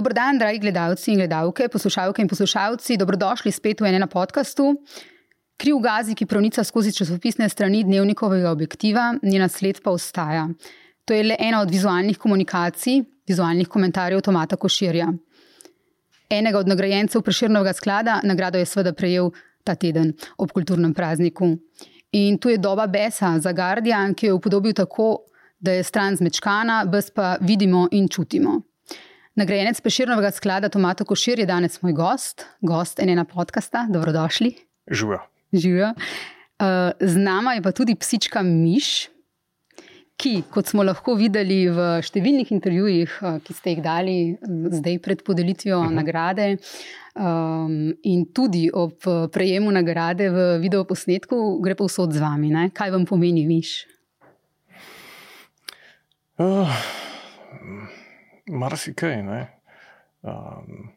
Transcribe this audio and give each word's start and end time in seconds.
Dobro 0.00 0.14
dan, 0.14 0.38
dragi 0.38 0.58
gledalci 0.58 1.10
in 1.12 1.18
gledalke, 1.18 1.66
poslušalke 1.68 2.22
in 2.22 2.28
poslušalci. 2.28 2.96
Dobrodošli 2.96 3.50
spet 3.52 3.80
v 3.80 3.88
enem 3.90 4.08
podkastu. 4.08 4.70
Kriv 5.60 5.76
gazi, 5.84 6.14
ki 6.16 6.24
pronica 6.26 6.64
skozi 6.64 6.92
časopisne 6.96 7.48
strani 7.52 7.82
dnevnikovega 7.84 8.48
objektiva, 8.50 9.10
njena 9.22 9.48
sled 9.48 9.82
pa 9.84 9.90
ostaja. 9.92 10.46
To 11.04 11.12
je 11.12 11.26
le 11.26 11.36
ena 11.38 11.60
od 11.60 11.70
vizualnih 11.70 12.18
komunikacij, 12.18 13.02
vizualnih 13.28 13.68
komentarjev 13.68 14.22
Tomata 14.24 14.56
Koširja. 14.56 15.10
Enega 16.30 16.58
od 16.58 16.72
nagrajencev 16.72 17.20
Preširnega 17.20 17.76
sklada, 17.76 18.22
nagrado 18.24 18.58
je 18.58 18.72
seveda 18.72 18.94
prejel 18.96 19.28
ta 19.64 19.74
teden 19.74 20.14
ob 20.38 20.56
kulturnem 20.56 20.94
prazniku. 20.94 21.58
In 22.12 22.38
tu 22.38 22.48
je 22.48 22.56
doba 22.56 22.86
besa 22.86 23.36
za 23.38 23.52
Guardian, 23.52 24.14
ki 24.14 24.26
jo 24.26 24.32
je 24.32 24.40
upodobil 24.40 24.72
tako, 24.72 25.26
da 25.60 25.76
je 25.76 25.84
stran 25.84 26.16
zmečkana, 26.16 26.86
bes 26.88 27.12
pa 27.12 27.36
vidimo 27.40 27.84
in 27.92 28.08
čutimo. 28.08 28.62
Nagrajenec 29.38 29.78
Preširnega 29.80 30.30
sklada 30.34 30.68
Tomato 30.68 31.04
Košir 31.06 31.38
je 31.38 31.44
danes 31.46 31.76
moj 31.82 31.92
gost, 31.94 32.42
gost 32.60 32.98
enega 32.98 33.22
podcasta. 33.24 33.84
Dobrodošli. 33.90 34.54
Živijo. 34.90 35.18
Živijo. 35.52 35.88
Uh, 35.94 36.66
z 37.00 37.16
nama 37.16 37.52
je 37.54 37.62
pa 37.62 37.70
tudi 37.72 37.94
psička 37.94 38.42
Miš, 38.42 39.06
ki, 40.18 40.42
kot 40.50 40.66
smo 40.66 40.82
lahko 40.82 41.14
videli 41.14 41.68
v 41.70 42.00
številnih 42.02 42.50
intervjujih, 42.50 43.14
uh, 43.22 43.36
ki 43.44 43.54
ste 43.54 43.76
jih 43.76 43.82
dali 43.84 44.16
zdaj 44.74 44.98
pred 44.98 45.22
podelitvijo 45.22 45.78
uh 45.78 45.84
mhm. 45.84 45.92
-huh. 45.92 46.00
nagrade, 46.02 46.56
um, 47.14 47.94
in 48.02 48.26
tudi 48.34 48.66
ob 48.74 48.98
prejemu 49.32 49.70
nagrade 49.70 50.30
v 50.30 50.58
videoposnetku, 50.58 51.60
gre 51.62 51.78
pa 51.78 51.86
vsod 51.86 52.12
z 52.12 52.18
vami. 52.18 52.50
Ne? 52.50 52.70
Kaj 52.74 52.90
vam 52.90 53.06
pomeni 53.06 53.46
Miš? 53.46 53.86
Uh 56.38 56.66
marsikaj. 58.50 59.22
Um, 60.22 60.90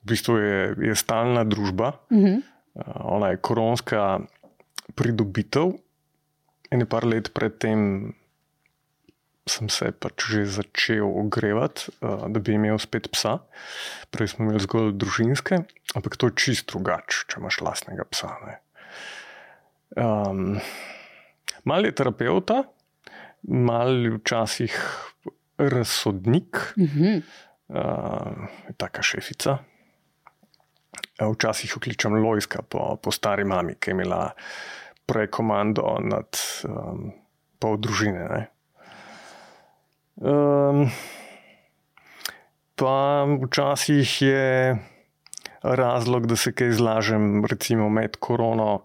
v 0.00 0.04
bistvu 0.12 0.36
je, 0.38 0.58
je 0.90 0.94
stalna 0.96 1.44
družba, 1.44 1.98
uh 2.10 2.18
-huh. 2.18 2.42
uh, 2.74 2.84
ona 3.18 3.28
je 3.28 3.36
koronska 3.36 4.20
pridobitev. 4.94 5.76
In 6.70 6.78
nekaj 6.78 7.04
let 7.04 7.34
predtem 7.34 8.12
sem 9.46 9.68
se 9.68 9.90
pač 9.92 10.24
že 10.30 10.44
začel 10.46 11.02
ogrevati, 11.02 11.90
uh, 12.00 12.28
da 12.28 12.40
bi 12.40 12.54
imel 12.54 12.78
spet 12.78 13.10
psa. 13.10 13.38
Prej 14.10 14.28
smo 14.28 14.44
imeli 14.44 14.60
zgolj 14.60 14.92
družinske, 14.92 15.64
ampak 15.94 16.16
to 16.16 16.26
je 16.26 16.36
čist 16.36 16.70
drugače, 16.70 17.26
če 17.28 17.40
imaš 17.40 17.60
lastnega 17.60 18.04
psa. 18.04 18.28
Um, 19.96 20.60
mal 21.64 21.84
je 21.84 21.92
terapeuta, 21.92 22.62
mal 23.42 24.18
včasih 24.20 24.76
razsodnik, 25.68 26.56
uh 26.76 26.88
-huh. 26.88 27.22
uh, 27.68 28.48
taka 28.76 29.02
šefica. 29.02 29.58
Včasih 31.20 31.70
jo 31.70 31.80
kličem 31.80 32.14
Lojska 32.14 32.62
po, 32.62 32.96
po 32.96 33.12
stari 33.12 33.44
mami, 33.44 33.74
ki 33.74 33.90
je 33.90 33.92
imela 33.92 34.30
prekomando 35.06 35.98
nad 36.00 36.38
um, 36.64 37.12
pol 37.58 37.76
družine. 37.76 38.46
Um, 40.16 40.90
pa 42.76 43.26
včasih 43.44 44.22
je 44.22 44.78
razlog, 45.62 46.26
da 46.26 46.36
se 46.36 46.52
kaj 46.52 46.68
izlažem, 46.68 47.44
recimo 47.44 47.88
med 47.88 48.16
korono, 48.16 48.84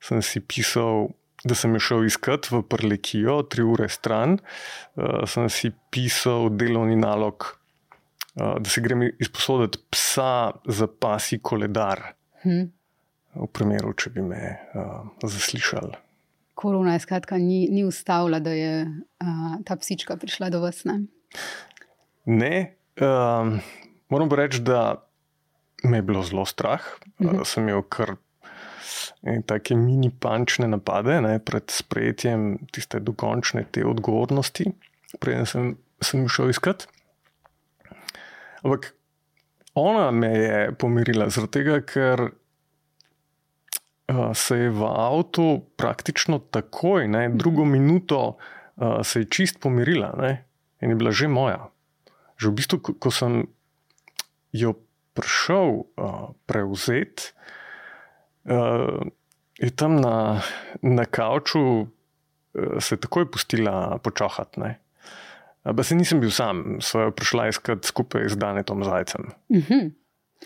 sem 0.00 0.22
si 0.22 0.40
pisal 0.40 1.08
da 1.46 1.54
sem 1.54 1.76
šel 1.78 2.06
iskat 2.08 2.50
v 2.50 2.62
Prlekijo, 2.66 3.40
tri 3.50 3.64
ure 3.66 3.88
stran, 3.92 4.38
uh, 4.38 5.22
sem 5.30 5.48
si 5.52 5.70
pisal 5.90 6.50
delovni 6.50 6.96
nalog, 6.98 7.46
uh, 8.36 8.56
da 8.58 8.70
se 8.70 8.82
grem 8.84 9.06
izposoditi 9.22 9.82
psa 9.94 10.56
za 10.66 10.88
pasi 10.90 11.38
koledar. 11.38 12.02
Hmm. 12.42 12.72
V 13.36 13.48
primeru, 13.52 13.92
če 13.94 14.10
bi 14.14 14.24
me 14.24 14.42
uh, 14.74 15.06
zaslišali. 15.22 16.02
Korona 16.56 16.94
je 16.96 17.04
skratka 17.04 17.36
ni, 17.36 17.66
ni 17.68 17.84
ustavila, 17.84 18.40
da 18.40 18.54
je 18.56 18.86
uh, 18.86 19.58
ta 19.68 19.76
psička 19.76 20.16
prišla 20.16 20.48
do 20.54 20.62
vas. 20.64 20.86
Ne, 20.88 21.02
ne 22.24 22.54
um, 22.96 23.58
moram 24.08 24.32
reči, 24.32 24.62
da 24.64 25.02
me 25.84 26.00
je 26.00 26.06
bilo 26.06 26.22
zelo 26.24 26.46
strah. 26.48 26.80
Uh 27.20 27.26
-huh. 27.26 27.40
uh, 27.40 27.44
sem 27.44 27.68
imel 27.68 27.82
kar 27.82 28.16
Take 29.46 29.76
mini 29.76 30.10
pančne 30.10 30.68
napade 30.68 31.20
ne, 31.24 31.38
pred 31.42 31.70
sprejetjem 31.72 32.68
tiste 32.72 33.00
dokončne 33.02 33.64
te 33.72 33.84
odgovornosti, 33.86 34.70
preden 35.20 35.46
sem, 35.48 35.72
sem 36.04 36.26
šel 36.30 36.52
iskat. 36.54 36.86
Ampak 38.62 38.92
ona 39.74 40.10
me 40.10 40.30
je 40.38 40.72
pomirila, 40.78 41.28
zato 41.30 41.60
ker 41.86 42.20
uh, 44.08 44.32
se 44.34 44.58
je 44.58 44.70
v 44.70 44.82
avtu 44.88 45.66
praktično 45.76 46.38
takoj, 46.50 47.08
ne, 47.08 47.28
drugo 47.34 47.64
minuto, 47.64 48.36
uh, 48.36 49.02
se 49.02 49.20
je 49.20 49.30
čist 49.30 49.60
pomirila 49.60 50.14
ne, 50.18 50.44
in 50.80 50.90
je 50.90 50.96
bila 50.96 51.10
že 51.10 51.28
moja. 51.28 51.68
Že 52.36 52.48
v 52.48 52.54
bistvu, 52.54 52.78
ko, 52.80 52.94
ko 53.00 53.10
sem 53.10 53.46
jo 54.52 54.74
prišel 55.16 55.84
uh, 55.96 56.32
prevzeti 56.46 57.32
uh, 58.46 59.02
je 59.58 59.70
tam 59.70 60.00
na, 60.00 60.42
na 60.82 61.04
kavču 61.04 61.60
uh, 61.60 61.86
se 62.80 62.96
takoj 62.96 63.30
pustila 63.30 63.98
počohati. 63.98 64.60
Ampak 65.66 65.86
se 65.86 65.94
nisem 65.94 66.20
bil 66.20 66.30
sam, 66.30 66.78
svojo 66.80 67.10
prišla 67.10 67.48
iskati 67.48 67.88
skupaj 67.88 68.28
z 68.28 68.36
Danetom 68.36 68.84
Zajcem. 68.84 69.24
Uh 69.48 69.56
mhm. 69.56 69.74
-huh. 69.74 69.90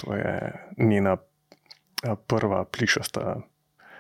To 0.01 0.15
je 0.15 0.53
njena 0.79 1.17
prva 2.27 2.65
plišasta. 2.65 3.41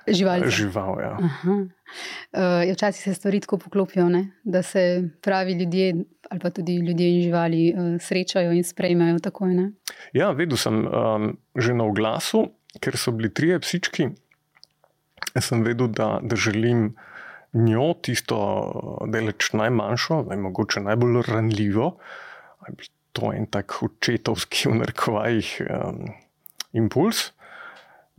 Žival. 0.08 0.48
Žival 0.48 0.96
ja. 1.00 1.18
uh, 1.20 2.72
včasih 2.72 3.04
se 3.04 3.14
stvari 3.14 3.40
tako 3.40 3.58
poklopijo, 3.58 4.08
ne? 4.08 4.30
da 4.44 4.62
se 4.62 5.08
pravi 5.22 5.52
ljudje, 5.52 5.94
ali 6.30 6.40
pa 6.40 6.50
tudi 6.50 6.76
ljudje 6.76 7.14
in 7.14 7.22
živali, 7.22 7.74
uh, 7.76 8.00
srečajo 8.00 8.52
in 8.52 8.64
sprejmejo 8.64 9.18
tako. 9.18 9.46
Ne? 9.46 9.72
Ja, 10.12 10.30
vedel 10.30 10.56
sem 10.56 10.86
um, 10.86 11.36
že 11.56 11.74
na 11.74 11.84
oglasu, 11.84 12.48
ker 12.78 12.96
so 12.96 13.12
bili 13.16 13.32
trije 13.34 13.58
psički, 13.60 14.10
sem 15.40 15.64
vedel, 15.66 15.88
da, 15.88 16.18
da 16.22 16.36
želim 16.36 16.94
njo, 17.52 17.94
tisto 18.02 18.38
deleč 19.10 19.52
najmanjšo, 19.52 20.22
naj 20.28 20.38
mogoče 20.38 20.80
najbolj 20.80 21.22
ranljivo. 21.28 21.96
To 23.12 23.32
je 23.32 23.38
en 23.38 23.46
tak 23.50 23.74
očetovski, 23.82 24.68
v 24.68 24.80
narekovajih, 24.84 25.50
um, 25.66 26.04
impuls. 26.72 27.30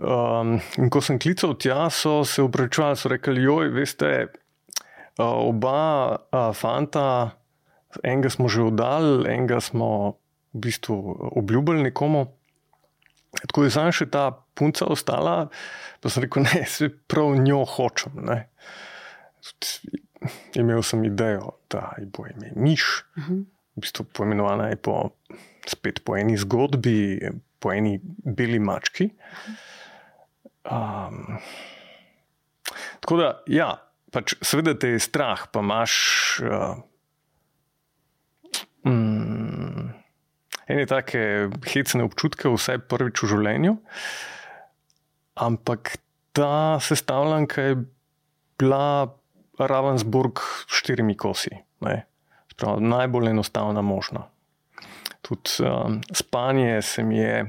Um, 0.01 0.57
in 0.81 0.89
ko 0.89 0.99
sem 1.01 1.19
klical 1.21 1.53
tja, 1.55 1.85
so 1.93 2.25
se 2.25 2.43
obračunali, 2.43 2.97
so 2.97 3.11
rekli: 3.11 3.43
Joj, 3.43 3.69
veste, 3.75 4.09
oba 5.21 6.17
fanta, 6.57 7.37
enega 8.03 8.31
smo 8.33 8.49
že 8.49 8.65
oddali, 8.67 9.29
enega 9.29 9.61
smo 9.61 10.17
v 10.51 10.63
bistvu 10.65 10.95
obljubili 11.37 11.83
nekomu. 11.83 12.27
Tako 13.39 13.63
je 13.63 13.73
zdaj 13.73 13.93
še 13.95 14.07
ta 14.11 14.25
punca 14.57 14.85
ostala, 14.91 15.35
pa 16.03 16.11
sem 16.11 16.25
rekel, 16.25 16.43
ne, 16.49 16.65
se 16.67 16.89
prav 16.89 17.35
njo 17.39 17.63
hočem. 17.65 18.19
Ne. 18.27 18.39
Imel 20.59 20.83
sem 20.85 21.05
idejo, 21.07 21.55
da 21.71 21.93
je 21.97 22.05
bo 22.11 22.27
ime 22.27 22.51
Miš, 22.55 23.05
uh 23.17 23.23
-huh. 23.23 23.45
v 23.75 23.81
bistvu 23.81 24.05
poimenovana 24.13 24.67
je 24.69 24.75
po, 24.75 25.15
spet 25.67 26.03
po 26.05 26.17
eni 26.17 26.37
zgodbi, 26.37 27.19
po 27.59 27.71
eni 27.71 27.99
beli 28.25 28.59
mački. 28.59 29.09
Um, 30.63 31.39
tako 32.99 33.17
da, 33.17 33.43
ja, 33.47 33.81
pač 34.11 34.35
seveda 34.41 34.75
te 34.77 34.87
je 34.87 34.99
strah, 34.99 35.47
pa 35.51 35.59
imaš. 35.59 35.93
Uh, 36.43 36.77
mm, 38.85 40.00
ene 40.71 40.85
take 40.89 41.49
hecne 41.67 42.05
občutke, 42.07 42.49
vse 42.51 42.79
prvič 42.79 43.23
v 43.23 43.31
življenju. 43.33 43.75
Ampak 45.41 45.97
ta 46.35 46.79
sestavljanka 46.83 47.61
je 47.61 47.75
bila 48.61 49.11
Ravensburg 49.59 50.39
s 50.67 50.81
štirimi 50.81 51.17
kosi, 51.17 51.51
Spravo, 52.51 52.79
najbolj 52.79 53.31
enostavna 53.31 53.81
možna. 53.81 54.27
Tudi 55.21 55.63
um, 55.65 56.01
spanje 56.13 56.81
se 56.81 57.03
mi 57.03 57.17
je, 57.17 57.45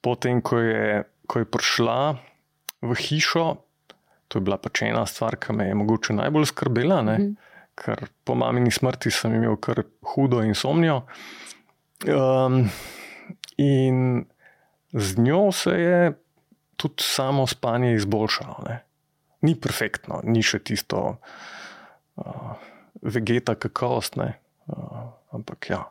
potem 0.00 0.42
ko 0.42 0.58
je, 0.58 1.04
ko 1.26 1.38
je 1.38 1.46
prišla 1.48 2.00
v 2.82 2.94
hišo, 2.94 3.46
to 4.28 4.38
je 4.38 4.44
bila 4.44 4.58
pač 4.60 4.82
ena 4.84 5.06
stvar, 5.06 5.38
ki 5.40 5.56
me 5.56 5.68
je 5.68 5.76
mogoče 5.78 6.16
najbolj 6.18 6.48
skrbela, 6.50 7.00
mm. 7.02 7.30
ker 7.78 8.08
po 8.24 8.36
mamini 8.36 8.72
smrti 8.74 9.12
sem 9.14 9.34
imel 9.38 9.56
kar 9.56 9.82
hudo 10.14 10.42
insomnijo. 10.44 11.04
Um, 12.06 12.68
in 13.56 14.24
z 14.92 15.18
njo 15.18 15.52
se 15.52 15.70
je 15.70 16.12
tudi 16.76 17.02
samo 17.02 17.46
spanje 17.46 17.94
izboljšalo. 17.94 18.64
Ne? 18.68 18.84
Ni 19.42 19.54
perfektno, 19.60 20.20
ni 20.24 20.42
še 20.42 20.58
tisto 20.58 21.18
uh, 22.16 22.52
vegeta 23.02 23.54
kakovost, 23.54 24.18
uh, 24.18 24.32
ampak 25.34 25.70
ja. 25.70 25.82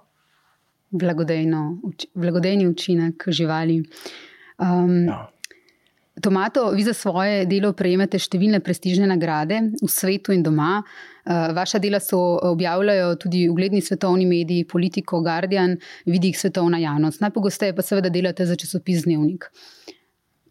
blagodejni 2.15 2.68
učinek 2.68 3.27
živali. 3.27 3.81
Um, 4.57 5.07
ja. 5.07 5.27
Tomato, 6.22 6.72
vi 6.72 6.84
za 6.84 6.94
svoje 6.98 7.46
delo 7.46 7.69
prejemate 7.78 8.18
številne 8.18 8.58
prestižne 8.66 9.06
nagrade 9.06 9.60
v 9.78 9.90
svetu 9.92 10.34
in 10.34 10.42
doma. 10.42 10.80
Uh, 10.81 11.52
vaša 11.54 11.78
dela 11.84 12.00
so 12.02 12.18
objavljajo 12.48 13.12
tudi 13.22 13.44
ugledni 13.52 13.84
svetovni 13.86 14.25
mediji, 14.25 14.66
politiko, 14.66 15.22
Guardian, 15.22 15.75
vidi 16.10 16.31
jih 16.31 16.40
svetovna 16.40 16.80
javnost. 16.81 17.22
Najpogosteje 17.22 17.75
pa 17.78 17.86
seveda 17.86 18.10
delate 18.10 18.48
za 18.50 18.58
časopis 18.58 19.06
Dnevnik. 19.06 19.46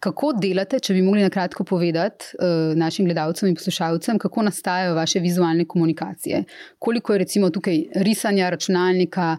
Kako 0.07 0.35
delate, 0.39 0.79
če 0.79 0.95
bi 0.95 1.03
mogli 1.03 1.25
na 1.25 1.33
kratko 1.35 1.65
povedati 1.67 2.37
uh, 2.39 2.77
našim 2.79 3.09
gledalcem 3.11 3.51
in 3.51 3.59
poslušalcem, 3.59 4.21
kako 4.23 4.47
nastajajo 4.47 4.95
vaše 4.95 5.23
vizualne 5.25 5.67
komunikacije? 5.67 6.45
Koliko 6.79 7.17
je 7.17 7.25
recimo 7.25 7.51
tukaj 7.51 7.89
risanja 8.07 8.53
računalnika, 8.55 9.33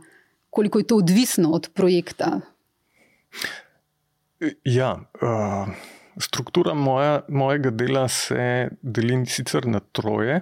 koliko 0.50 0.84
je 0.84 0.92
to 0.92 1.00
odvisno 1.00 1.54
od 1.56 1.70
projekta? 1.78 2.40
Ja. 4.66 4.98
Uh... 5.22 5.96
Struktura 6.18 6.74
moja, 6.74 7.22
mojega 7.30 7.70
dela 7.70 8.08
se 8.08 8.70
deli 8.82 9.26
sicer 9.26 9.68
na 9.68 9.80
troje. 9.80 10.42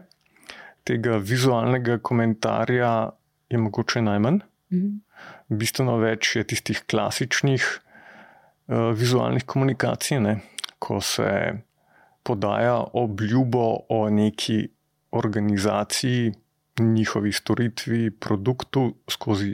Tega 0.83 1.17
vizualnega 1.17 1.97
komentarja 1.97 3.09
je 3.49 3.57
mogoče 3.57 4.01
najmanj. 4.01 4.39
Mhm. 4.73 4.93
Bistveno 5.49 5.97
več 6.01 6.35
je 6.35 6.43
tistih 6.43 6.81
klasičnih 6.89 7.65
uh, 7.65 8.91
vizualnih 8.97 9.45
komunikacij, 9.45 10.19
ne? 10.19 10.39
ko 10.79 10.99
se 11.01 11.27
podaja 12.23 12.75
obljubo 12.93 13.85
o 13.89 14.09
neki 14.09 14.57
organizaciji, 15.11 16.33
njihovi 16.79 17.31
storitvi, 17.31 18.11
produktu 18.11 18.95
skozi 19.09 19.53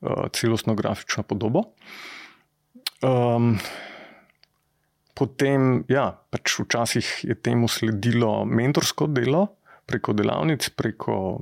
uh, 0.00 0.26
celostno 0.32 0.74
grafično 0.74 1.22
podobo. 1.22 1.62
Um, 3.02 3.58
Potem, 5.16 5.84
ja, 5.88 6.10
pač 6.12 6.58
včasih 6.60 7.06
je 7.24 7.34
temu 7.40 7.70
sledilo 7.72 8.44
mentorsko 8.44 9.08
delo 9.08 9.46
preko 9.88 10.12
delavnic, 10.12 10.68
preko 10.76 11.40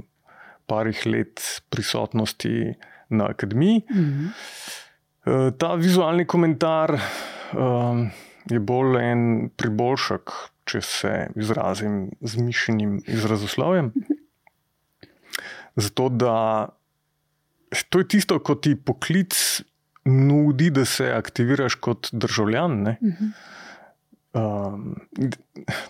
parih 0.71 1.01
let 1.11 1.43
prisotnosti 1.71 2.75
na 3.11 3.27
akademiji. 3.35 3.83
Mm 3.91 4.05
-hmm. 4.05 5.53
Ta 5.59 5.75
vizualni 5.75 6.27
komentar 6.27 7.01
um, 7.53 8.11
je 8.51 8.61
bolj 8.61 9.01
en 9.03 9.51
priboljšek, 9.57 10.31
če 10.65 10.81
se 10.81 11.13
izrazim 11.37 12.11
z 12.21 12.37
mišljenim 12.37 13.03
izrazoslovjem. 13.07 13.93
Zato, 15.77 16.09
da 16.09 16.69
to 17.89 17.99
je 17.99 18.09
tisto, 18.09 18.39
ko 18.39 18.55
ti 18.55 18.77
poklic 18.77 19.63
nudi, 20.05 20.71
da 20.71 20.85
se 20.85 21.11
aktiviraš 21.13 21.75
kot 21.75 22.09
državljan. 22.13 22.73
Mm 22.73 22.97
-hmm. 23.01 23.33
Um, 24.35 24.95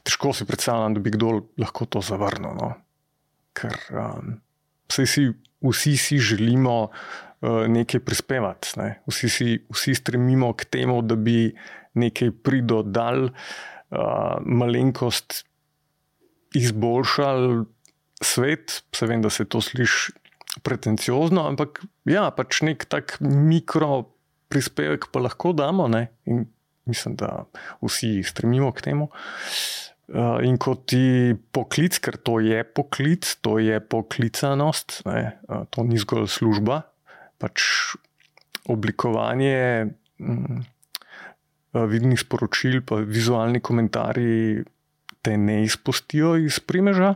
težko 0.05 0.35
si 0.37 0.45
predstavljam, 0.45 0.99
da 0.99 1.01
bi 1.01 1.15
kdo 1.15 1.39
lahko 1.61 1.87
to 1.89 2.03
zavrnil. 2.05 2.53
No? 2.59 2.75
Ker 3.57 3.77
um, 3.91 4.35
si, 4.93 5.31
vsi 5.65 5.95
si 5.97 6.19
želimo 6.21 6.77
uh, 6.89 7.65
nekaj 7.73 8.03
prispevati, 8.05 8.75
ne? 8.81 8.89
vsi, 9.09 9.31
si, 9.33 9.57
vsi 9.73 9.95
stremimo 9.97 10.53
k 10.53 10.69
temu, 10.77 11.01
da 11.03 11.17
bi 11.17 11.55
nekaj 11.97 12.35
pridodal, 12.45 13.31
uh, 13.31 14.37
malenkost 14.45 15.45
izboljšal 16.55 17.65
svet. 18.21 18.83
Se 18.93 19.09
vem, 19.09 19.23
da 19.25 19.33
se 19.33 19.49
to 19.49 19.63
sliši 19.65 20.13
pretenciozno, 20.63 21.49
ampak 21.49 21.81
ja, 22.07 22.29
pač 22.35 22.61
nek 22.63 22.85
tak 22.87 23.17
mikro 23.21 24.05
prispevek 24.53 25.09
pa 25.11 25.25
lahko 25.25 25.55
damo. 25.57 25.89
Ne? 25.91 26.07
In 26.29 26.45
mislim, 26.85 27.17
da 27.17 27.45
vsi 27.83 28.23
stremimo 28.23 28.73
k 28.73 28.83
temu. 28.89 29.09
Uh, 30.05 30.37
in 30.45 30.59
kot 30.61 30.83
ti 30.93 31.33
poklic, 31.33 31.97
ker 32.05 32.19
to 32.21 32.37
je 32.45 32.61
poklic, 32.65 33.25
to 33.41 33.57
je 33.57 33.79
poklicanost, 33.81 35.01
ne, 35.09 35.39
uh, 35.49 35.65
to 35.73 35.85
ni 35.89 35.97
zgolj 35.97 36.29
služba, 36.29 36.83
pač 37.41 37.65
oblikovanje 38.69 39.89
um, 40.21 40.61
vidnih 41.73 42.21
sporočil, 42.21 42.83
pa 42.85 43.01
vizualni 43.01 43.63
komentarji 43.65 44.67
te 45.25 45.39
ne 45.41 45.63
izpustijo 45.65 46.35
iz 46.37 46.61
primeža. 46.61 47.15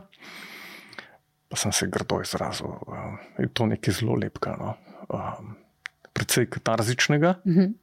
Pa 1.49 1.57
sem 1.57 1.73
se 1.73 1.85
grdo 1.93 2.23
izrazil, 2.25 2.73
uh, 2.73 3.21
je 3.37 3.51
to 3.53 3.69
nekaj 3.69 4.01
zelo 4.01 4.17
lepega, 4.17 4.55
no. 4.57 4.73
uh, 5.13 5.37
predvsej 6.17 6.49
katarzičnega. 6.57 7.37
Mm 7.45 7.53
-hmm 7.53 7.77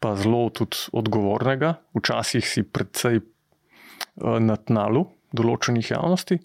pa 0.00 0.16
zelo 0.16 0.48
tudi 0.50 0.88
odgovornega, 0.96 1.76
včasih 1.96 2.44
si 2.44 2.64
predvsej 2.64 3.20
uh, 3.20 4.40
na 4.40 4.56
tnalu 4.56 5.06
določenih 5.36 5.92
javnosti. 5.92 6.40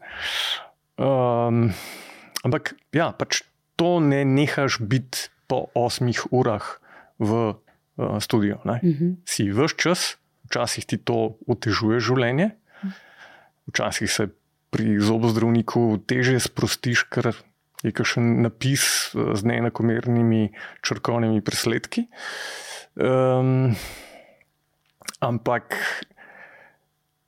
Um, 1.01 1.71
ampak 2.45 2.75
ja, 2.95 3.11
pač 3.15 3.43
to 3.79 3.97
ne 4.03 4.23
nehaš 4.27 4.79
biti 4.79 5.31
po 5.47 5.67
osmih 5.75 6.19
urah 6.35 6.63
v 7.19 7.55
uh, 7.55 8.19
studiu. 8.19 8.59
Uh 8.63 8.77
mhm. 8.83 8.91
-huh. 8.91 9.15
Si 9.25 9.51
vse 9.51 9.75
čas, 9.77 10.17
včasih 10.45 10.85
ti 10.85 10.97
to 10.97 11.37
otežuje 11.47 11.99
življenje, 11.99 12.51
včasih 13.67 14.11
se 14.11 14.29
pri 14.69 14.99
zobozdravniku 14.99 16.03
teže 16.07 16.39
sprostiš, 16.39 17.07
ker 17.09 17.31
je 17.83 17.91
kakšen 17.91 18.41
napis 18.43 19.13
z 19.13 19.41
neenakomernimi 19.45 20.51
črkovnimi 20.81 21.41
presledki. 21.41 22.07
Um, 22.95 23.75
ampak 25.19 25.75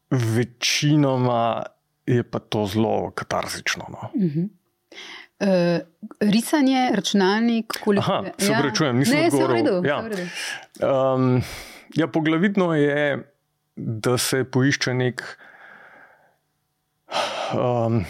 večinoma 0.10 1.64
je 2.06 2.24
pa 2.24 2.40
to 2.40 2.66
zelo 2.66 3.12
katarzično. 3.12 3.86
No. 3.90 4.10
Uh 4.14 4.22
-huh. 4.22 4.50
Uh, 5.40 5.80
risanje, 6.19 6.92
računalnik, 6.94 7.74
koliko 7.84 8.12
je 8.12 8.31
to? 8.31 8.46
Se 8.46 8.52
ja. 8.52 8.60
pravičujem, 8.60 8.98
nisem 8.98 9.30
govoril. 9.30 9.86
Ja. 9.86 10.04
Um, 11.14 11.42
ja, 11.96 12.08
poglavitno 12.08 12.74
je, 12.74 13.31
da 13.75 14.18
se 14.18 14.44
poišče 14.44 14.94
nek. 14.94 15.38
Um, 17.54 18.06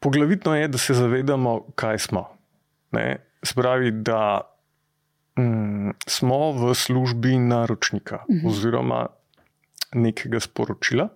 poglavitno 0.00 0.56
je, 0.56 0.68
da 0.68 0.78
se 0.78 0.94
zavedamo, 0.94 1.60
kaj 1.74 1.98
smo. 1.98 2.28
Spravi, 3.42 3.90
da 3.90 4.40
mm, 5.38 5.94
smo 6.06 6.52
v 6.52 6.74
službi 6.74 7.38
naročnika 7.38 8.16
uh 8.16 8.34
mhm. 8.34 8.46
-huh. 8.46 8.50
oziroma 8.50 9.06
nekega 9.92 10.40
sporočila. 10.40 11.08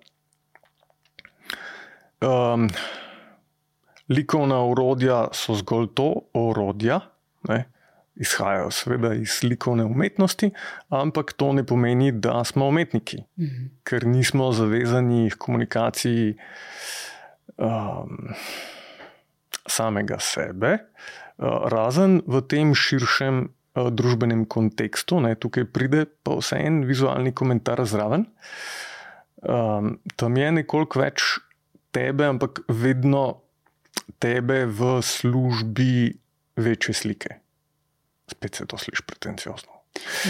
Um, 2.21 2.69
likovna 4.09 4.65
urodja 4.65 5.29
so 5.33 5.55
zgolj 5.55 5.89
to, 5.95 6.15
orodja, 6.35 7.01
ne, 7.49 7.65
izhajajo 8.15 8.71
seveda 8.71 9.15
iz 9.15 9.41
likovne 9.43 9.85
umetnosti, 9.85 10.51
ampak 10.89 11.33
to 11.33 11.53
ne 11.53 11.67
pomeni, 11.67 12.13
da 12.13 12.45
smo 12.45 12.69
umetniki, 12.69 13.17
uh 13.17 13.45
mhm. 13.45 13.47
-huh. 13.47 13.69
ker 13.85 14.07
nismo 14.07 14.53
zavezani 14.53 15.31
k 15.31 15.39
komunikaciji 15.39 16.37
um, 17.57 18.29
samega 19.67 20.19
sebe, 20.19 20.79
uh, 21.39 21.69
razen 21.69 22.23
v 22.27 22.41
tem 22.41 22.75
širšem 22.75 23.49
družbenem 23.75 24.45
kontekstu, 24.45 25.21
ne, 25.25 25.35
tukaj 25.35 25.65
pride 25.73 26.05
pa 26.25 26.37
vse 26.37 26.59
en 26.61 26.83
vizualni 26.85 27.33
komentar 27.33 27.81
zraven. 27.89 28.27
Um, 29.43 29.97
tam 30.17 30.37
je 30.37 30.51
nekoliko 30.61 31.01
več 31.01 31.25
tebe, 31.93 32.29
ampak 32.29 32.63
vedno 32.69 33.43
tebe 34.23 34.67
v 34.67 34.99
službi 35.03 36.13
večje 36.57 36.95
slike. 36.95 37.39
Spet 38.31 38.55
se 38.55 38.67
to 38.67 38.79
sliši 38.79 39.03
pretenciozno. 39.07 39.73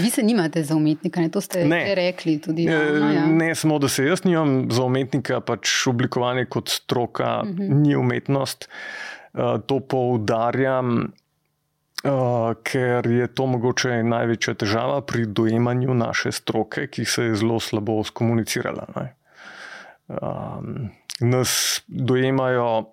Vi 0.03 0.11
se 0.11 0.23
nimate 0.23 0.63
za 0.63 0.75
umetnika, 0.77 1.21
ne? 1.21 1.31
to 1.31 1.41
ste 1.41 1.65
ne. 1.65 1.95
rekli 1.95 2.41
tudi. 2.43 2.65
Ja, 2.65 2.83
no, 2.99 3.13
ja. 3.13 3.27
Ne 3.27 3.55
samo, 3.55 3.79
da 3.79 3.89
se 3.89 4.05
jaz 4.05 4.25
nimam 4.25 4.67
za 4.71 4.83
umetnika, 4.83 5.41
pač 5.41 5.87
oblikovanje 5.87 6.49
kot 6.51 6.69
stroka 6.69 7.41
uh 7.43 7.49
mhm. 7.49 7.63
-huh. 7.63 7.83
ni 7.83 7.97
umetnost. 7.97 8.69
Uh, 9.33 9.61
to 9.67 9.81
poudarjam. 9.81 11.13
Uh, 12.03 12.55
ker 12.67 13.07
je 13.07 13.29
to 13.31 13.45
mogoče 13.47 14.01
največja 14.03 14.57
težava 14.59 14.97
pri 15.07 15.23
dojemanju 15.27 15.95
naše 15.95 16.33
stroke, 16.35 16.89
ki 16.91 17.05
se 17.07 17.29
je 17.29 17.35
zelo 17.39 17.61
slabo 17.63 18.01
skomunicirala. 18.05 18.89
Um, 20.09 20.91
nas 21.21 21.83
dojemajo 21.87 22.91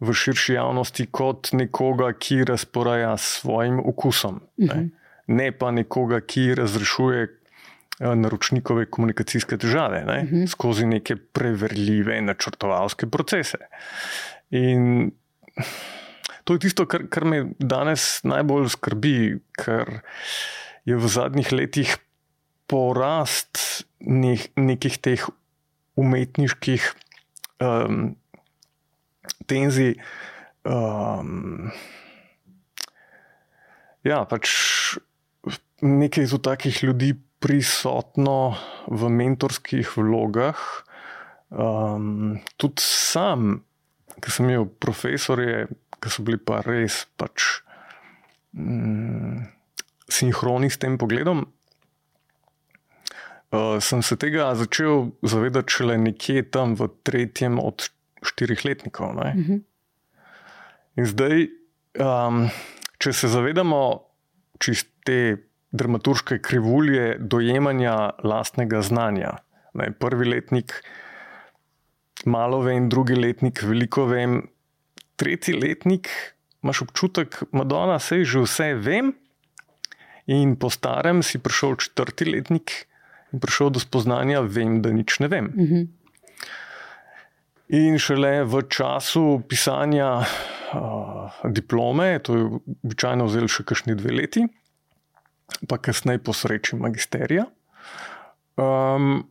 v 0.00 0.14
širši 0.14 0.54
javnosti 0.54 1.08
kot 1.10 1.50
nekoga, 1.52 2.12
ki 2.12 2.44
razporaja 2.46 3.16
s 3.16 3.40
svojim 3.40 3.82
okusom, 3.82 4.34
uh 4.34 4.64
-huh. 4.64 4.68
ne? 4.68 4.74
Mhm. 4.74 4.86
ne 5.26 5.52
pa 5.52 5.70
nekoga, 5.70 6.20
ki 6.20 6.54
razrešuje 6.54 7.26
uh, 7.26 8.14
naročnikove 8.14 8.86
komunikacijske 8.86 9.58
težave 9.58 10.04
ne? 10.04 10.18
uh 10.18 10.24
mhm. 10.24 10.36
-huh. 10.36 10.46
skozi 10.46 10.86
neke 10.86 11.16
preverljive 11.16 12.22
načrtovalske 12.22 13.06
procese. 13.10 13.58
In 14.50 15.10
to 16.46 16.54
je 16.54 16.62
tisto, 16.62 16.86
kar, 16.86 17.08
kar 17.10 17.26
me 17.26 17.42
danes 17.58 18.22
najbolj 18.22 18.70
skrbi, 18.76 19.16
ker 19.58 20.00
je 20.86 20.94
v 20.94 21.10
zadnjih 21.10 21.50
letih 21.50 21.96
porast 22.70 23.82
ne, 23.98 24.36
nekih 24.54 24.98
teh 25.02 25.26
umetniških 25.98 26.86
um, 27.66 28.14
tenzij. 29.50 29.96
Um, 30.66 31.72
ja, 34.06 34.22
pač 34.30 34.50
nekaj 35.82 36.26
iz 36.26 36.34
takih 36.42 36.82
ljudi 36.86 37.14
prisotno 37.42 38.56
v 38.86 39.10
mentorskih 39.10 39.96
vlogah. 39.98 40.58
Um, 41.50 42.38
tudi 42.58 42.82
sam, 42.82 43.60
ki 44.22 44.32
sem 44.32 44.50
imel 44.50 44.66
profesorje, 44.82 45.66
ki 46.00 46.12
so 46.12 46.24
bili 46.26 46.38
pa 46.38 46.60
res 46.66 47.04
pač, 47.18 47.60
um, 48.56 49.46
sinhroni 50.08 50.70
s 50.70 50.80
tem 50.82 50.98
pogledom. 50.98 51.46
Uh, 53.54 53.78
sem 53.80 54.02
se 54.02 54.16
tega 54.18 54.50
začel 54.58 55.12
zavedati 55.22 55.72
šele 55.72 55.96
nekje 56.02 56.42
tam 56.50 56.74
v 56.74 56.90
tretjem 57.06 57.60
od 57.62 57.88
štirih 58.26 58.64
letnikov. 58.64 59.16
Uh 59.16 59.34
mhm. 59.34 59.42
-huh. 59.42 59.62
In 60.96 61.06
zdaj, 61.06 61.48
um, 62.00 62.48
če 62.98 63.12
se 63.12 63.28
zavedamo 63.28 63.80
čiste 64.58 65.36
dramaturške 65.76 66.38
krivulje 66.38 67.16
dojemanja 67.20 68.10
lastnega 68.24 68.80
znanja. 68.82 69.36
Ne, 69.76 69.90
prvi 69.92 70.24
letnik, 70.24 70.72
malo 72.24 72.62
vem, 72.64 72.88
drugi 72.88 73.14
letnik, 73.14 73.60
veliko 73.62 74.06
vem, 74.08 74.40
tretji 75.16 75.56
letnik, 75.56 76.08
imaš 76.62 76.82
občutek, 76.82 77.42
da 77.52 77.98
se 77.98 78.24
že 78.24 78.40
vse 78.44 78.74
vem. 78.74 79.14
In 80.26 80.56
po 80.56 80.70
starem 80.70 81.22
si 81.22 81.38
prišel 81.38 81.76
četrti 81.76 82.24
letnik 82.24 82.86
in 83.32 83.40
prišel 83.40 83.70
do 83.70 83.80
spoznanja, 83.80 84.40
vem, 84.40 84.82
da 84.82 84.90
nič 84.90 85.18
ne 85.18 85.28
vem. 85.28 85.44
Mm 85.44 85.66
-hmm. 85.66 85.86
In 87.68 87.98
šele 87.98 88.44
v 88.44 88.62
času 88.70 89.42
pisanja 89.48 90.22
uh, 90.22 90.26
diplome, 91.44 92.18
to 92.18 92.36
je 92.36 92.42
običajno 92.84 93.26
vzelo 93.26 93.48
še 93.48 93.64
kakšni 93.66 93.94
dve 93.98 94.14
leti, 94.14 94.46
pa 95.68 95.78
kasneje 95.78 96.22
po 96.22 96.32
sreči 96.32 96.76
magisterija, 96.76 97.46
um, 98.56 99.26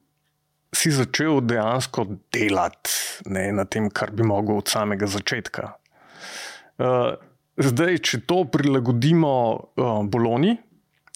si 0.76 0.92
začel 0.92 1.40
dejansko 1.46 2.06
delati 2.34 3.30
ne, 3.32 3.48
na 3.56 3.66
tem, 3.66 3.90
kar 3.90 4.12
bi 4.12 4.28
mogel 4.28 4.60
od 4.60 4.72
samega 4.72 5.08
začetka. 5.10 5.72
Uh, 6.76 7.16
zdaj, 7.56 8.02
če 8.04 8.22
to 8.28 8.44
prilagodimo 8.52 9.34
uh, 9.56 10.02
Bologni, 10.12 10.58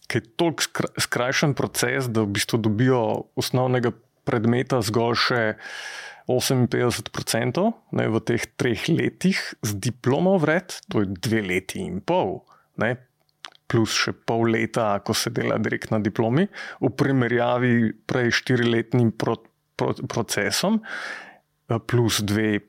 ki 0.09 0.21
je 0.21 0.29
tako 0.39 0.87
skrajšen 0.97 1.53
proces, 1.57 2.07
da 2.09 2.23
v 2.25 2.33
bistvu 2.39 2.61
dobijo 2.63 3.01
osnovnega 3.37 3.91
predmeta 4.25 4.79
zgolj 4.85 5.19
še 5.27 5.41
58% 6.29 7.65
ne, 7.97 8.07
v 8.13 8.21
teh 8.21 8.43
treh 8.57 8.87
letih, 8.93 9.37
z 9.65 9.77
diplomo 9.81 10.37
vred, 10.41 10.77
to 10.89 11.03
je 11.03 11.13
dve 11.17 11.41
leti 11.45 11.81
in 11.81 12.01
pol. 12.05 12.39
Ne, 12.79 12.95
plus 13.69 13.93
še 13.93 14.13
pol 14.13 14.49
leta, 14.53 14.97
ko 15.05 15.13
se 15.13 15.33
dela 15.33 15.59
direkt 15.61 15.93
na 15.93 15.99
diplomi, 16.01 16.47
v 16.81 16.89
primerjavi 16.89 17.73
prej 18.09 18.33
štiriletnim 18.41 19.13
procesom, 20.07 20.81
eh, 21.69 21.79
plus 21.87 22.21
dve, 22.21 22.59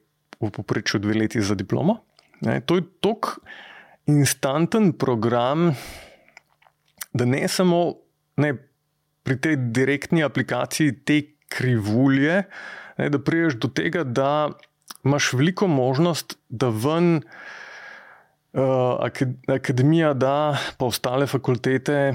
v 0.40 0.50
povprečju 0.50 1.00
dve 1.00 1.14
leti 1.14 1.42
za 1.42 1.54
diplomo. 1.54 2.00
Ne, 2.40 2.60
to 2.60 2.80
je 2.80 2.86
tok 3.00 3.38
instanten 4.08 4.92
program, 4.92 5.74
da 7.12 7.24
ne 7.24 7.48
samo 7.48 7.94
ne, 8.40 8.54
pri 9.22 9.36
tej 9.36 9.56
direktni 9.76 10.24
aplikaciji 10.24 10.96
te 11.04 11.20
krivulje, 11.50 12.42
ne, 12.98 13.08
da 13.10 13.18
priješ 13.18 13.58
do 13.60 13.68
tega, 13.68 14.04
da 14.04 14.50
imaš 15.04 15.32
veliko 15.32 15.66
možnost, 15.66 16.38
da 16.48 16.68
ven. 16.68 17.22
Uh, 18.50 18.98
akademija 19.46 20.08
da, 20.18 20.58
pa 20.78 20.88
ostale 20.90 21.26
fakultete, 21.30 22.14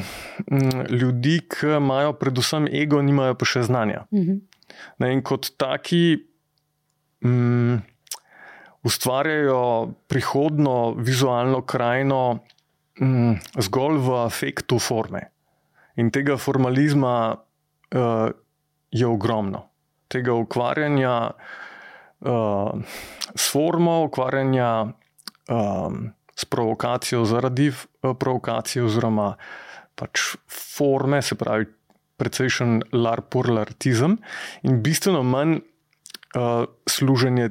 m, 0.51 0.81
ljudi, 0.91 1.37
ki 1.47 1.77
imajo 1.77 2.11
predvsem 2.19 2.67
ego, 2.67 2.99
nimajo 3.01 3.37
pa 3.39 3.47
še 3.47 3.63
znanja. 3.63 4.01
Uh 4.11 4.19
mhm. 4.19 4.31
-huh. 4.33 4.54
Ne, 4.99 5.11
in 5.13 5.21
kot 5.25 5.53
taki 5.57 6.15
m, 7.25 7.77
ustvarjajo 8.85 9.93
prihodno 10.07 10.95
vizualno 10.97 11.61
krajino 11.61 12.39
m, 13.01 13.37
zgolj 13.59 14.01
v 14.05 14.17
afektu 14.25 14.79
forme. 14.79 15.29
In 15.95 16.11
tega 16.11 16.35
formalizma 16.37 17.15
uh, 17.31 18.27
je 18.91 19.07
ogromno, 19.07 19.61
tega 20.11 20.33
ukvarjanja 20.35 21.15
uh, 21.31 22.97
s 23.31 23.47
formo, 23.51 24.01
ukvarjanja. 24.09 24.69
Um, 25.45 26.15
s 26.35 26.45
provokacijo 26.45 27.25
zaradi 27.25 27.67
eh, 27.67 28.13
provokacije, 28.19 28.83
oziroma 28.83 29.35
pač 29.95 30.19
forme, 30.51 31.21
se 31.21 31.35
pravi, 31.35 31.65
precejšen 32.17 32.81
larpurlartizem 32.91 34.17
in 34.63 34.81
bistveno 34.83 35.23
manj 35.23 35.59
uh, 35.59 36.65
služenje 36.89 37.49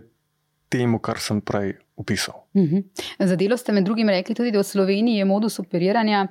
temu, 0.68 0.98
kar 0.98 1.20
sem 1.20 1.40
prej 1.40 1.76
opisal. 1.96 2.46
Uh 2.54 2.62
mhm. 2.62 2.76
-huh. 2.76 3.26
Za 3.26 3.36
delo 3.36 3.56
ste 3.56 3.72
med 3.72 3.84
drugim 3.84 4.08
rekli 4.08 4.34
tudi, 4.34 4.50
da 4.50 4.58
v 4.58 4.64
Sloveniji 4.64 5.16
je 5.16 5.24
modus 5.24 5.58
operiranja. 5.58 6.28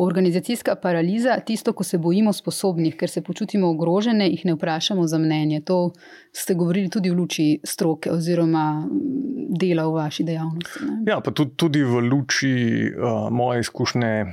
Organizacijska 0.00 0.74
paraliza, 0.74 1.40
tisto, 1.40 1.72
ko 1.72 1.84
se 1.84 1.98
bojimo 1.98 2.32
sposobnih, 2.32 2.96
ker 2.96 3.10
se 3.10 3.22
počutimo 3.22 3.68
ogrožene, 3.68 4.28
jih 4.30 4.44
ne 4.44 4.54
vprašamo 4.54 5.06
za 5.06 5.18
mnenje. 5.18 5.60
To 5.60 5.90
ste 6.32 6.54
govorili 6.54 6.90
tudi 6.90 7.10
v 7.10 7.14
luči 7.14 7.60
stroke 7.64 8.10
oziroma 8.10 8.88
dela 9.48 9.88
v 9.88 9.92
vaši 9.92 10.24
dejavnosti. 10.24 10.84
Ne? 10.84 11.02
Ja, 11.06 11.20
pa 11.20 11.30
tudi, 11.30 11.50
tudi 11.56 11.82
v 11.82 12.00
luči 12.00 12.54
uh, 12.94 13.26
moje 13.30 13.60
izkušnje 13.60 14.24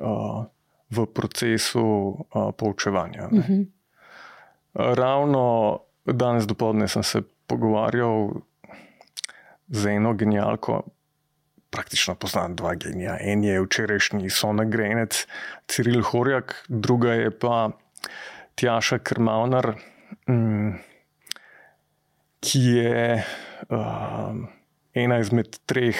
uh, 0.00 0.44
v 0.96 1.06
procesu 1.06 1.82
uh, 1.82 2.50
poučevanja. 2.56 3.28
Uh 3.32 3.38
-huh. 3.38 3.66
Ravno 4.74 5.80
danes 6.04 6.46
dopoledne 6.46 6.88
sem 6.88 7.02
se 7.02 7.22
pogovarjal 7.46 8.30
z 9.68 9.86
eno 9.86 10.14
genijalko 10.14 10.82
praktično 11.74 12.14
poznam 12.14 12.54
dva 12.56 12.74
genija. 12.74 13.16
En 13.20 13.44
je 13.44 13.60
včerajšnji 13.60 14.30
sonagrenec 14.30 15.26
Ciril 15.66 16.02
Horjak, 16.02 16.54
druga 16.68 17.12
je 17.12 17.30
pa 17.38 17.70
Tjaša 18.54 18.98
Krmavnar, 18.98 19.72
mm, 20.30 20.76
ki 22.40 22.60
je 22.60 23.24
uh, 23.68 24.36
ena 24.94 25.18
izmed 25.18 25.58
treh 25.66 25.98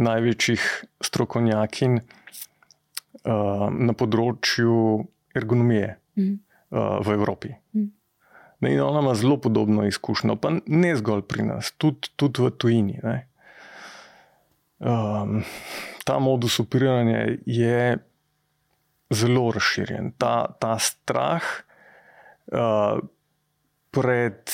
največjih 0.00 0.64
strokovnjakin 1.04 2.00
uh, 3.24 3.66
na 3.70 3.96
področju 3.96 5.02
ergonomije 5.34 5.96
mm. 6.18 6.30
uh, 6.70 7.00
v 7.04 7.16
Evropi. 7.16 7.52
Mm. 7.76 7.90
Ne, 8.62 8.72
in 8.76 8.80
ona 8.84 9.02
ima 9.02 9.16
zelo 9.18 9.40
podobno 9.42 9.84
izkušnjo, 9.88 10.36
pa 10.38 10.54
ne 10.54 10.94
zgolj 10.96 11.24
pri 11.26 11.48
nas, 11.48 11.72
tudi, 11.82 12.12
tudi 12.16 12.44
v 12.44 12.50
tujini. 12.54 12.98
Ne 13.02 13.18
um, 14.82 15.42
ta 16.04 16.18
modus 16.18 16.60
operiranja 16.60 17.26
je 17.46 17.98
zelo 19.10 19.50
razširjen. 19.54 20.12
Ta, 20.18 20.50
ta 20.58 20.78
strah 20.78 21.44
uh, 22.52 22.98
pred 23.90 24.50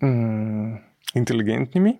um, 0.00 0.78
inteligentnimi, 1.14 1.96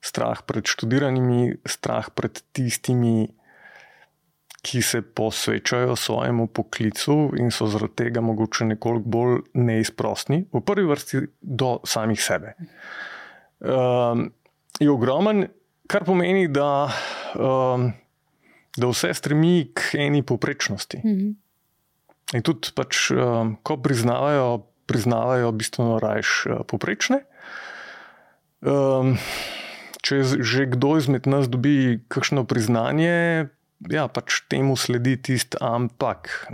strah 0.00 0.42
pred 0.46 0.66
študiranimi, 0.66 1.58
strah 1.66 2.10
pred 2.14 2.42
tistimi. 2.52 3.28
Ki 4.62 4.82
se 4.84 5.00
posvečajo 5.02 5.96
svojemu 5.96 6.46
poklicu 6.46 7.32
in 7.40 7.48
so 7.50 7.66
zaradi 7.66 7.94
tega 7.96 8.20
mogoče 8.20 8.64
nekoliko 8.74 9.08
bolj 9.08 9.38
neizprostni, 9.54 10.44
v 10.52 10.60
prvi 10.60 10.84
vrsti 10.84 11.22
do 11.40 11.78
samih 11.84 12.20
sebe. 12.20 12.54
Um, 13.60 14.28
je 14.80 14.90
ogromen, 14.90 15.46
kar 15.88 16.04
pomeni, 16.04 16.48
da, 16.48 16.90
um, 17.40 17.88
da 18.76 18.90
vse 18.92 19.14
stremi 19.14 19.70
k 19.74 19.94
eni 19.94 20.22
poprečnosti. 20.22 21.00
-hmm. 21.04 21.34
In 22.34 22.42
tudi, 22.42 22.70
pač, 22.74 23.10
um, 23.10 23.56
ko 23.62 23.76
priznavajo, 23.76 24.66
priznavajo 24.86 25.52
bistveno 25.52 25.98
rajš 25.98 26.46
uh, 26.46 26.60
poprečne. 26.66 27.24
Um, 28.60 29.16
če 30.04 30.22
že 30.22 30.68
kdo 30.70 30.96
izmed 31.00 31.26
nas 31.26 31.48
dobi 31.48 32.00
kakšno 32.08 32.44
priznanje, 32.44 33.48
ja, 33.88 34.08
pač 34.08 34.42
temu 34.48 34.76
sledi 34.76 35.16
tisti 35.16 35.56
ampak. 35.60 36.48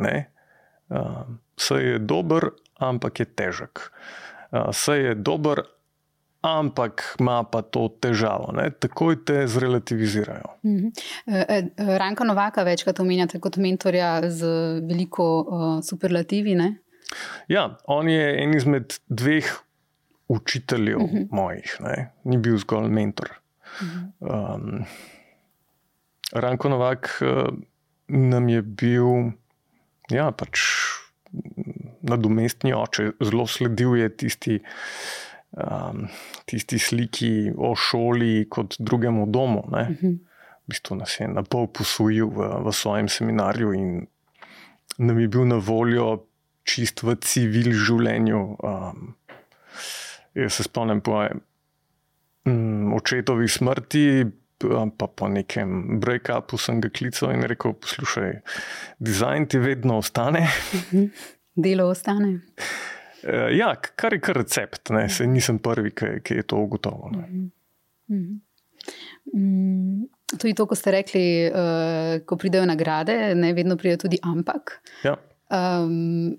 Vse 1.57 1.75
um, 1.75 1.81
je 1.81 1.99
dober, 1.99 2.51
ampak 2.79 3.21
je 3.21 3.27
težek. 3.27 3.91
Vse 4.53 4.97
je 5.03 5.15
dober, 5.15 5.65
ampak 6.47 7.03
ima 7.21 7.43
pa 7.43 7.63
to 7.63 7.89
težavo. 8.01 8.53
Ne? 8.55 8.71
Takoj 8.71 9.25
te 9.27 9.47
zrelativizirajo. 9.51 10.47
Uh 10.63 10.71
-huh. 10.71 10.91
e, 11.27 11.99
Ranka 11.99 12.25
Novaka 12.25 12.63
večkrat 12.63 13.01
omenjate 13.01 13.41
kot 13.41 13.57
mentorja 13.57 14.31
z 14.31 14.47
veliko 14.89 15.41
uh, 15.41 15.83
superlativi. 15.83 16.55
Ne? 16.55 16.77
Ja, 17.49 17.79
on 17.85 18.09
je 18.09 18.43
en 18.43 18.55
izmed 18.55 18.99
dveh 19.09 19.45
učiteljev 20.29 20.99
uh 20.99 21.11
-huh. 21.11 21.27
mojih, 21.31 21.77
ne? 21.81 22.13
ni 22.25 22.39
bil 22.39 22.59
zgolj 22.59 22.89
mentor. 22.89 23.29
Uh 23.81 23.89
-huh. 23.89 24.55
um, 24.55 24.85
Ranko 26.33 26.69
Novak 26.69 27.23
uh, 27.23 27.49
nam 28.09 28.49
je 28.49 28.63
bil 28.63 29.33
ja, 30.11 30.31
pač 30.33 30.63
nadomestni 32.07 32.75
oče, 32.75 33.11
zelo 33.21 33.47
sledil 33.51 33.97
je 34.01 34.11
tisti. 34.17 34.61
Um, 35.57 36.09
tisti 36.45 36.77
sliki 36.77 37.49
o 37.57 37.71
šoli 37.79 38.45
kot 38.51 38.75
drugemu 38.79 39.25
domu. 39.27 39.63
Uh 39.65 39.73
-huh. 39.73 40.19
V 40.67 40.69
bistvu 40.69 40.97
nas 40.97 41.21
je 41.21 41.29
na 41.29 41.43
pol 41.43 41.67
posvojil 41.67 42.29
v, 42.29 42.49
v 42.67 42.73
svojem 42.73 43.09
seminarju 43.09 43.73
in 43.73 44.07
nam 44.99 45.21
je 45.21 45.29
bil 45.29 45.45
na 45.47 45.57
voljo 45.57 46.27
čist 46.65 47.03
v 47.03 47.17
civil 47.21 47.73
življenju. 47.73 48.57
Um, 48.63 49.15
jaz 50.35 50.59
se 50.59 50.63
spomnim 50.63 51.01
po 51.01 51.29
um, 52.45 52.93
očetovi 52.93 53.49
smrti, 53.49 54.25
pa 54.99 55.07
po 55.07 55.29
nekem 55.29 56.01
break-upu 56.01 56.59
sem 56.59 56.81
ga 56.81 56.89
klical 56.89 57.33
in 57.35 57.45
rekel: 57.45 57.75
Poslušaj, 57.75 58.41
dizajn 58.99 59.47
ti 59.47 59.59
vedno 59.59 59.99
ostane. 59.99 60.47
Mhm. 60.75 61.07
Delo 61.57 61.89
ostane. 61.89 62.41
Uh, 63.25 63.49
ja, 63.57 63.75
kar 63.97 64.13
je 64.13 64.21
kar 64.21 64.37
recept, 64.37 64.91
ne? 64.91 65.09
se 65.09 65.27
nisem 65.27 65.59
prvi, 65.59 65.91
ki, 65.91 66.21
ki 66.23 66.35
je 66.35 66.43
to 66.43 66.57
ugotovil. 66.57 67.17
Mm 67.17 67.51
-hmm. 68.09 68.41
mm, 69.35 70.03
je 70.45 70.55
to, 70.55 70.67
ko 70.67 70.75
ste 70.75 70.91
rekli, 70.91 71.51
uh, 71.51 72.27
ko 72.27 72.37
pridejo 72.37 72.67
nagrade, 72.67 73.35
ne 73.35 73.53
vedno 73.53 73.77
pride 73.77 73.97
tudi 73.97 74.19
ampak. 74.23 74.83
Ja. 75.05 75.17
Um, 75.51 76.37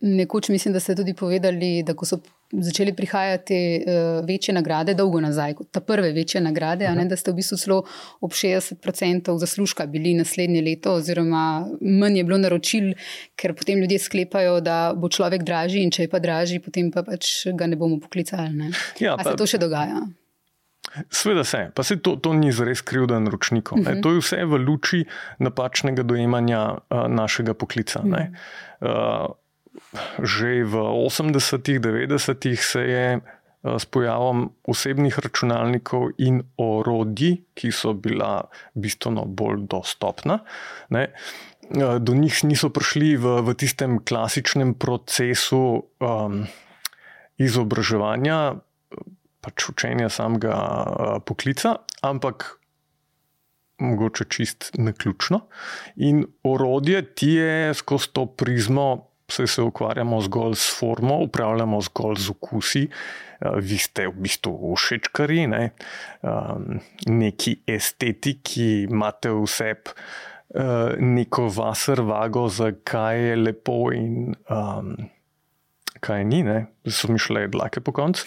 nekoč 0.00 0.48
mislim, 0.48 0.72
da 0.74 0.80
ste 0.80 0.94
tudi 0.94 1.14
povedali, 1.14 1.82
da 1.82 1.94
ko 1.94 2.06
so 2.06 2.20
začeli 2.52 2.92
prihajati 2.96 3.84
uh, 3.86 4.26
večje 4.26 4.54
nagrade, 4.54 4.94
dolgo 4.94 5.20
nazaj, 5.20 5.54
kot 5.54 5.70
ta 5.70 5.80
prve 5.80 6.12
večje 6.12 6.40
nagrade, 6.40 6.88
ne, 6.88 6.94
mhm. 6.94 7.08
da 7.08 7.16
ste 7.16 7.32
v 7.32 7.40
bistvu 7.40 7.58
celo 7.60 7.82
ob 8.20 8.32
60% 8.32 9.38
zaslužka 9.38 9.86
bili 9.86 10.14
naslednje 10.14 10.62
leto, 10.62 10.94
oziroma 11.00 11.66
manj 11.80 12.18
je 12.18 12.24
bilo 12.24 12.38
naročil, 12.38 12.92
ker 13.36 13.54
potem 13.54 13.80
ljudje 13.80 13.98
sklepajo, 13.98 14.60
da 14.60 14.92
bo 14.96 15.08
človek 15.08 15.44
dražji 15.44 15.82
in 15.84 15.92
če 15.92 16.06
je 16.06 16.12
pa 16.12 16.18
dražji, 16.18 16.62
potem 16.64 16.92
pa 16.94 17.02
pač 17.02 17.48
ga 17.52 17.66
ne 17.66 17.76
bomo 17.76 18.00
poklicali. 18.00 18.54
Ne. 18.54 18.70
Ja, 19.00 19.16
pa, 19.16 19.28
se 19.28 19.36
to 19.36 19.46
še 19.46 19.60
dogaja? 19.60 20.06
Sveda 21.10 21.44
se, 21.44 21.66
pa 21.74 21.84
se 21.84 21.98
to, 22.00 22.14
to 22.16 22.32
ni 22.32 22.52
zares 22.52 22.80
krivda 22.80 23.18
naročnikov. 23.20 23.78
Uh 23.78 23.84
-huh. 23.86 24.02
To 24.02 24.12
je 24.12 24.20
vse 24.20 24.44
v 24.44 24.56
luči 24.56 25.04
napačnega 25.38 26.02
dojemanja 26.02 26.62
uh, 26.70 27.08
našega 27.08 27.54
poklica. 27.54 28.00
Uh 28.00 28.10
-huh. 28.10 29.34
Že 30.20 30.64
v 30.64 30.74
80-ih, 31.08 31.80
90-ih 31.80 32.60
se 32.60 32.80
je 32.80 33.06
eh, 33.16 33.22
s 33.62 33.84
pojavom 33.88 34.52
osebnih 34.68 35.18
računalnikov 35.18 36.12
in 36.20 36.42
orodij, 36.60 37.48
ki 37.56 37.72
so 37.72 37.94
bila 37.96 38.48
bistveno 38.74 39.24
bolj 39.24 39.64
dostopna. 39.70 40.44
Ne, 40.92 41.08
eh, 41.08 41.98
do 41.98 42.12
njih 42.14 42.44
niso 42.44 42.68
prišli 42.70 43.16
v, 43.16 43.40
v 43.42 43.56
tistem 43.56 43.98
klasičnem 44.04 44.76
procesu 44.76 45.88
um, 46.00 46.44
izobraževanja, 47.38 48.60
pač 49.38 49.68
učenja 49.70 50.10
samega 50.10 50.54
uh, 50.58 50.84
poklica, 51.22 51.78
ampak 52.02 52.58
mogoče 53.78 54.24
čist 54.26 54.70
na 54.74 54.92
ključno. 54.92 55.46
In 55.96 56.26
orodje 56.42 57.14
ti 57.14 57.38
je 57.38 57.74
skozi 57.78 58.10
to 58.12 58.26
prizmo 58.26 59.08
Vse 59.28 59.46
se 59.46 59.62
ukvarjamo 59.62 60.20
zgolj 60.20 60.54
s 60.56 60.78
formo, 60.78 61.18
upravljamo 61.18 61.80
zgolj 61.80 62.16
z 62.16 62.30
okusi, 62.30 62.88
eh, 63.40 63.50
vi 63.60 63.78
ste 63.78 64.06
v 64.08 64.14
bistvu 64.24 64.74
všečkari, 64.76 65.46
ne? 65.46 65.70
Ehm, 66.22 66.80
neki 67.06 67.58
estetiki, 67.66 68.88
imate 68.88 69.30
vse 69.30 69.74
eh, 69.74 70.96
neko 70.98 71.48
vasr 71.52 72.00
vago, 72.00 72.48
zakaj 72.48 73.20
je 73.20 73.36
lepo 73.36 73.92
in 73.92 74.34
um, 74.48 74.94
kaj 76.00 76.24
ni, 76.24 76.42
ne? 76.42 76.66
so 76.86 77.12
mi 77.12 77.18
šle 77.18 77.48
dlake 77.52 77.80
po 77.80 77.92
koncu. 77.92 78.24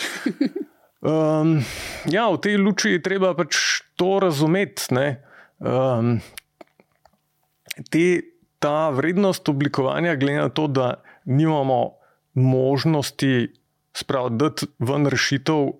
Um, 1.01 1.63
ja, 2.15 2.29
v 2.29 2.37
tej 2.37 2.61
luči 2.61 2.93
je 2.97 3.01
treba 3.01 3.33
pač 3.33 3.81
to 3.97 4.19
razumeti. 4.21 4.93
Um, 5.57 6.19
te 7.89 8.30
ta 8.61 8.89
vrednost 8.93 9.49
oblikovanja, 9.49 10.15
glede 10.15 10.45
na 10.45 10.49
to, 10.49 10.67
da 10.67 10.93
nimamo 11.25 11.97
možnosti 12.33 13.49
spraviti 13.93 14.67
ven 14.79 15.07
rešitev 15.09 15.71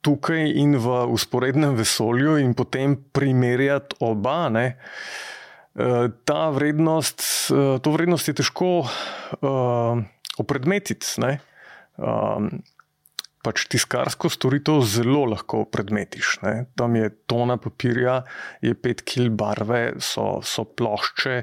tukaj 0.00 0.50
in 0.58 0.74
v 0.80 1.04
usporednem 1.12 1.76
vesolju, 1.78 2.38
in 2.40 2.54
potem 2.58 2.96
primerjati 3.12 4.00
oba. 4.00 4.48
Ne, 4.48 4.66
eh, 4.74 6.08
ta 6.24 6.50
vrednost, 6.50 7.22
eh, 7.22 7.78
to 7.78 7.94
vrednost 7.94 8.28
je 8.28 8.34
težko 8.34 8.70
uh, 8.80 10.02
opredmetiti. 10.38 11.06
Um, 11.96 12.62
pač 13.44 13.64
tiskarsko 13.72 14.28
storitev 14.32 14.82
zelo 14.84 15.24
lahko 15.32 15.64
predmetiš. 15.72 16.34
Ne. 16.44 16.54
Tam 16.76 16.96
je 16.98 17.08
tona 17.30 17.56
papirja, 17.60 18.20
je 18.64 18.74
pet 18.76 19.02
kil 19.08 19.30
barve, 19.32 19.96
so, 20.04 20.40
so 20.44 20.66
plošče, 20.68 21.36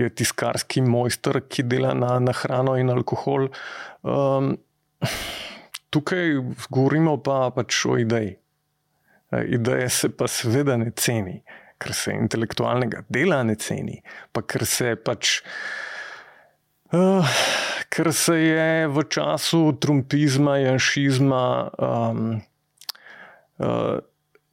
je 0.00 0.10
tiskarski 0.10 0.82
mojster, 0.82 1.40
ki 1.48 1.66
dela 1.70 1.94
na, 1.98 2.16
na 2.22 2.34
hrano 2.34 2.76
in 2.80 2.90
alkohol. 2.94 3.48
Um, 4.02 4.54
tukaj 5.94 6.38
govorimo 6.68 7.20
pa 7.22 7.48
pač 7.54 7.84
o 7.86 7.98
ideji. 8.02 8.34
E, 9.30 9.46
ideje 9.54 9.88
se 9.94 10.10
pa 10.10 10.26
seveda 10.30 10.78
ne 10.80 10.90
ceni, 10.98 11.38
ker 11.78 11.94
se 11.94 12.14
intelektualnega 12.18 13.06
dela 13.12 13.42
ne 13.46 13.54
ceni, 13.60 14.00
pa 14.34 14.42
ker 14.42 14.66
se 14.66 14.96
pač. 14.98 15.40
Uh, 15.44 15.83
ker 17.94 18.12
se 18.12 18.34
je 18.38 18.88
v 18.88 19.04
času 19.08 19.72
trumpizma 19.80 20.58
in 20.58 20.78
šizma 20.78 21.70
um, 21.78 22.40
uh, 23.58 23.98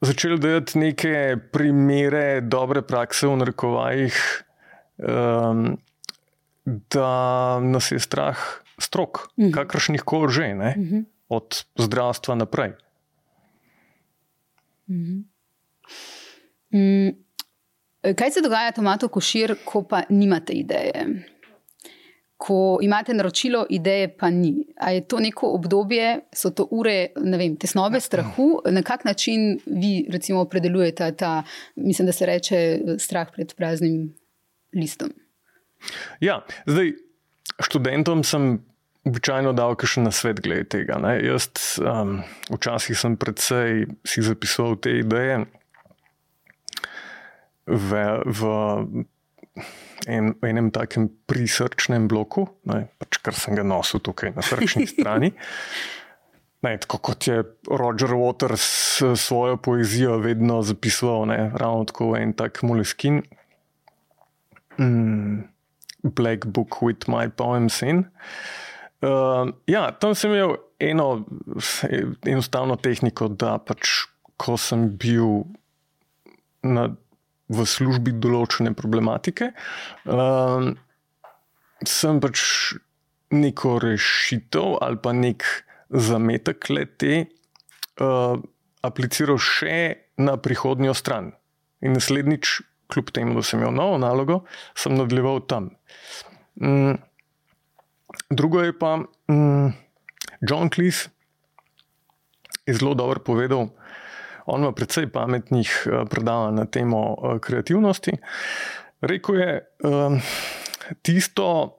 začel 0.02 0.38
delati 0.38 0.78
neke 0.78 1.36
primere 1.52 2.40
dobre 2.40 2.82
prakse 2.82 3.26
v 3.26 3.38
narekovajih, 3.42 4.18
um, 4.98 5.76
da 6.66 7.12
nas 7.62 7.90
je 7.90 7.98
strah 8.02 8.38
strok, 8.78 9.28
mhm. 9.38 9.50
kakršnih 9.54 10.02
koli 10.02 10.32
že, 10.32 10.54
ne, 10.54 10.74
mhm. 10.78 11.04
od 11.28 11.64
zdravstva 11.78 12.34
naprej. 12.34 12.74
Mhm. 14.90 15.20
Mm. 16.72 17.10
Kaj 18.16 18.30
se 18.30 18.40
dogaja, 18.42 18.72
Tomato 18.72 19.08
Košir, 19.08 19.54
ko 19.64 19.84
pa 19.86 20.02
nimate 20.08 20.52
ideje? 20.52 21.04
Ko 22.42 22.78
imate 22.82 23.14
naročilo, 23.14 23.66
ideje 23.70 24.08
pa 24.18 24.30
ni. 24.30 24.66
A 24.82 24.90
je 24.90 25.04
to 25.06 25.20
neko 25.22 25.52
obdobje, 25.54 26.24
so 26.34 26.50
to 26.50 26.66
ure, 26.74 27.12
ne 27.16 27.38
vem, 27.38 27.54
tesnobe 27.56 28.00
strahu, 28.02 28.48
na 28.74 28.82
kak 28.82 29.04
način 29.06 29.60
vi, 29.66 30.08
recimo, 30.10 30.44
predelujete 30.50 31.12
ta, 31.16 31.42
mislim, 31.76 32.06
da 32.06 32.12
se 32.12 32.26
reče, 32.26 32.58
strah 32.98 33.30
pred 33.34 33.54
praznim 33.54 34.10
listom? 34.74 35.12
Ja, 36.20 36.42
zdaj 36.66 36.94
študentom 37.62 38.26
sem. 38.26 38.52
Običajno 39.02 39.50
dal 39.50 39.72
še 39.82 39.98
na 40.04 40.12
svet 40.14 40.38
glede 40.44 40.62
tega. 40.70 40.94
Ne. 41.02 41.16
Jaz 41.26 41.48
um, 41.82 42.20
včasih 42.54 42.94
sem 42.94 43.16
predvsej 43.18 43.88
si 44.06 44.22
zapisoval 44.22 44.76
te 44.78 44.92
ideje 45.00 45.40
v, 47.66 48.04
v 48.22 48.52
en, 50.06 50.32
enem 50.42 50.70
takem 50.74 51.08
prisrčnem 51.30 52.08
bloku, 52.10 52.46
ne, 52.70 52.86
pač 53.00 53.20
kar 53.24 53.36
sem 53.38 53.58
ga 53.58 53.64
nosil 53.66 54.02
tukaj 54.04 54.34
na 54.36 54.44
srčni 54.46 54.86
strani. 54.94 55.32
Ne, 56.62 56.76
tako 56.78 57.00
kot 57.10 57.26
je 57.26 57.42
Roger 57.66 58.14
Waters 58.14 58.66
svojo 59.18 59.56
poezijo 59.58 60.20
vedno 60.22 60.60
zapisoval, 60.62 61.26
ne, 61.32 61.38
ravno 61.58 61.88
tako 61.90 62.12
en 62.18 62.34
tak 62.38 62.62
moleskin. 62.62 63.22
Mm, 64.78 65.48
Black 66.02 66.46
Book 66.46 66.82
with 66.82 67.08
my 67.10 67.28
poems 67.28 67.82
in. 67.82 68.06
Uh, 69.02 69.50
ja, 69.66 69.90
tam 69.98 70.14
sem 70.14 70.30
imel 70.30 70.56
eno 70.78 71.24
enostavno 72.26 72.76
tehniko, 72.78 73.26
da 73.28 73.56
pač, 73.58 74.06
ko 74.38 74.54
sem 74.58 74.88
bil 74.98 75.42
na 76.62 76.88
v 77.50 77.66
službi 77.66 78.14
določene 78.22 78.72
problematike. 78.76 79.50
Um, 80.06 80.74
sem 81.82 82.20
pač 82.22 82.40
neko 83.32 83.78
rešitev 83.82 84.78
ali 84.84 85.00
pa 85.02 85.14
nek 85.16 85.44
zametek 85.90 86.68
le 86.70 86.84
te 87.00 87.14
uh, 87.24 88.36
apliciral 88.84 89.40
še 89.40 89.78
na 90.22 90.36
prihodnjo 90.40 90.94
stran. 90.96 91.32
In 91.82 91.96
naslednjič, 91.96 92.60
kljub 92.92 93.10
temu, 93.16 93.34
da 93.38 93.42
sem 93.46 93.60
imel 93.60 93.74
novo 93.74 93.96
nalogo, 93.98 94.42
sem 94.78 94.94
nadaljeval 94.94 95.42
tam. 95.50 95.72
Um, 96.60 96.94
drugo 98.30 98.62
je 98.62 98.76
pa 98.76 98.98
um, 99.02 99.72
John 100.44 100.70
Cleese 100.70 101.10
je 102.66 102.74
zelo 102.74 102.94
dobro 102.94 103.20
povedal. 103.20 103.72
On 104.52 104.60
ima 104.60 104.72
precej 104.76 105.08
pametnih 105.12 105.70
uh, 105.86 106.02
predavanj 106.10 106.58
na 106.60 106.66
temo 106.68 107.00
uh, 107.12 107.38
kreativnosti. 107.40 108.12
Rekl 109.02 109.38
je, 109.40 109.52
um, 109.88 110.20
tisto, 111.02 111.78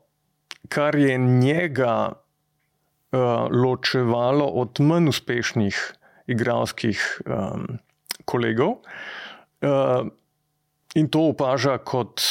kar 0.70 0.96
je 0.96 1.18
njega 1.18 1.98
uh, 2.10 3.20
ločevalo 3.52 4.46
od 4.46 4.82
manj 4.82 5.14
uspešnih 5.14 5.78
igralskih 6.28 7.22
um, 7.26 7.78
kolegov. 8.26 8.82
Uh, 9.62 10.08
in 10.96 11.10
to 11.10 11.30
opaža 11.32 11.78
kot 11.78 12.22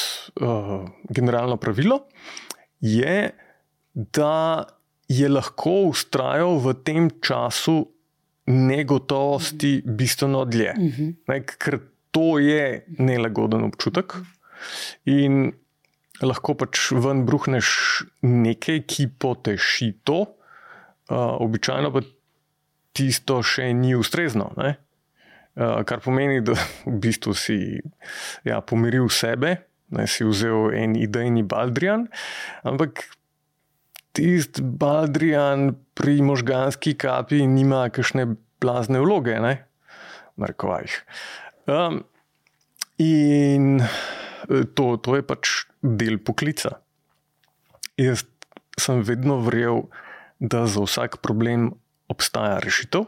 uh, 0.41 0.85
generalno 1.09 1.57
pravilo, 1.57 2.03
je, 2.81 3.31
da 3.95 4.65
je 5.09 5.29
lahko 5.29 5.93
ustrajal 5.93 6.59
v 6.63 6.75
tem 6.85 7.11
času 7.21 7.87
negotovosti 8.53 9.83
bistveno 9.87 10.45
dlje. 10.45 10.75
Uh 10.77 10.85
-huh. 10.85 11.15
ne, 11.29 11.41
ker 11.47 11.79
to 12.11 12.39
je 12.39 12.85
nelagoden 12.99 13.65
občutek. 13.65 14.15
In 15.05 15.53
lahko 16.23 16.55
pač 16.55 16.91
ven 16.93 17.25
bruhneš 17.27 17.69
nekaj, 18.23 18.85
ki 18.87 19.09
poteši 19.19 19.93
to, 20.05 20.21
uh, 20.23 21.17
običajno 21.43 21.93
pa 21.93 22.05
tisto 22.93 23.41
še 23.43 23.73
ni 23.75 23.95
ustrezno. 23.97 24.53
Uh, 24.57 25.83
kar 25.89 26.01
pomeni, 26.05 26.41
da 26.41 26.55
v 26.87 26.99
bistvu 27.01 27.35
si 27.35 27.59
ja, 28.45 28.61
pomiril 28.61 29.09
sebe, 29.09 29.57
da 29.93 30.07
si 30.07 30.25
vzel 30.25 30.73
en 30.77 30.97
idejni 30.97 31.43
Baldrian, 31.43 32.07
ampak 32.65 33.05
tisti 34.13 34.63
Baldrian 34.63 35.73
pri 35.95 36.21
možganski 36.23 36.95
kapi 36.99 37.47
nima 37.47 37.87
kakšne 37.93 38.27
blazne 38.63 39.01
vloge, 39.03 39.39
ne, 39.41 39.55
Markovajih. 40.37 40.97
Um, 41.67 42.03
in 42.99 43.83
to, 44.77 44.97
to 44.97 45.17
je 45.19 45.27
pač 45.27 45.53
del 45.83 46.19
poklica. 46.23 46.79
Jaz 48.01 48.25
sem 48.81 49.03
vedno 49.07 49.41
verjel, 49.45 49.87
da 50.43 50.65
za 50.67 50.83
vsak 50.83 51.21
problem 51.23 51.71
obstaja 52.11 52.59
rešitev. 52.63 53.07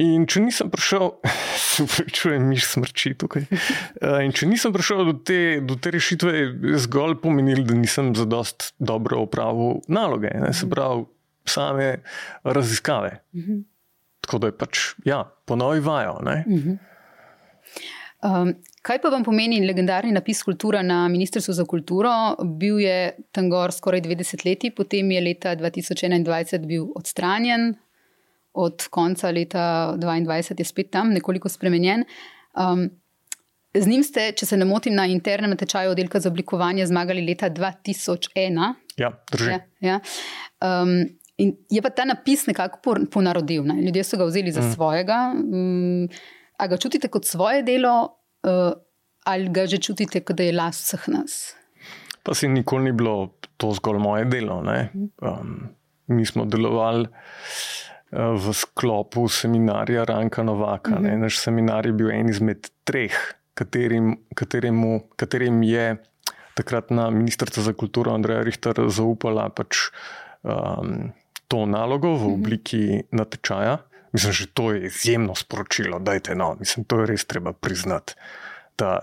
In 0.00 0.24
če 0.24 0.40
nisem 0.40 0.70
prišel, 0.72 1.10
se 1.60 1.84
upravičujem, 1.84 2.46
miš 2.48 2.68
smrči 2.70 3.14
tukaj. 3.20 3.44
In 4.24 4.32
če 4.32 4.48
nisem 4.48 4.72
prišel 4.74 5.04
do 5.10 5.16
te, 5.20 5.40
do 5.60 5.76
te 5.76 5.92
rešitve, 5.92 6.32
je 6.72 6.80
zgolj 6.86 7.18
pomenil, 7.22 7.64
da 7.68 7.76
nisem 7.76 8.14
za 8.16 8.24
dost 8.28 8.72
dobro 8.80 9.26
upravil 9.26 9.82
naloge, 9.92 10.32
ne, 10.32 10.52
se 10.56 10.68
pravi, 10.70 11.04
same 11.48 11.96
raziskave. 12.44 13.18
Tako 14.22 14.38
da 14.38 14.48
je 14.52 14.56
pač, 14.56 14.82
ja, 15.04 15.24
ponovi 15.44 15.82
vajo. 15.82 16.20
Um, 18.22 18.52
kaj 18.86 19.00
pa 19.02 19.10
vam 19.10 19.24
pomeni 19.26 19.58
legendarni 19.66 20.12
napis 20.14 20.44
Kultura 20.46 20.84
na 20.86 21.00
Ministrstvu 21.10 21.54
za 21.58 21.64
kulturo? 21.66 22.12
Bil 22.58 22.78
je 22.80 23.16
tam 23.34 23.50
gor 23.50 23.74
skoraj 23.74 24.04
90 24.06 24.46
let, 24.46 24.68
potem 24.78 25.10
je 25.10 25.24
leta 25.26 25.56
2021 25.58 26.68
bil 26.70 26.86
odstranjen, 26.94 27.72
od 28.52 28.88
konca 28.90 29.30
leta 29.30 29.94
2022 29.96 30.58
je 30.58 30.64
spet 30.64 30.90
tam, 30.90 31.12
nekoliko 31.12 31.48
spremenjen. 31.48 32.04
Um, 32.54 32.90
z 33.74 33.86
njim 33.88 34.02
ste, 34.04 34.32
če 34.36 34.46
se 34.46 34.56
ne 34.56 34.66
motim, 34.68 34.94
na 34.94 35.06
internem 35.08 35.50
natečaju 35.50 35.94
oddelka 35.94 36.20
za 36.20 36.28
oblikovanje 36.28 36.86
zmagali 36.86 37.24
leta 37.26 37.50
2001. 37.50 38.74
Ja, 39.00 39.12
drži. 39.32 39.50
Ja, 39.50 39.60
ja. 39.80 40.00
Um, 40.60 40.98
in 41.40 41.56
je 41.70 41.82
pa 41.82 41.90
ta 41.90 42.04
napis 42.04 42.46
nekako 42.46 42.96
ponarodil. 43.10 43.64
Ne? 43.64 43.80
Ljudje 43.82 44.04
so 44.04 44.20
ga 44.20 44.28
vzeli 44.28 44.52
za 44.52 44.60
mm. 44.60 44.72
svojega. 44.74 45.32
Um, 45.32 46.08
A 46.62 46.68
ga 46.70 46.76
čutite 46.78 47.08
kot 47.10 47.26
svoje 47.26 47.64
delo, 47.66 48.22
uh, 48.46 48.70
ali 49.26 49.48
ga 49.50 49.66
že 49.66 49.80
čutite, 49.82 50.20
da 50.22 50.42
je 50.42 50.52
last 50.54 50.84
vseh 50.86 51.08
nas? 51.08 51.54
Pa 52.22 52.34
se 52.34 52.48
nikoli 52.48 52.84
ni 52.84 52.92
bilo 52.92 53.34
to 53.56 53.72
zgolj 53.74 53.98
moje 53.98 54.24
delo. 54.30 54.62
Um, 54.62 55.74
mi 56.06 56.26
smo 56.26 56.44
delovali 56.44 57.08
v 58.12 58.52
sklopu 58.52 59.28
seminarja 59.28 60.04
Ranka 60.04 60.42
Novaka. 60.42 60.90
Uh 60.90 60.96
-huh. 61.00 61.16
Naš 61.16 61.38
seminar 61.38 61.86
je 61.86 61.92
bil 61.92 62.10
en 62.10 62.28
izmed 62.28 62.70
treh, 62.84 63.12
katerim, 63.54 64.16
kateremu, 64.34 65.00
katerim 65.16 65.62
je 65.62 65.96
takratna 66.54 67.10
ministrica 67.10 67.62
za 67.62 67.72
kulturo 67.72 68.12
Andreja 68.12 68.42
Richter 68.42 68.74
zaupala 68.88 69.48
pač, 69.48 69.76
um, 70.42 71.12
to 71.48 71.66
nalogo 71.66 72.16
v 72.16 72.32
obliki 72.32 72.84
uh 72.88 72.92
-huh. 72.92 73.04
natečaja. 73.10 73.78
Mislim, 74.12 74.32
že 74.32 74.46
to 74.46 74.72
je 74.72 74.86
izjemno 74.86 75.34
sporočilo, 75.34 75.98
da 75.98 76.12
je 76.12 76.20
no, 76.34 76.56
mislim, 76.60 76.84
to 76.84 77.00
je 77.00 77.06
res 77.06 77.24
treba 77.24 77.52
priznati. 77.52 78.14
Da, 78.78 78.98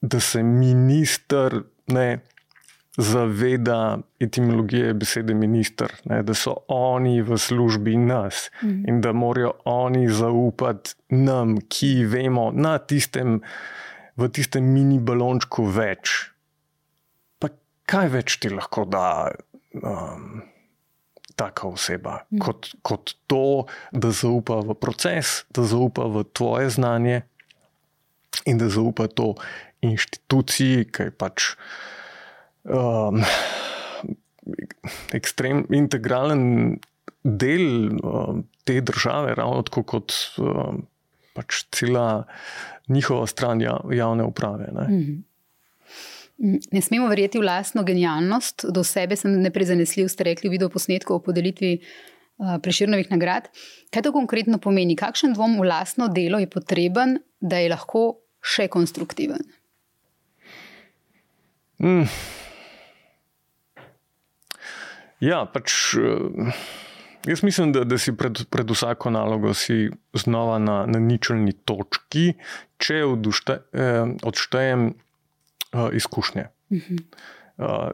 da 0.00 0.20
se 0.20 0.42
minister 0.42 1.62
ne 1.86 2.18
zaveda 3.00 3.98
etimologije 4.20 4.94
besede 4.94 5.34
minister, 5.34 5.92
ne, 6.04 6.22
da 6.22 6.34
so 6.34 6.54
oni 6.68 7.22
v 7.22 7.38
službi 7.38 7.96
nas 7.96 8.50
mm. 8.62 8.84
in 8.88 9.00
da 9.00 9.12
morajo 9.12 9.52
oni 9.64 10.08
zaupati 10.08 10.94
nam, 11.08 11.56
ki 11.68 12.04
vemo 12.04 12.50
na 12.54 12.78
tistem, 12.78 13.40
v 14.16 14.28
tistem 14.28 14.72
mini 14.74 15.00
balončku 15.00 15.66
več. 15.66 16.30
Pa 17.38 17.52
kaj 17.86 18.14
več 18.16 18.38
ti 18.40 18.52
lahko 18.52 18.84
da? 18.84 19.30
Um, 19.70 20.42
taka 21.40 21.68
oseba, 21.68 22.18
mm. 22.28 22.40
kot, 22.42 22.68
kot 22.82 23.14
to, 23.30 23.64
da 23.92 24.10
zaupa 24.12 24.60
v 24.66 24.76
proces, 24.76 25.44
da 25.56 25.64
zaupa 25.64 26.04
v 26.12 26.24
tvoje 26.36 26.68
znanje 26.74 27.22
in 28.44 28.60
da 28.60 28.68
zaupa 28.68 29.08
to 29.08 29.32
inštituciji, 29.80 30.84
ki 30.92 31.08
je 31.08 31.14
pač 31.16 31.54
um, 32.70 33.20
ekstrem, 35.12 35.64
integralen 35.74 36.78
del 37.22 37.98
um, 38.00 38.44
te 38.64 38.80
države, 38.80 39.34
ravno 39.34 39.62
tako 39.66 39.82
kot 39.82 40.14
um, 40.38 40.84
pač 41.36 41.64
cela 41.74 42.24
njihova 42.90 43.26
stran 43.26 43.60
javne 43.60 44.24
uprave. 44.24 44.70
Mm. 44.88 45.18
Ne 46.72 46.80
smemo 46.80 47.08
verjeti 47.08 47.38
v 47.38 47.44
lastno 47.44 47.84
genialnost, 47.84 48.64
do 48.72 48.84
sebe 48.84 49.16
sem 49.16 49.34
neprezanesljiv, 49.42 50.08
ste 50.08 50.24
rekli 50.30 50.48
v 50.48 50.56
videoposnetku 50.56 51.14
o 51.14 51.20
podelitvi 51.20 51.74
uh, 51.76 52.56
preširnovih 52.64 53.10
nagrad. 53.12 53.50
Kaj 53.92 54.06
to 54.06 54.14
konkretno 54.16 54.58
pomeni? 54.58 54.96
Kakšen 54.96 55.36
dvom 55.36 55.58
v 55.60 55.68
lastno 55.68 56.08
delo 56.08 56.40
je 56.40 56.48
potreben, 56.50 57.18
da 57.40 57.60
je 57.60 57.70
lahko 57.74 58.04
še 58.40 58.70
konstruktiven? 58.72 59.44
Mm. 61.80 62.08
Ja, 65.20 65.44
pač. 65.44 65.94
Jaz 67.28 67.42
mislim, 67.42 67.72
da, 67.72 67.84
da 67.84 67.98
si 68.00 68.14
pred, 68.16 68.38
pred 68.50 68.70
vsako 68.70 69.10
nalogo 69.12 69.52
znova 70.16 70.58
na, 70.58 70.86
na 70.88 70.98
ničelni 70.98 71.52
točki, 71.52 72.32
če 72.80 73.02
odšte, 73.04 73.58
eh, 73.76 74.14
odštejem 74.24 74.86
uh, 74.88 75.88
izkušnje. 75.92 76.46
Uh 76.70 76.78
-huh. 76.78 77.02
uh, 77.56 77.90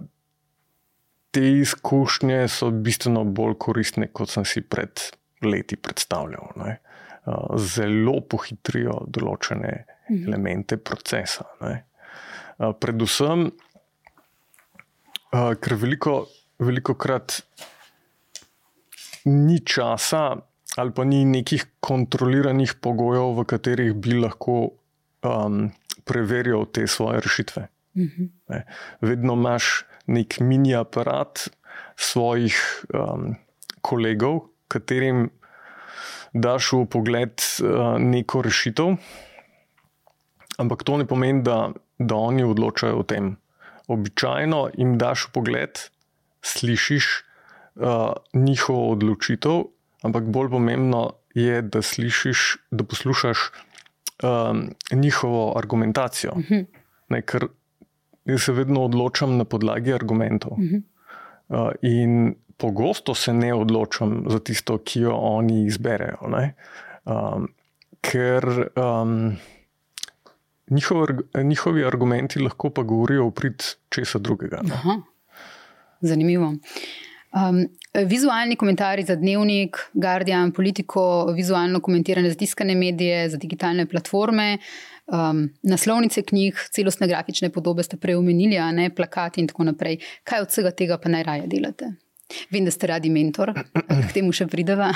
te 1.31 1.59
izkušnje 1.59 2.49
so 2.49 2.71
bistveno 2.71 3.25
bolj 3.25 3.55
koristne, 3.59 4.09
kot 4.13 4.31
sem 4.31 4.45
si 4.45 4.61
pred 4.61 5.01
leti 5.43 5.77
predstavljal. 5.77 6.55
Uh, 6.57 7.59
zelo 7.59 8.21
pohitrijo 8.21 9.05
določene 9.07 9.85
uh 9.85 10.17
-huh. 10.17 10.27
elemente 10.27 10.77
procesa. 10.77 11.45
Uh, 11.61 11.77
predvsem, 12.81 13.51
uh, 15.33 15.55
ker 15.61 15.75
veliko, 15.75 16.27
veliko 16.59 16.95
krat 16.95 17.41
ni 19.25 19.61
časa. 19.65 20.37
Ali 20.77 20.93
pa 20.93 21.07
ni 21.09 21.25
nekih 21.25 21.81
kontroliranih 21.81 22.75
pogojev, 22.85 23.33
v 23.39 23.45
katerih 23.49 23.95
bi 23.97 24.19
lahko 24.21 24.77
um, 25.25 25.71
preverjal 26.05 26.67
te 26.69 26.85
svoje 26.87 27.21
rešitve. 27.25 27.69
Mm 27.97 28.03
-hmm. 28.03 28.63
Vedno 29.01 29.33
imaš 29.33 29.85
nek 30.07 30.41
mini 30.41 30.75
aparat 30.75 31.49
svojih 31.97 32.85
um, 32.93 33.37
kolegov, 33.81 34.41
katerim 34.69 35.31
daš 36.33 36.73
v 36.73 36.85
pogled 36.87 37.33
uh, 37.63 37.99
neko 37.99 38.43
rešitev, 38.43 38.97
ampak 40.59 40.85
to 40.85 40.97
ne 40.97 41.07
pomeni, 41.07 41.43
da, 41.43 41.73
da 41.99 42.15
oni 42.15 42.45
odločajo 42.45 42.99
o 43.01 43.03
tem. 43.03 43.37
Običajno 43.89 44.71
jim 44.75 44.99
daš 44.99 45.29
v 45.29 45.33
pogled, 45.33 45.79
slišiš 46.47 47.07
uh, 47.75 48.13
njihovo 48.35 48.91
odločitev, 48.95 49.65
ampak 50.07 50.29
bolj 50.31 50.51
pomembno 50.55 51.11
je, 51.35 51.63
da 51.63 51.83
slišiš, 51.83 52.57
da 52.71 52.85
poslušaš 52.85 53.51
um, 54.23 54.71
njihovo 54.93 55.59
argumentacijo. 55.59 56.33
Uh 56.37 56.45
-huh. 56.45 56.65
ne, 57.09 57.23
ker 57.23 57.49
jaz 58.25 58.43
se 58.43 58.53
vedno 58.53 58.85
odločam 58.85 59.37
na 59.37 59.45
podlagi 59.45 59.93
argumentov. 59.93 60.53
Uh 60.53 60.59
-huh. 60.59 60.83
uh, 61.49 61.71
in 61.83 62.35
pogosto 62.57 63.15
se 63.15 63.33
ne 63.33 63.55
odločam 63.55 64.25
za 64.29 64.39
tisto, 64.39 64.79
ki 64.79 65.01
jo 65.01 65.13
oni 65.13 65.67
izberejo. 65.67 66.19
Um, 67.05 67.49
ker 68.01 68.71
um, 68.77 69.37
njihov, 70.71 71.07
njihovi 71.45 71.85
argumenti 71.85 72.41
lahko 72.41 72.71
pa 72.71 72.83
govorijo 72.83 73.29
v 73.29 73.31
prid 73.31 73.63
česa 73.89 74.19
drugega. 74.19 74.61
Zanimivo. 76.01 76.55
Um, 77.37 77.67
vizualni 78.05 78.57
komentarji 78.57 79.05
za 79.05 79.17
dnevnik, 79.17 79.77
Guardian, 79.93 80.53
politiko, 80.53 81.33
vizualno 81.35 81.81
komentiranje 81.81 82.31
za 82.31 82.35
tiskane 82.35 82.75
medije, 82.75 83.29
za 83.31 83.37
digitalne 83.37 83.87
platforme, 83.87 84.59
um, 85.07 85.49
naslovnice 85.63 86.23
knjig, 86.23 86.55
celostne 86.73 87.09
grafične 87.09 87.51
podobe 87.51 87.83
ste 87.83 87.97
prej 87.97 88.17
omenili, 88.17 88.59
a 88.59 88.71
ne 88.73 88.91
plakati 88.95 89.41
in 89.41 89.49
tako 89.49 89.65
naprej. 89.65 89.99
Kaj 90.25 90.47
od 90.47 90.49
vsega 90.49 90.71
tega 90.71 90.99
pa 90.99 91.09
najraje 91.09 91.47
delate? 91.47 91.93
Vem, 92.51 92.65
da 92.67 92.73
ste 92.75 92.89
radi 92.91 93.11
mentor, 93.11 93.53
k 93.87 94.11
temu 94.15 94.33
še 94.35 94.49
prideva. 94.51 94.91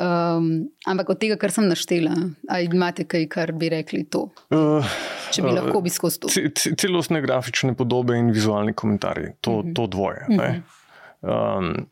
Um, 0.00 0.70
ampak 0.88 1.12
od 1.12 1.20
tega, 1.20 1.36
kar 1.40 1.52
sem 1.52 1.66
naštela, 1.68 2.14
ali 2.48 2.68
imate 2.70 3.04
kaj, 3.04 3.26
kar 3.28 3.52
bi 3.52 3.68
rekli 3.72 4.06
to? 4.08 4.30
Uh, 4.54 4.86
Če 5.34 5.44
bi 5.44 5.50
uh, 5.50 5.58
lahko 5.58 5.82
bi 5.84 5.92
skozi 5.92 6.22
to. 6.22 6.32
Celostne 6.80 7.20
grafične 7.20 7.74
podobe 7.76 8.16
in 8.16 8.30
vizualni 8.32 8.72
komentarji, 8.72 9.34
to, 9.40 9.60
uh 9.60 9.64
mhm. 9.64 9.68
-huh. 9.68 9.74
to 9.76 9.86
dvoje. 9.86 10.26
Uh 10.28 10.36
-huh. 10.36 11.58
um, 11.58 11.86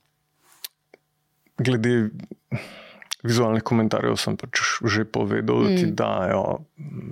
glede 1.58 2.10
vizualnih 3.26 3.62
komentarjev 3.62 4.16
sem 4.16 4.36
pač 4.36 4.62
že 4.86 5.04
povedal, 5.04 5.64
da 5.66 5.74
ti 5.74 5.86
mm. 5.86 5.94
dajo, 5.98 6.44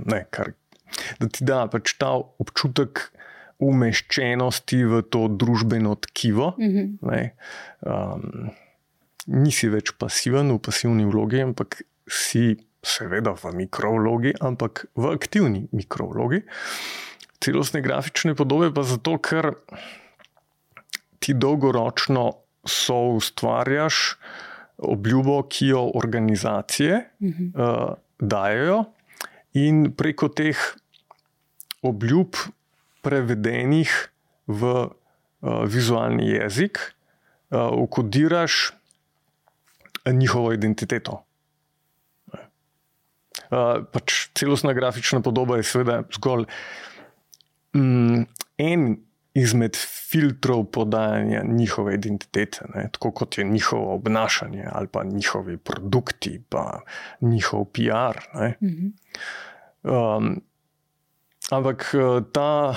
ne, 0.07 0.25
kar, 0.31 0.53
da 1.19 1.29
ti 1.29 1.45
da 1.45 1.67
pač 1.71 1.97
ta 1.99 2.15
občutek 2.15 3.11
umeščenosti 3.63 4.83
v 4.85 5.03
to 5.09 5.27
družbeno 5.29 5.95
tkivo. 5.95 6.55
Mm 6.59 6.71
-hmm. 6.71 7.31
um, 7.81 8.51
nisi 9.27 9.69
več 9.69 9.93
pasiven 9.99 10.53
v 10.53 10.59
pasivni 10.59 11.05
vlogi, 11.05 11.41
ampak 11.43 11.83
si 12.07 12.57
seveda 12.83 13.35
v 13.35 13.53
mikrovlogi, 13.55 14.35
ampak 14.41 14.87
v 14.95 15.11
aktivni 15.11 15.69
mikrovlogi. 15.73 16.43
Celostne 17.41 17.81
grafične 17.81 18.35
podobe 18.35 18.71
pa 18.75 18.83
zato, 18.83 19.19
ker 19.19 19.55
ti 21.19 21.35
dolgoročno 21.35 22.33
so 22.65 22.99
ustvarjaš 23.17 24.17
obljubo, 24.77 25.43
ki 25.43 25.67
jo 25.67 25.91
organizacije 25.95 27.11
uh 27.21 27.29
-huh. 27.29 27.51
uh, 27.55 27.95
dajo, 28.21 28.85
in 29.57 29.93
preko 29.97 30.29
teh 30.29 30.59
obljub 31.87 32.37
prevedenih 33.07 33.93
v 34.51 34.73
uh, 34.83 34.91
vizualni 35.71 36.27
jezik, 36.35 36.83
uh, 37.51 37.71
ukodiraš 37.79 38.75
njihovo 40.07 40.53
identiteto. 40.53 41.23
Uh, 43.47 43.87
pač 43.93 44.27
celostna 44.35 44.73
grafična 44.75 45.21
podoba 45.23 45.61
je 45.61 45.67
seveda 45.67 46.01
zgolj 46.19 46.49
um, 47.75 48.27
en 48.59 48.97
izmed 49.37 49.77
filtrov 50.11 50.65
podajanja 50.73 51.43
njihove 51.45 51.95
identitete, 51.95 52.65
ne? 52.75 52.89
tako 52.93 53.11
kot 53.11 53.39
je 53.39 53.45
njihovo 53.45 53.95
obnašanje 53.95 54.65
ali 54.73 54.89
pa 54.89 55.05
njihovi 55.05 55.57
produkti, 55.57 56.41
pa 56.49 56.81
njihov 57.21 57.65
PR. 57.65 58.21
Mhm. 58.63 58.87
Um, 59.83 60.41
Ampak 61.51 61.95
eh, 61.95 62.21
ta 62.33 62.75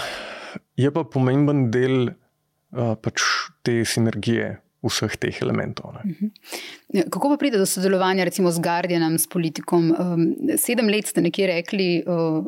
je 0.77 0.89
pa 0.91 1.03
pomemben 1.03 1.67
del 1.73 2.10
uh, 2.10 2.95
pač 3.01 3.23
te 3.65 3.82
sinergije 3.84 4.60
vseh 4.86 5.15
teh 5.19 5.41
elementov. 5.43 5.91
Ne. 5.97 6.03
Mhm. 6.05 6.29
Ja, 6.95 7.03
kako 7.12 7.34
pa 7.34 7.38
pride 7.41 7.60
do 7.60 7.67
sodelovanja, 7.67 8.23
recimo 8.23 8.51
z 8.51 8.63
Guardianom, 8.63 9.17
s 9.19 9.27
politikom? 9.27 9.91
Um, 9.91 10.21
sedem 10.55 10.88
let 10.88 11.12
ste 11.12 11.21
nekje 11.25 11.49
rekli, 11.49 11.89
uh, 12.08 12.45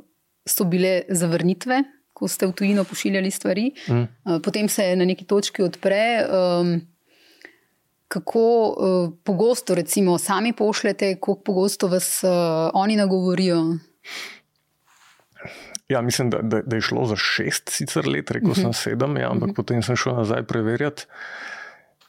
so 0.48 0.64
bile 0.70 1.04
zavrnitve, 1.10 1.82
ko 2.16 2.30
ste 2.32 2.48
v 2.48 2.56
tujino 2.56 2.86
pošiljali 2.88 3.32
stvari, 3.32 3.66
mm. 3.90 4.06
uh, 4.26 4.40
potem 4.46 4.70
se 4.70 4.96
na 4.96 5.06
neki 5.06 5.26
točki 5.26 5.66
odpre. 5.66 6.24
Um, 6.30 6.80
Kako 8.12 8.42
uh, 8.44 9.14
pogosto, 9.24 9.72
recimo, 9.72 10.18
sami 10.20 10.52
pošljete, 10.52 11.14
kako 11.16 11.36
pogosto 11.48 11.88
vas 11.88 12.20
uh, 12.28 12.68
oni 12.76 12.98
nagovorijo? 13.00 13.62
Ja, 15.92 16.02
mislim, 16.02 16.30
da, 16.30 16.40
da, 16.42 16.62
da 16.62 16.78
je 16.80 16.82
šlo 16.88 17.06
za 17.06 17.16
šest, 17.20 17.70
sicer 17.70 18.08
let, 18.08 18.32
rekel 18.32 18.50
uh 18.50 18.56
-huh. 18.56 18.62
sem 18.62 18.70
mhm. 18.70 18.80
sedem, 18.80 19.18
ja, 19.18 19.30
ampak 19.30 19.42
uh 19.42 19.48
mhm. 19.48 19.52
-huh. 19.52 19.56
potem 19.56 19.84
sem 19.84 19.96
šel 19.96 20.16
nazaj 20.16 20.44
preverjati. 20.44 21.06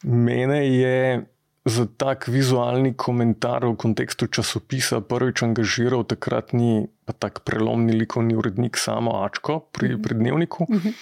Mene 0.03 0.67
je 0.69 1.25
za 1.65 1.87
tak 1.97 2.29
vizualni 2.29 2.95
komentar 2.95 3.67
v 3.67 3.77
kontekstu 3.77 4.27
časopisa 4.27 5.01
prvič 5.01 5.43
angažiral 5.43 6.05
takratni 6.05 6.89
tak 7.19 7.45
prelomni 7.45 7.93
likovni 7.93 8.35
urednik 8.35 8.77
Samo 8.77 9.25
Ačko 9.25 9.61
pri, 9.73 9.89
mhm. 9.95 10.03
pri 10.03 10.15
Dnevniku, 10.15 10.67
uh 10.69 10.77
-huh. 10.77 10.93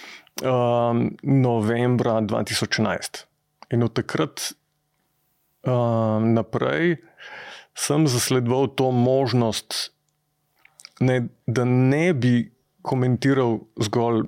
um, 0.91 1.17
novembra 1.23 2.21
2011. 2.21 3.25
In 3.69 3.83
od 3.83 3.93
takrat 3.93 4.53
um, 5.63 6.33
naprej 6.33 6.97
sem 7.73 8.07
zasledoval 8.07 8.67
to 8.67 8.91
možnost, 8.91 9.93
ne, 10.99 11.27
da 11.47 11.65
ne 11.65 12.13
bi 12.13 12.51
komentiral 12.81 13.59
zgolj 13.81 14.25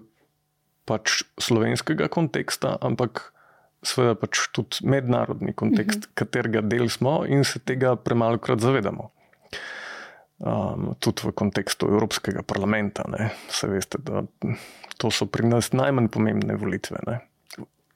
pač 0.86 1.24
slovenskega 1.40 2.10
konteksta, 2.12 2.78
ampak 2.84 3.32
seveda 3.84 4.16
pač 4.20 4.48
tudi 4.56 4.88
mednarodni 4.88 5.54
kontekst, 5.54 6.00
mm 6.00 6.04
-hmm. 6.04 6.16
katerega 6.16 6.62
del 6.62 6.90
smo 6.90 7.26
in 7.26 7.44
se 7.44 7.60
tega 7.60 7.96
premalo 7.96 8.38
krat 8.38 8.60
zavedamo. 8.60 9.12
Um, 10.44 10.96
tudi 11.00 11.22
v 11.24 11.32
kontekstu 11.32 11.88
Evropskega 11.88 12.44
parlamenta, 12.44 13.04
ne. 13.08 13.30
se 13.50 13.68
veste, 13.68 13.98
da 13.98 14.24
to 14.98 15.12
so 15.12 15.26
pri 15.26 15.48
nas 15.48 15.72
najmanj 15.72 16.08
pomembne 16.08 16.56
volitve 16.56 16.98
ne. 17.08 17.20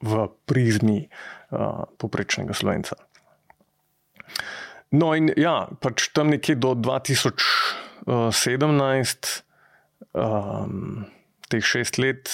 v 0.02 0.28
prizmi 0.46 1.10
uh, 1.52 1.84
poprečnega 1.98 2.54
slovenca. 2.54 2.96
No, 4.91 5.15
in 5.15 5.34
ja, 5.38 5.67
pač 5.82 6.10
tam 6.13 6.30
nekje 6.30 6.56
do 6.56 6.76
2017 6.76 9.47
um, 10.17 11.06
teh 11.47 11.63
šest 11.63 12.01
let 12.01 12.27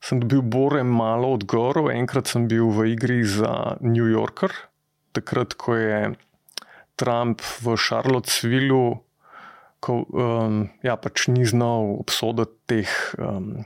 sem 0.00 0.20
dobil 0.20 0.42
bore 0.42 0.84
malo 0.84 1.32
odgovorov. 1.36 1.90
Enkrat 1.92 2.26
sem 2.26 2.48
bil 2.48 2.70
v 2.72 2.96
igri 2.96 3.24
za 3.24 3.76
New 3.84 4.08
Yorker, 4.08 4.50
takrat, 5.12 5.54
ko 5.54 5.74
je 5.76 6.14
Trump 6.96 7.40
v 7.64 7.76
Charlottesvillu, 7.76 9.00
ko 9.80 10.04
um, 10.12 10.68
ja, 10.84 10.96
pač 11.00 11.32
ni 11.32 11.48
znal 11.48 11.96
obsoditi 12.00 12.52
teh 12.68 12.90
um, 13.16 13.64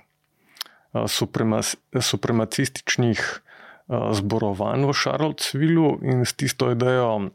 supremacističnih 0.94 3.20
uh, 3.90 4.14
zborovanj 4.14 4.86
v 4.86 4.94
Charlottesvillu 4.94 5.98
in 6.06 6.22
s 6.22 6.38
tisto 6.38 6.70
idejo 6.70 7.34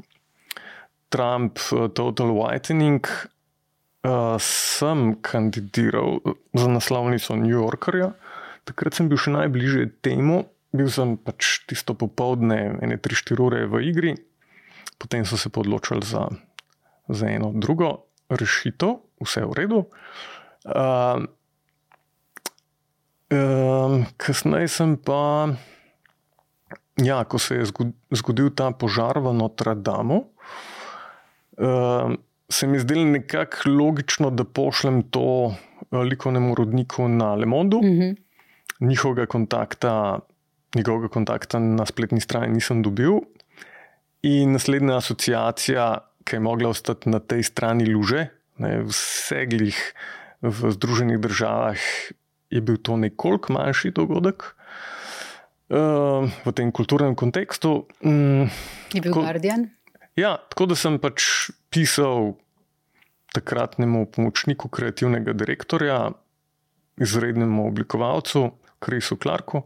Trump, 1.12 1.60
uh, 1.76 1.92
Total 1.92 2.32
Whitening. 2.32 3.04
Uh, 4.00 4.40
sem 4.40 5.18
kandidiral 5.20 6.24
za 6.56 6.68
naslovnico 6.72 7.36
New 7.36 7.52
Yorkerja, 7.52 8.14
takrat 8.64 8.96
sem 8.96 9.10
bil 9.12 9.20
še 9.20 9.34
najbližje 9.36 9.90
temu, 10.00 10.46
bil 10.72 10.88
sem 10.88 11.18
pač 11.20 11.66
tisto 11.68 11.92
popoldne, 12.00 12.80
ene 12.80 12.96
tri, 12.96 13.18
štiri 13.20 13.44
ure 13.44 13.66
v 13.68 13.82
igri, 13.90 14.14
potem 14.96 15.28
so 15.28 15.36
se 15.36 15.52
odločili 15.52 16.08
za, 16.08 16.30
za 17.12 17.28
eno 17.28 17.52
drugo 17.52 18.08
rešitev, 18.32 19.02
vse 19.20 19.44
v 19.44 19.58
redu. 19.60 19.82
Uh, 20.64 21.28
um, 23.36 24.08
kasneje 24.16 24.72
sem 24.72 24.96
pa, 24.96 25.52
ja, 27.04 27.20
ko 27.28 27.36
se 27.36 27.60
je 27.60 27.68
zgodil 28.16 28.56
ta 28.56 28.72
požar 28.72 29.20
v 29.20 29.36
Notre 29.36 29.76
Dame. 29.76 30.24
Uh, 31.60 32.16
se 32.50 32.68
mi 32.68 32.80
zdelo 32.80 33.06
nekako 33.06 33.70
logično, 33.70 34.30
da 34.30 34.44
pošljem 34.44 35.02
to 35.14 35.54
eh, 35.92 35.98
likovnemu 35.98 36.56
rodniku 36.56 37.08
na 37.08 37.36
Le 37.36 37.46
Monde. 37.46 37.78
Mm 37.78 38.00
-hmm. 38.00 38.16
Njihovega 38.80 39.26
kontakta, 39.26 40.20
njegovega 40.76 41.08
kontakta 41.08 41.60
na 41.60 41.86
spletni 41.86 42.22
strani 42.22 42.54
nisem 42.54 42.84
dobil. 42.84 43.12
In 44.22 44.52
naslednja 44.52 44.98
asociacija, 44.98 45.98
ki 46.24 46.36
je 46.36 46.40
mogla 46.40 46.70
ostati 46.70 47.10
na 47.10 47.20
tej 47.20 47.44
strani 47.44 47.86
luže, 47.86 48.28
ne, 48.58 48.84
v 48.84 48.92
Seglih, 48.92 49.94
v 50.42 50.72
Združenih 50.72 51.20
državah, 51.20 51.78
je 52.50 52.62
bil 52.62 52.78
to 52.78 52.98
nekoliko 52.98 53.54
manjši 53.54 53.92
dogodek. 53.92 54.56
Uh, 55.70 56.26
v 56.46 56.52
tem 56.52 56.72
kulturnem 56.72 57.16
kontekstu. 57.16 57.86
Um, 58.02 58.50
je 58.94 59.02
bil 59.02 59.14
ko, 59.14 59.22
Guardian? 59.22 59.70
Ja, 60.16 60.38
tako 60.50 60.66
da 60.72 60.76
sem 60.76 60.98
pač 61.00 61.50
pisal 61.70 62.34
takratnemu 63.34 64.06
pomočniku 64.12 64.70
kreativnega 64.74 65.34
direktorja, 65.38 66.00
izrednemu 67.00 67.68
oblikovalcu, 67.68 68.50
Krisu 68.80 69.16
Clarku. 69.22 69.64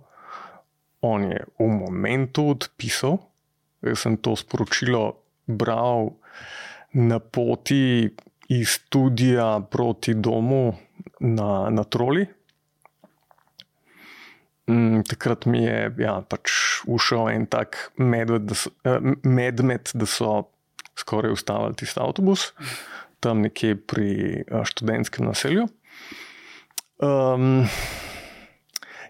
On 1.02 1.24
je 1.24 1.40
v 1.60 1.68
momentu 1.68 2.50
odpisal, 2.54 3.18
jaz 3.84 4.06
sem 4.06 4.18
to 4.18 4.36
sporočilo 4.40 5.04
bral 5.48 6.14
na 6.94 7.20
poti 7.20 8.10
iz 8.54 8.70
studija 8.70 9.60
proti 9.72 10.14
domu 10.14 10.74
na, 11.20 11.70
na 11.70 11.84
troli. 11.84 12.26
Mm, 14.68 15.04
takrat 15.04 15.46
mi 15.46 15.66
je 15.66 15.92
ja, 16.00 16.22
pač 16.24 16.52
ušel 16.88 17.30
en 17.34 17.46
tak 17.52 17.92
medved, 18.00 18.46
da 18.48 18.56
so, 18.56 18.72
eh, 18.88 19.00
medmed, 19.24 19.92
da 19.94 20.08
so 20.08 20.46
skoraj 21.00 21.34
ustavili 21.36 21.76
tisti 21.76 22.00
avtobus, 22.00 22.54
tam 23.20 23.44
nekje 23.44 23.76
pri 23.76 24.10
eh, 24.40 24.64
študentskem 24.64 25.28
naselju. 25.28 25.68
Um, 27.04 27.66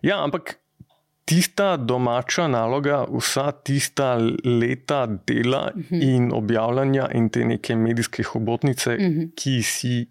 ja, 0.01 0.23
ampak 0.23 0.55
tista 1.29 1.77
domača 1.77 2.47
naloga, 2.47 3.03
vsa 3.11 3.51
tista 3.51 4.15
leta 4.43 5.05
dela 5.05 5.69
uh 5.69 5.77
mhm. 5.77 5.95
-huh. 5.95 6.15
in 6.15 6.31
objavljanja 6.33 7.07
in 7.13 7.29
te 7.29 7.45
neke 7.45 7.75
medijske 7.75 8.23
hobotnice, 8.23 8.95
uh 8.95 9.01
mhm. 9.01 9.19
-huh. 9.19 9.29
ki 9.35 9.63
si 9.63 10.07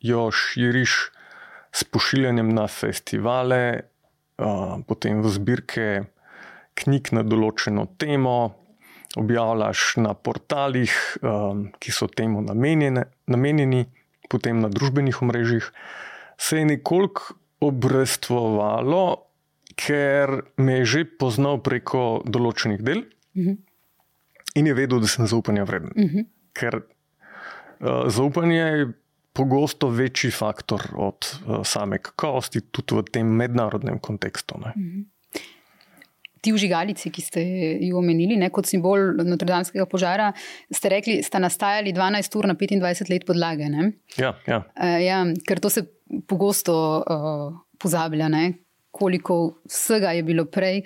jo 0.00 0.30
širiš 0.30 1.10
s 1.72 1.84
pošiljanjem 1.84 2.54
na 2.54 2.66
festivale, 2.66 3.80
potem 4.86 5.20
v 5.22 5.28
zbirke 5.28 5.86
knjig 6.80 7.12
na 7.16 7.24
določeno 7.26 7.86
temo. 8.00 8.56
Objavljaš 9.18 9.96
na 9.98 10.12
portalih, 10.14 10.92
um, 11.26 11.64
ki 11.82 11.90
so 11.90 12.06
temu 12.06 12.44
namenjene, 12.46 13.08
namenjeni, 13.26 13.88
potem 14.30 14.60
na 14.62 14.70
družbenih 14.70 15.18
omrežjih, 15.18 15.66
se 16.38 16.60
je 16.60 16.68
nekoliko 16.68 17.34
obrestvovalo, 17.60 19.02
ker 19.74 20.36
me 20.62 20.78
je 20.80 20.86
že 20.92 21.02
poznal 21.18 21.58
preko 21.58 22.22
določenih 22.22 22.80
del 22.86 23.02
uh 23.02 23.42
mhm. 23.42 23.50
-huh. 23.50 23.58
in 24.54 24.66
je 24.66 24.74
vedel, 24.74 25.00
da 25.00 25.06
sem 25.06 25.26
zaupanja 25.26 25.64
vreden. 25.64 25.90
Uh 25.96 26.04
mhm. 26.04 26.18
-huh. 26.18 26.26
Ker 26.52 26.74
uh, 26.78 28.08
zaupanje 28.08 28.62
je 28.62 28.92
pogosto 29.32 29.88
večji 29.88 30.30
faktor 30.30 30.82
od 30.96 31.30
uh, 31.46 31.60
same 31.66 31.98
kakovosti, 32.02 32.60
tudi 32.70 32.98
v 32.98 33.04
tem 33.12 33.26
mednarodnem 33.26 33.98
kontekstu. 33.98 34.58
Uh 34.58 34.76
mhm. 34.76 35.08
Ti 36.40 36.54
vžigalici, 36.56 37.10
ki 37.12 37.20
ste 37.20 37.40
jih 37.84 37.92
omenili 37.94 38.38
ne, 38.40 38.46
kot 38.48 38.64
simbol 38.64 39.12
Notre-Dameska 39.12 39.84
požara, 39.84 40.30
ste 40.72 40.88
rekli, 40.88 41.18
sta 41.20 41.36
nastajali 41.36 41.92
12 41.92 42.36
ur 42.40 42.48
na 42.48 42.54
25 42.56 43.10
let 43.12 43.26
podlage. 43.28 43.68
Ja, 44.16 44.32
ja. 44.48 44.62
Uh, 44.72 44.96
ja, 45.04 45.18
ker 45.44 45.60
to 45.60 45.68
se 45.68 45.84
pogosto 46.26 47.04
uh, 47.04 47.60
pozablja, 47.76 48.30
ne, 48.32 48.54
koliko 48.90 49.60
vsega 49.68 50.12
je 50.12 50.22
bilo 50.26 50.44
prej. 50.44 50.82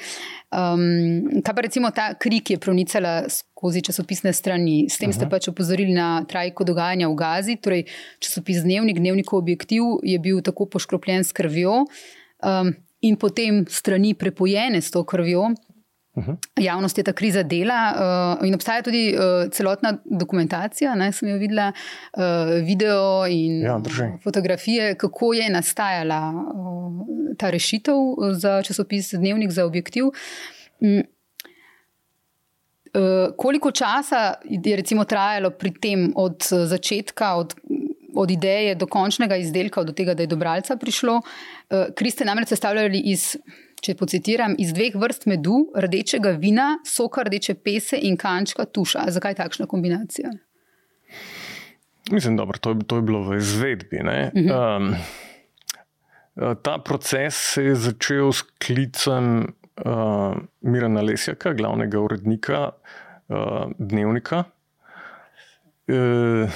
Um, 0.53 1.43
kaj 1.43 1.55
pa 1.55 1.65
recimo 1.65 1.91
ta 1.91 2.13
krik 2.15 2.51
je 2.55 2.59
pronicala 2.59 3.25
skozi 3.29 3.83
časopisne 3.83 4.33
strani, 4.33 4.85
s 4.89 5.01
tem 5.01 5.13
ste 5.13 5.29
pač 5.31 5.49
opozorili 5.49 5.93
na 5.97 6.25
trajko 6.29 6.65
dogajanja 6.69 7.09
v 7.09 7.19
Gazi, 7.19 7.57
torej 7.57 7.87
časopis 8.21 8.63
Dnevnik, 8.63 9.01
Dnevnikov 9.01 9.41
objektiv 9.41 9.99
je 10.05 10.19
bil 10.19 10.43
tako 10.45 10.69
poškropljen 10.71 11.25
s 11.25 11.33
krvjo. 11.33 11.85
Um, 12.45 12.77
In 13.05 13.19
potem 13.21 13.67
strani 13.69 14.15
prepojene 14.17 14.81
s 14.81 14.89
to 14.91 15.03
krvjo, 15.05 15.51
-huh. 16.17 16.37
Javnost 16.57 16.99
je 16.99 17.05
ta 17.05 17.13
kriza 17.13 17.43
dela 17.43 17.93
uh, 18.41 18.47
in 18.47 18.55
obstaja 18.55 18.83
tudi 18.83 19.15
uh, 19.15 19.51
celotna 19.51 19.99
dokumentacija. 20.05 20.95
Ne, 20.95 21.13
sem 21.13 21.29
jo 21.29 21.39
videla, 21.39 21.73
uh, 22.17 22.23
video 22.67 23.27
in 23.27 23.63
ja, 23.63 23.81
fotografije, 24.23 24.95
kako 24.95 25.33
je 25.33 25.51
nastajala 25.51 26.31
uh, 26.31 26.93
ta 27.39 27.51
rešitev 27.51 27.97
za 28.33 28.63
časopis 28.63 29.15
Dnevnik 29.15 29.51
za 29.51 29.65
objektiv. 29.65 30.05
Um, 30.05 31.03
uh, 32.95 33.37
koliko 33.37 33.71
časa 33.71 34.35
je 34.45 34.77
recimo 34.77 35.05
trajalo 35.05 35.51
pri 35.51 35.71
tem 35.81 36.13
od 36.17 36.43
začetka? 36.67 37.35
Od, 37.35 37.55
Od 38.17 38.31
ideje 38.31 38.75
do 38.79 38.87
končnega 38.87 39.37
izdelka, 39.37 39.83
do 39.83 39.93
tega, 39.93 40.15
da 40.15 40.23
je 40.23 40.29
do 40.31 40.37
bralca 40.37 40.77
prišlo. 40.77 41.17
Kri 41.99 42.11
ste 42.11 42.25
namreč 42.25 42.49
sestavljali 42.49 43.01
iz 43.11 43.37
če 43.85 43.95
pocitiram, 43.99 44.57
iz 44.61 44.73
dveh 44.77 44.97
vrst 45.01 45.29
medu, 45.31 45.67
rdečega 45.77 46.35
vina, 46.41 46.79
soka 46.89 47.27
rdeče 47.29 47.57
pese 47.61 48.01
in 48.01 48.17
kančka 48.21 48.65
tuša. 48.65 49.07
Zakaj 49.15 49.37
takšna 49.41 49.69
kombinacija? 49.71 50.33
Mislim, 52.13 52.37
da 52.37 52.47
to, 52.61 52.75
to 52.87 53.01
je 53.01 53.03
bilo 53.03 53.23
v 53.29 53.39
izvedbi. 53.39 54.01
Uh 54.01 54.09
-huh. 54.09 54.95
um, 56.37 56.57
ta 56.63 56.79
proces 56.79 57.35
se 57.55 57.65
je 57.65 57.75
začel 57.75 58.33
s 58.33 58.43
klicem 58.43 59.55
uh, 59.85 60.37
Mirana 60.61 61.01
Lesjaka, 61.01 61.53
glavnega 61.53 62.01
urednika 62.01 62.71
uh, 63.29 63.71
Dnevnika. 63.79 64.45
Uh, 65.89 66.51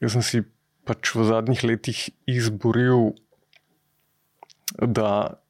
jaz 0.00 0.12
sem 0.12 0.22
si 0.22 0.42
pač 0.84 1.14
v 1.14 1.24
zadnjih 1.24 1.64
letih 1.64 2.10
izboril, 2.26 3.12
da 4.78 5.40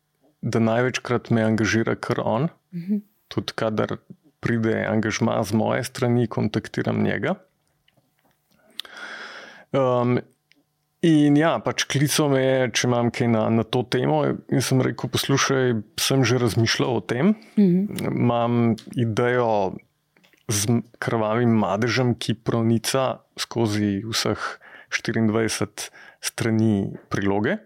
da 0.42 0.62
največkrat 0.62 1.30
me 1.30 1.44
angažira 1.44 1.96
kar 1.96 2.22
on. 2.24 2.48
Mhm. 2.74 3.02
Tudi, 3.28 3.52
kadar 3.54 3.98
pride 4.40 4.86
angažma 4.88 5.42
z 5.44 5.52
moje 5.52 5.84
strani, 5.84 6.26
kontaktiram 6.26 7.02
njega. 7.02 7.34
Um, 9.72 10.18
in 11.04 11.36
ja, 11.36 11.58
pač 11.60 11.84
klical 11.90 12.30
me 12.32 12.40
je, 12.40 12.70
če 12.72 12.86
imam 12.88 13.10
kaj 13.12 13.28
na, 13.34 13.42
na 13.52 13.64
to 13.66 13.82
temo. 13.84 14.22
In 14.48 14.64
sem 14.64 14.80
rekel: 14.84 15.10
Poslušaj, 15.12 15.74
sem 16.00 16.24
že 16.24 16.40
razmišljal 16.40 16.96
o 16.96 17.04
tem. 17.04 17.34
Mhm. 17.58 18.08
Imam 18.14 18.74
idejo 18.96 19.76
z 20.48 20.80
krvavim 21.02 21.52
madežem, 21.52 22.14
ki 22.16 22.38
pronica 22.40 23.20
skozi 23.36 24.00
vseh 24.06 24.40
24 24.88 25.90
strani 26.24 26.96
priloge. 27.12 27.58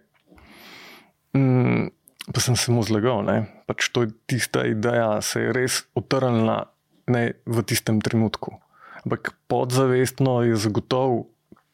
Um, 1.33 1.93
pa 2.31 2.39
sem 2.41 2.57
se 2.57 2.71
mu 2.73 2.83
zlagal. 2.83 3.27
Pač 3.67 3.91
to 3.91 4.07
je 4.07 4.15
tista 4.27 4.67
ideja, 4.67 5.19
se 5.25 5.41
je 5.43 5.53
res 5.53 5.83
utrnila 5.99 6.71
v 7.47 7.57
tistem 7.67 7.99
trenutku. 7.99 8.63
Ampak 9.03 9.35
podzavestno 9.51 10.47
je 10.47 10.55
zagotovo 10.55 11.33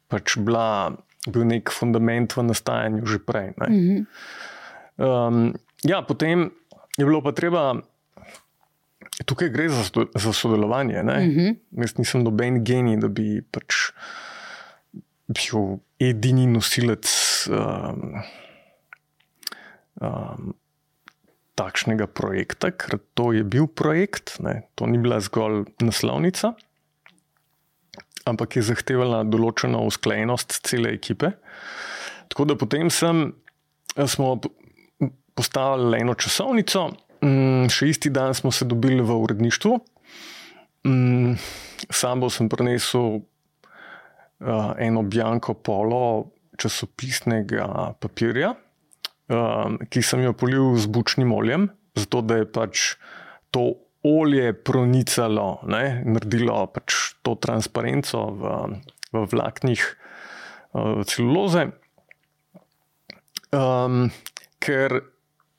pač 0.08 0.40
bila, 0.40 0.96
bil 1.28 1.44
nek 1.44 1.68
fundament 1.68 2.32
v 2.32 2.48
nastajanju 2.48 3.04
že 3.04 3.18
prej. 3.20 3.52
Mm 3.60 3.68
-hmm. 3.68 4.00
um, 4.96 5.52
ja, 5.84 6.00
potem 6.02 6.50
je 6.96 7.04
bilo 7.04 7.20
pa 7.20 7.32
treba. 7.32 7.76
Tukaj 9.18 9.50
gre 9.50 9.68
za, 9.68 9.82
za 10.14 10.32
sodelovanje. 10.32 11.02
Mm 11.02 11.08
-hmm. 11.08 11.56
Jaz 11.70 11.98
nisem 11.98 12.22
noben 12.22 12.64
genij, 12.64 12.96
da 12.96 13.08
bi 13.08 13.42
pač 13.50 13.92
bil 15.28 15.80
edini 15.98 16.46
nosilec 16.46 17.04
um, 17.50 18.22
um, 20.00 20.54
takšnega 21.58 22.06
projekta, 22.06 22.70
ker 22.70 23.00
to 23.18 23.32
je 23.34 23.42
bil 23.42 23.66
projekt, 23.66 24.38
ne, 24.44 24.68
to 24.78 24.86
ni 24.86 25.00
bila 25.02 25.18
zgolj 25.22 25.66
naslovnica, 25.82 26.54
ampak 28.28 28.58
je 28.58 28.68
zahtevala 28.70 29.24
določeno 29.26 29.82
usklajenost 29.88 30.60
cele 30.68 30.92
ekipe. 30.94 31.32
Tako 32.30 32.46
da 32.50 32.58
potem 32.60 32.92
sem, 32.92 33.32
smo 33.96 34.36
postavili 35.38 36.02
eno 36.02 36.14
časovnico, 36.18 36.84
um, 37.24 37.66
še 37.72 37.90
isti 37.90 38.12
dan 38.14 38.36
smo 38.38 38.52
se 38.54 38.68
dobili 38.68 39.02
v 39.02 39.18
uredništvu. 39.24 39.74
Um, 40.86 41.34
sam 41.90 42.22
sem 42.30 42.50
prinesel 42.52 43.18
uh, 43.18 44.72
eno 44.78 45.02
bjanko 45.02 45.56
polo 45.58 46.30
časopisnega 46.58 47.94
papirja 47.98 48.54
um, 49.28 49.78
ki 49.88 50.02
sem 50.04 50.24
jo 50.24 50.32
polil 50.36 50.76
z 50.80 50.90
bučnim 50.92 51.32
oljem, 51.32 51.68
zato 51.98 52.22
da 52.24 52.40
je 52.40 52.48
pač 52.48 52.94
to 53.54 53.74
olje 54.06 54.52
pronicalo, 54.52 55.60
ne, 55.68 56.02
naredilo 56.06 56.66
pač 56.72 57.14
to 57.26 57.34
transparenco 57.40 58.24
v, 58.30 58.56
v 59.12 59.24
vlaknih 59.32 59.84
uh, 60.72 61.04
celuloze. 61.08 61.68
Um, 63.52 64.08
ker, 64.60 65.00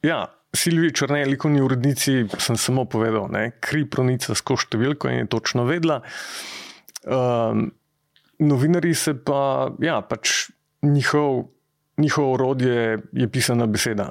ja. 0.06 0.28
Silviji 0.50 0.96
Črnej, 0.98 1.28
likovni 1.30 1.62
urednici, 1.62 2.24
sem 2.42 2.58
samo 2.58 2.88
povedal, 2.90 3.28
da 3.30 3.44
kri 3.62 3.84
pronica 3.86 4.34
skozi 4.34 4.66
številko 4.66 5.12
in 5.12 5.20
je 5.20 5.28
točno 5.30 5.62
vedela. 5.68 6.00
Um, 7.06 7.68
novinari 8.42 8.96
se 8.98 9.14
pa, 9.14 9.70
ja, 9.78 10.00
pač 10.02 10.50
njihov 10.82 11.52
njihovo 12.00 12.34
orodje 12.34 12.98
je 13.12 13.28
pisana 13.32 13.66
beseda. 13.66 14.10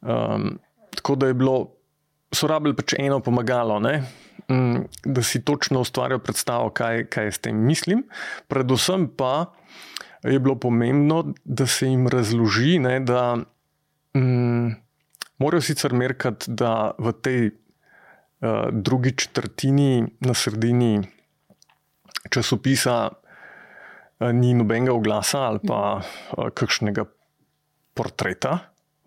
Um, 0.00 0.58
tako 0.94 1.14
da 1.14 1.26
je 1.26 1.34
bilo, 1.34 1.56
so 2.32 2.46
rabili 2.46 2.76
pač 2.76 2.94
eno 2.98 3.20
pomagalo. 3.20 3.80
mm, 4.50 4.76
da 5.04 5.22
si 5.22 5.44
točno 5.44 5.80
ustvarijo 5.80 6.18
predstavo, 6.18 6.70
kaj, 6.70 7.06
kaj 7.10 7.32
s 7.32 7.38
tem 7.38 7.56
mislim. 7.66 8.04
Predvsem 8.48 9.08
pa 9.16 9.52
je 10.22 10.38
bilo 10.38 10.54
pomembno, 10.54 11.34
da 11.44 11.66
se 11.66 11.88
jim 11.88 12.08
razloži, 12.08 12.78
ne, 12.78 13.00
da 13.00 13.36
mm, 14.16 14.74
morajo 15.38 15.60
sicer 15.60 15.94
merkati, 15.94 16.50
da 16.50 16.90
v 16.98 17.12
tej 17.12 17.46
uh, 17.46 18.68
drugi 18.72 19.16
četrtini, 19.16 20.04
na 20.20 20.34
sredini 20.34 21.02
časopisa, 22.30 23.08
ni 24.20 24.54
nobenega 24.54 24.94
oglasa 24.94 25.46
ali 25.50 25.60
pa 25.66 26.00
uh, 26.00 26.48
kakšnega 26.54 27.04
portreta. 27.94 28.58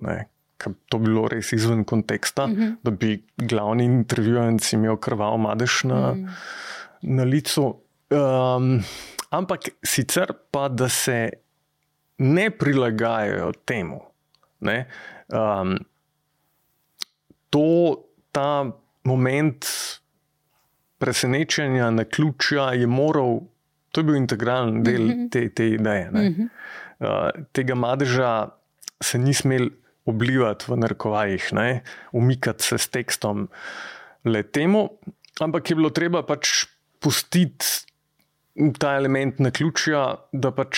Ne, 0.05 0.27
To 0.59 0.97
bi 0.99 1.07
bilo 1.07 1.27
res 1.31 1.53
izven 1.55 1.85
konteksta, 1.87 2.43
uh 2.43 2.51
-huh. 2.51 2.75
da 2.83 2.91
bi 2.91 3.23
glavni 3.37 3.85
intervjuvenc 3.85 4.73
imel 4.73 4.97
krval 4.97 5.37
madež 5.37 5.83
na, 5.83 6.11
uh 6.11 6.17
mm. 6.17 6.25
-huh. 6.25 7.15
na 7.15 7.23
licu. 7.23 7.79
Um, 8.09 8.83
ampak 9.29 9.69
sicer 9.83 10.33
pa, 10.51 10.67
da 10.67 10.89
se 10.89 11.29
ne 12.17 12.49
prilagajajo 12.49 13.51
temu. 13.65 14.01
Ne? 14.59 14.87
Um, 15.27 15.77
to, 17.49 17.95
ta 18.31 18.71
moment 19.03 19.65
presenečenja, 20.97 21.91
na 21.91 22.03
ključa 22.03 22.73
je 22.73 22.87
moral, 22.87 23.39
to 23.91 24.01
je 24.01 24.05
bil 24.05 24.15
integralen 24.15 24.83
del 24.83 25.01
uh 25.01 25.11
-huh. 25.11 25.29
te, 25.31 25.49
te 25.49 25.69
ideje. 25.69 26.09
Uh 26.09 26.19
-huh. 26.19 26.49
uh, 26.99 27.45
tega 27.51 27.75
madeža 27.75 28.49
se 29.01 29.17
ni 29.17 29.33
smel 29.33 29.69
oblivati 30.05 30.65
v 30.71 30.77
narkovajih, 30.77 31.53
ne? 31.53 31.81
umikati 32.11 32.63
se 32.63 32.77
s 32.77 32.87
tekstom 32.87 33.47
le 34.25 34.43
temu, 34.43 34.89
ampak 35.39 35.69
je 35.69 35.75
bilo 35.75 35.89
treba 35.89 36.23
pač 36.23 36.65
pustiti 36.99 37.65
ta 38.79 38.95
element 38.95 39.39
na 39.39 39.51
ključa, 39.51 40.15
da 40.31 40.51
pač 40.51 40.77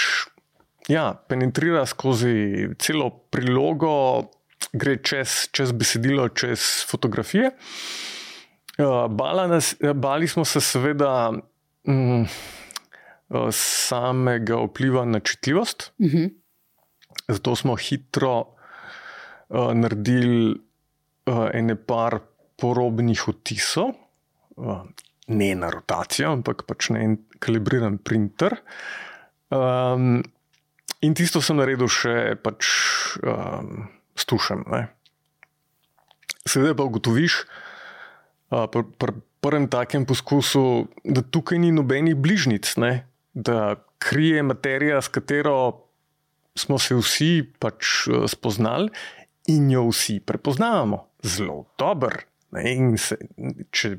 ja, 0.87 1.13
penetrira 1.27 1.85
skozi 1.85 2.69
celo 2.79 3.09
prilogo 3.09 4.29
gre 4.73 4.97
čez, 5.03 5.49
čez 5.51 5.71
besedilo, 5.71 6.29
čez 6.29 6.85
fotografije. 6.87 7.51
Uh, 8.79 9.47
nas, 9.49 9.75
bali 9.95 10.27
smo 10.27 10.45
se, 10.45 10.61
seveda, 10.61 11.31
um, 11.87 12.25
samega 13.51 14.59
vpliva 14.65 15.05
na 15.05 15.19
čitljivost. 15.19 15.91
Uh 15.97 16.05
mhm. 16.05 16.17
-huh. 16.17 16.29
Zato 17.27 17.55
smo 17.55 17.75
hitro 17.75 18.39
uh, 19.49 19.73
naredili 19.73 20.55
uh, 21.25 21.49
ene 21.53 21.75
par 21.75 22.19
porobnih 22.57 23.27
otisov, 23.27 23.89
uh, 24.55 24.81
ne 25.27 25.55
na 25.55 25.69
rotacijo, 25.69 26.31
ampak 26.31 26.63
pač 26.67 26.89
na 26.89 26.99
en 26.99 27.17
kalibriran 27.39 27.97
printer. 27.97 28.55
Um, 29.49 30.23
in 31.01 31.13
tisto 31.13 31.41
sem 31.41 31.57
naredil 31.57 31.87
še 31.87 32.35
pač. 32.43 32.65
Um, 33.23 33.87
stušem. 34.15 34.65
Seveda 36.45 36.75
pa 36.75 36.87
ugotoviš 36.87 37.43
pri 38.49 38.83
pr 38.99 39.13
prvem 39.41 39.65
takem 39.65 40.05
poskusu, 40.05 40.85
da 41.01 41.23
tukaj 41.25 41.57
ni 41.57 41.71
nobenih 41.73 42.13
bližnjic, 42.13 42.75
ne? 42.77 43.09
Da 43.33 43.75
krije 43.97 44.43
materija, 44.43 45.01
s 45.01 45.07
katero 45.07 45.87
smo 46.55 46.79
se 46.79 46.95
vsi 46.95 47.43
pač 47.59 48.07
spoznali 48.27 48.89
in 49.47 49.71
jo 49.71 49.87
vsi 49.89 50.19
prepoznavamo. 50.25 51.05
Zelo 51.23 51.65
dober. 51.79 52.23
Ne? 52.51 52.97
Se, 52.97 53.17
če 53.71 53.95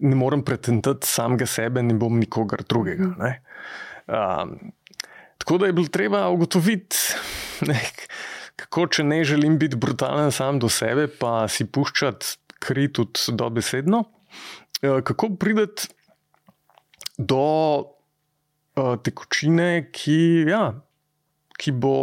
ne 0.00 0.16
morem 0.16 0.42
pretendati 0.44 1.08
samega 1.08 1.46
sebe, 1.48 1.82
ne 1.82 1.94
bom 1.94 2.18
nikogar 2.20 2.64
drugega. 2.68 3.12
Ne? 3.20 3.32
Um, 4.10 4.72
tako 5.38 5.58
da 5.58 5.70
je 5.70 5.76
bilo 5.76 5.92
treba 5.92 6.26
ugotoviti, 6.28 6.96
kako 8.60 8.86
če 8.86 9.04
ne 9.04 9.22
želim 9.24 9.58
biti 9.58 9.76
brutalen 9.76 10.32
sam 10.32 10.58
do 10.60 10.68
sebe, 10.68 11.06
pa 11.08 11.48
si 11.48 11.66
puščati 11.66 12.36
kri 12.60 12.90
tudi 12.92 13.32
dobesedno. 13.32 14.04
Eh, 14.82 15.00
kako 15.04 15.34
prideti 15.40 15.88
do 17.18 17.44
tekočine, 19.04 19.90
ki, 19.94 20.46
ja, 20.50 20.64
ki 21.60 21.74
bo 21.76 21.96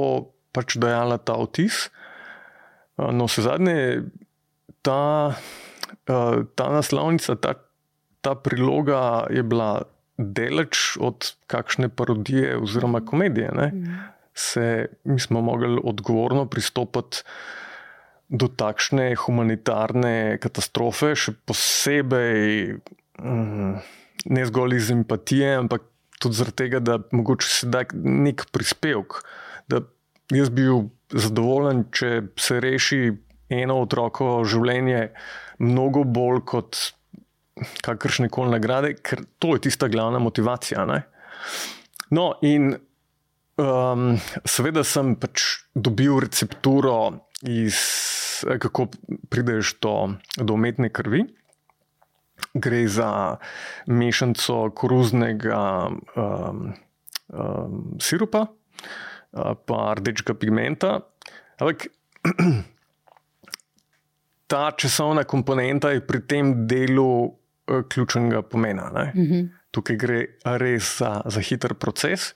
pač 0.55 0.77
dajala 0.81 1.19
ta 1.21 1.37
vtis. 1.41 1.87
Uh, 2.97 3.11
no, 3.13 3.29
vse 3.29 3.45
zadnje, 3.45 3.77
ta, 4.85 5.01
uh, 5.33 6.41
ta 6.57 6.67
naslovnica, 6.73 7.37
ta, 7.41 7.57
ta 8.25 8.35
priloga 8.35 9.27
je 9.33 9.45
bila 9.45 9.87
deleč 10.17 10.97
od 10.97 11.33
kakšne 11.45 11.91
parodije 11.93 12.57
oziroma 12.57 13.03
komedije. 13.05 13.51
Mm 13.53 13.97
se 14.37 14.85
mi 15.03 15.19
smo 15.19 15.41
mogli 15.41 15.81
odgovorno 15.83 16.45
pristopiti 16.45 17.17
do 18.29 18.47
takšne 18.47 19.15
humanitarne 19.15 20.37
katastrofe, 20.43 21.13
še 21.15 21.33
posebej 21.47 22.75
mm, 23.23 23.71
ne 24.35 24.43
zgolj 24.49 24.75
iz 24.77 24.91
empatije, 24.93 25.53
ampak 25.63 25.87
tudi 26.21 26.39
zaradi 26.39 26.57
tega, 26.63 26.81
da 26.83 26.97
mogoče 27.11 27.49
se 27.49 27.69
da 27.71 27.83
nek 27.93 28.47
prispevek. 28.51 29.19
Da 29.71 29.81
jaz 30.33 30.49
bi 30.49 30.67
bil 30.67 30.89
zadovoljen, 31.13 31.85
če 31.95 32.11
se 32.39 32.59
reši 32.63 33.01
eno 33.53 33.79
otrokovo 33.83 34.41
življenje 34.47 35.07
mnogo 35.63 36.03
bolj 36.03 36.43
kot 36.47 36.81
kakršne 37.85 38.29
koli 38.29 38.53
nagrade, 38.53 38.93
ker 39.01 39.23
to 39.41 39.55
je 39.55 39.65
tista 39.69 39.87
glavna 39.89 40.19
motivacija. 40.21 40.83
Ne? 40.89 41.01
No, 42.13 42.33
in 42.45 42.75
Um, 43.57 44.19
seveda 44.45 44.83
sem 44.85 45.15
pač 45.17 45.65
dobil 45.73 46.19
recepturo, 46.21 47.25
iz, 47.41 47.79
kako 48.45 48.85
prideš 49.33 49.73
do, 49.81 49.93
do 50.37 50.53
umetne 50.53 50.91
krvi. 50.93 51.23
Gre 52.53 52.87
za 52.87 53.37
mešanico 53.85 54.69
koruznega 54.75 55.89
um, 55.89 56.73
um, 57.27 57.97
sirupa, 58.01 58.45
pa 59.65 59.93
rdečega 59.97 60.33
pigmenta. 60.33 60.99
Ampak 61.57 61.87
ta 64.51 64.71
časovna 64.71 65.23
komponenta 65.23 65.91
je 65.91 66.01
pri 66.01 66.21
tem 66.27 66.53
delu 66.67 67.25
uh, 67.25 67.83
ključnega 67.89 68.41
pomena. 68.41 69.11
Mm 69.13 69.25
-hmm. 69.25 69.49
Tukaj 69.71 69.95
gre 69.95 70.25
res 70.45 70.97
za, 70.97 71.21
za 71.25 71.41
hiter 71.41 71.73
proces. 71.73 72.33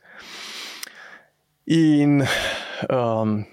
In 1.65 2.23
um, 2.89 3.45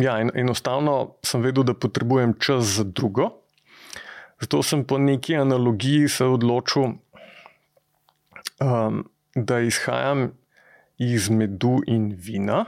ja, 0.00 0.18
en, 0.20 0.30
enostavno 0.34 1.16
sem 1.22 1.42
vedel, 1.42 1.64
da 1.64 1.74
potrebujem 1.74 2.34
čas 2.38 2.64
za 2.64 2.84
drugo. 2.84 3.43
Zato 4.40 4.62
sem 4.62 4.84
po 4.84 4.98
neki 4.98 5.36
analogiji 5.36 6.08
se 6.08 6.24
odločil, 6.24 6.94
um, 8.60 9.04
da 9.34 9.60
izhajam 9.60 10.32
iz 10.98 11.30
medu 11.30 11.80
in 11.86 12.12
vina. 12.18 12.64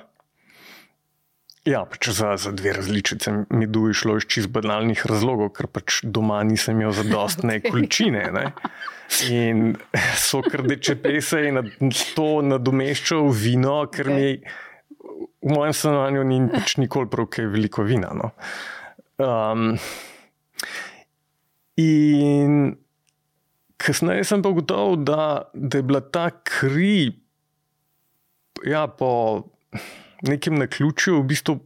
Ja, 1.66 1.82
pač 1.82 2.08
za, 2.14 2.36
za 2.38 2.52
dve 2.54 2.76
različice 2.76 3.32
medu 3.50 3.88
je 3.90 3.94
šlo 3.98 4.16
iz 4.20 4.26
čist 4.30 4.52
banalnih 4.54 5.00
razlogov, 5.10 5.50
ker 5.56 5.66
pač 5.66 5.98
doma 6.02 6.38
nisem 6.46 6.78
imel 6.78 6.94
zadostne 6.94 7.58
količine. 7.66 8.22
Ne? 8.34 8.44
In 9.30 9.74
so 10.14 10.44
krdeče 10.46 10.94
pese 11.02 11.42
in 11.48 11.58
to 12.14 12.28
nadomeščal 12.46 13.26
vino, 13.34 13.80
ker 13.90 14.12
mi 14.14 14.36
v 15.42 15.54
mojem 15.54 15.74
stanovanju 15.74 16.22
ni 16.26 16.40
pač 16.54 16.76
nikoli 16.82 17.10
prav, 17.10 17.30
kaj 17.34 17.50
veliko 17.50 17.86
vina. 17.86 18.14
No? 18.14 18.30
Um, 19.18 19.74
in 21.76 22.76
kasneje 23.76 24.24
sem 24.24 24.42
pa 24.42 24.48
ugotovil, 24.48 24.96
da, 25.04 25.50
da 25.54 25.78
je 25.78 25.82
bila 25.82 26.00
ta 26.00 26.30
kri 26.30 27.12
ja, 28.64 28.86
po 28.86 29.42
nekem 30.22 30.54
naključju 30.58 31.20
v 31.20 31.24
bistvu 31.26 31.58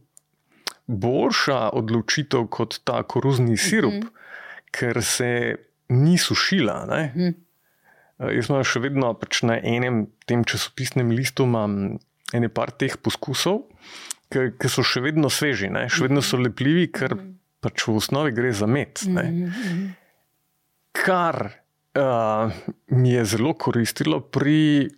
boljša 0.87 1.69
odločitev 1.73 2.47
kot 2.51 2.81
ta 2.83 3.03
koruzni 3.03 3.57
sirup, 3.57 3.93
mm 3.93 3.99
-hmm. 3.99 4.09
ker 4.71 5.03
se 5.03 5.55
ni 5.89 6.17
sušila. 6.17 6.85
Mm 6.85 7.19
-hmm. 7.19 7.33
Jaz 8.35 8.45
sem 8.45 8.63
še 8.63 8.79
vedno 8.79 9.13
pač 9.13 9.41
na 9.41 9.57
enem 9.63 10.07
tem 10.25 10.43
časopisnem 10.43 11.09
listu, 11.09 11.43
imam 11.43 11.97
ene 12.33 12.49
par 12.49 12.71
teh 12.71 12.97
poskusov, 12.97 13.61
ki 14.29 14.69
so 14.69 14.83
še 14.83 15.01
vedno 15.01 15.29
sveži, 15.29 15.69
ne? 15.69 15.89
še 15.89 16.03
vedno 16.03 16.21
so 16.21 16.37
lepljivi, 16.37 16.91
ker 16.91 17.15
-hmm. 17.15 17.33
pač 17.59 17.87
v 17.87 17.95
osnovi 17.95 18.31
gre 18.31 18.53
za 18.53 18.67
med. 18.67 18.99
Mm 19.07 19.17
-hmm. 19.17 19.91
Kar 20.91 21.51
uh, 21.95 22.51
mi 22.87 23.13
je 23.13 23.25
zelo 23.25 23.53
koristilo 23.53 24.19
pri 24.21 24.89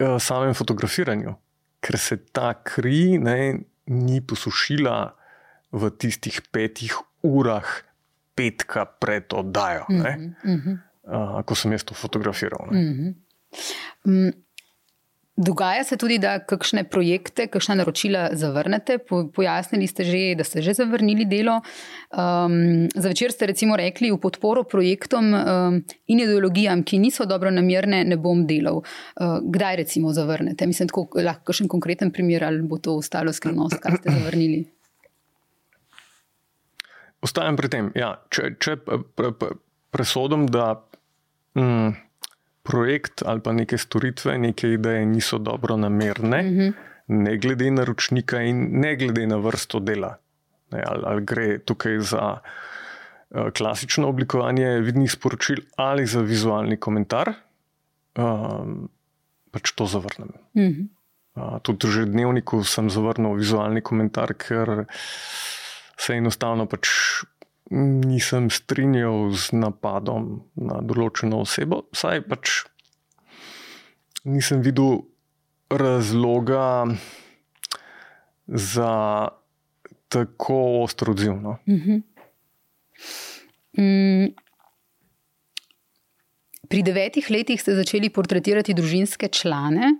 uh, 0.00 0.18
samem 0.18 0.54
fotografiranju 0.54 1.34
ker 1.84 1.98
se 2.00 2.16
ta 2.32 2.54
kri 2.64 3.18
ne, 3.20 3.38
ni 3.92 4.20
posušila 4.24 4.96
v 5.74 5.90
tistih 6.00 6.40
petih 6.48 6.94
urah 7.26 7.68
petka 8.34 8.86
pred 8.86 9.30
oddajo, 9.36 9.84
mm 9.88 10.00
-hmm. 10.00 10.78
uh, 11.04 11.42
ko 11.44 11.54
sem 11.54 11.72
jaz 11.72 11.84
to 11.84 11.94
fotografiral. 11.94 12.72
Mm 12.72 13.14
-hmm. 14.04 14.32
Dogaja 15.36 15.84
se 15.84 15.96
tudi, 15.96 16.18
da 16.18 16.38
kakšne 16.38 16.84
projekte, 16.90 17.46
kakšne 17.50 17.74
naročila 17.80 18.28
zavrnete. 18.38 18.98
Po, 18.98 19.24
pojasnili 19.34 19.86
ste 19.86 20.04
že, 20.06 20.22
da 20.38 20.44
ste 20.44 20.62
že 20.62 20.74
zavrnili 20.74 21.26
delo. 21.26 21.60
Um, 22.14 22.86
za 22.94 23.08
večer 23.08 23.32
ste 23.32 23.46
recimo 23.50 23.76
rekli 23.76 24.12
v 24.12 24.18
podporo 24.18 24.62
projektom 24.62 25.34
um, 25.34 25.80
in 26.06 26.20
ideologijam, 26.20 26.84
ki 26.84 26.98
niso 26.98 27.26
dobro 27.26 27.50
namerne, 27.50 28.04
ne 28.04 28.16
bom 28.16 28.46
delal. 28.46 28.82
Uh, 29.18 29.42
kdaj 29.42 29.76
recimo 29.76 30.12
zavrnete? 30.12 30.66
Mislim, 30.66 30.88
tako 30.88 31.08
lahko 31.18 31.52
še 31.52 31.66
en 31.66 31.72
konkreten 31.72 32.14
primer 32.14 32.44
ali 32.44 32.62
bo 32.62 32.78
to 32.78 32.94
ostalo 32.94 33.32
skrivnost, 33.32 33.82
kaj 33.82 33.98
ste 33.98 34.14
zavrnili. 34.14 34.64
Ostajam 37.24 37.56
pri 37.56 37.68
tem. 37.72 37.90
Ja, 37.98 38.20
če 38.30 38.54
če 38.60 38.76
pre, 38.84 39.32
pre, 39.32 39.54
presodim, 39.94 40.46
da 40.52 40.76
mm, 41.56 42.03
projekt 42.64 43.22
ali 43.26 43.40
pa 43.44 43.52
neke 43.52 43.78
storitve, 43.78 44.38
neke 44.38 44.72
ideje 44.78 45.06
niso 45.06 45.38
dobro 45.38 45.76
namerne, 45.76 46.42
mm 46.42 46.58
-hmm. 46.58 46.72
ne 47.06 47.36
glede 47.38 47.70
na 47.70 47.84
ročnika 47.84 48.40
in 48.42 48.80
ne 48.80 48.96
glede 48.96 49.26
na 49.26 49.36
vrsto 49.36 49.80
dela. 49.80 50.16
Ne, 50.72 50.82
ali, 50.86 51.02
ali 51.06 51.24
gre 51.24 51.58
tukaj 51.58 51.98
za 52.00 52.38
uh, 53.30 53.50
klasično 53.56 54.08
oblikovanje 54.08 54.80
vidnih 54.80 55.12
sporočil 55.12 55.56
ali 55.76 56.06
za 56.06 56.20
vizualni 56.20 56.76
komentar, 56.76 57.32
um, 58.18 58.88
pač 59.50 59.72
to 59.72 59.86
zavrnem. 59.86 60.28
Mm 60.54 60.62
-hmm. 60.62 60.88
uh, 61.34 61.60
tudi 61.62 61.88
že 61.88 62.04
dnevniku 62.04 62.64
sem 62.64 62.90
zavrnil 62.90 63.34
vizualni 63.34 63.80
komentar, 63.80 64.34
ker 64.34 64.84
se 65.98 66.14
enostavno 66.14 66.66
pač 66.66 66.88
nisem 67.70 68.50
strinjal 68.52 69.32
z 69.32 69.56
napadom 69.56 70.44
na 70.60 70.80
določeno 70.84 71.42
osebo, 71.44 71.84
saj 71.96 72.24
pač 72.28 72.64
nisem 74.28 74.60
videl 74.64 75.04
razloga 75.72 76.86
za 78.46 78.92
tako 80.12 80.58
ostro 80.84 81.12
odziv. 81.12 81.40
No. 81.40 81.58
Mhm. 81.66 82.02
Mm. 83.74 84.34
Pri 86.68 86.82
devetih 86.82 87.26
letih 87.30 87.60
ste 87.60 87.74
začeli 87.76 88.10
portretirati 88.10 88.74
družinske 88.74 89.28
člane. 89.28 89.96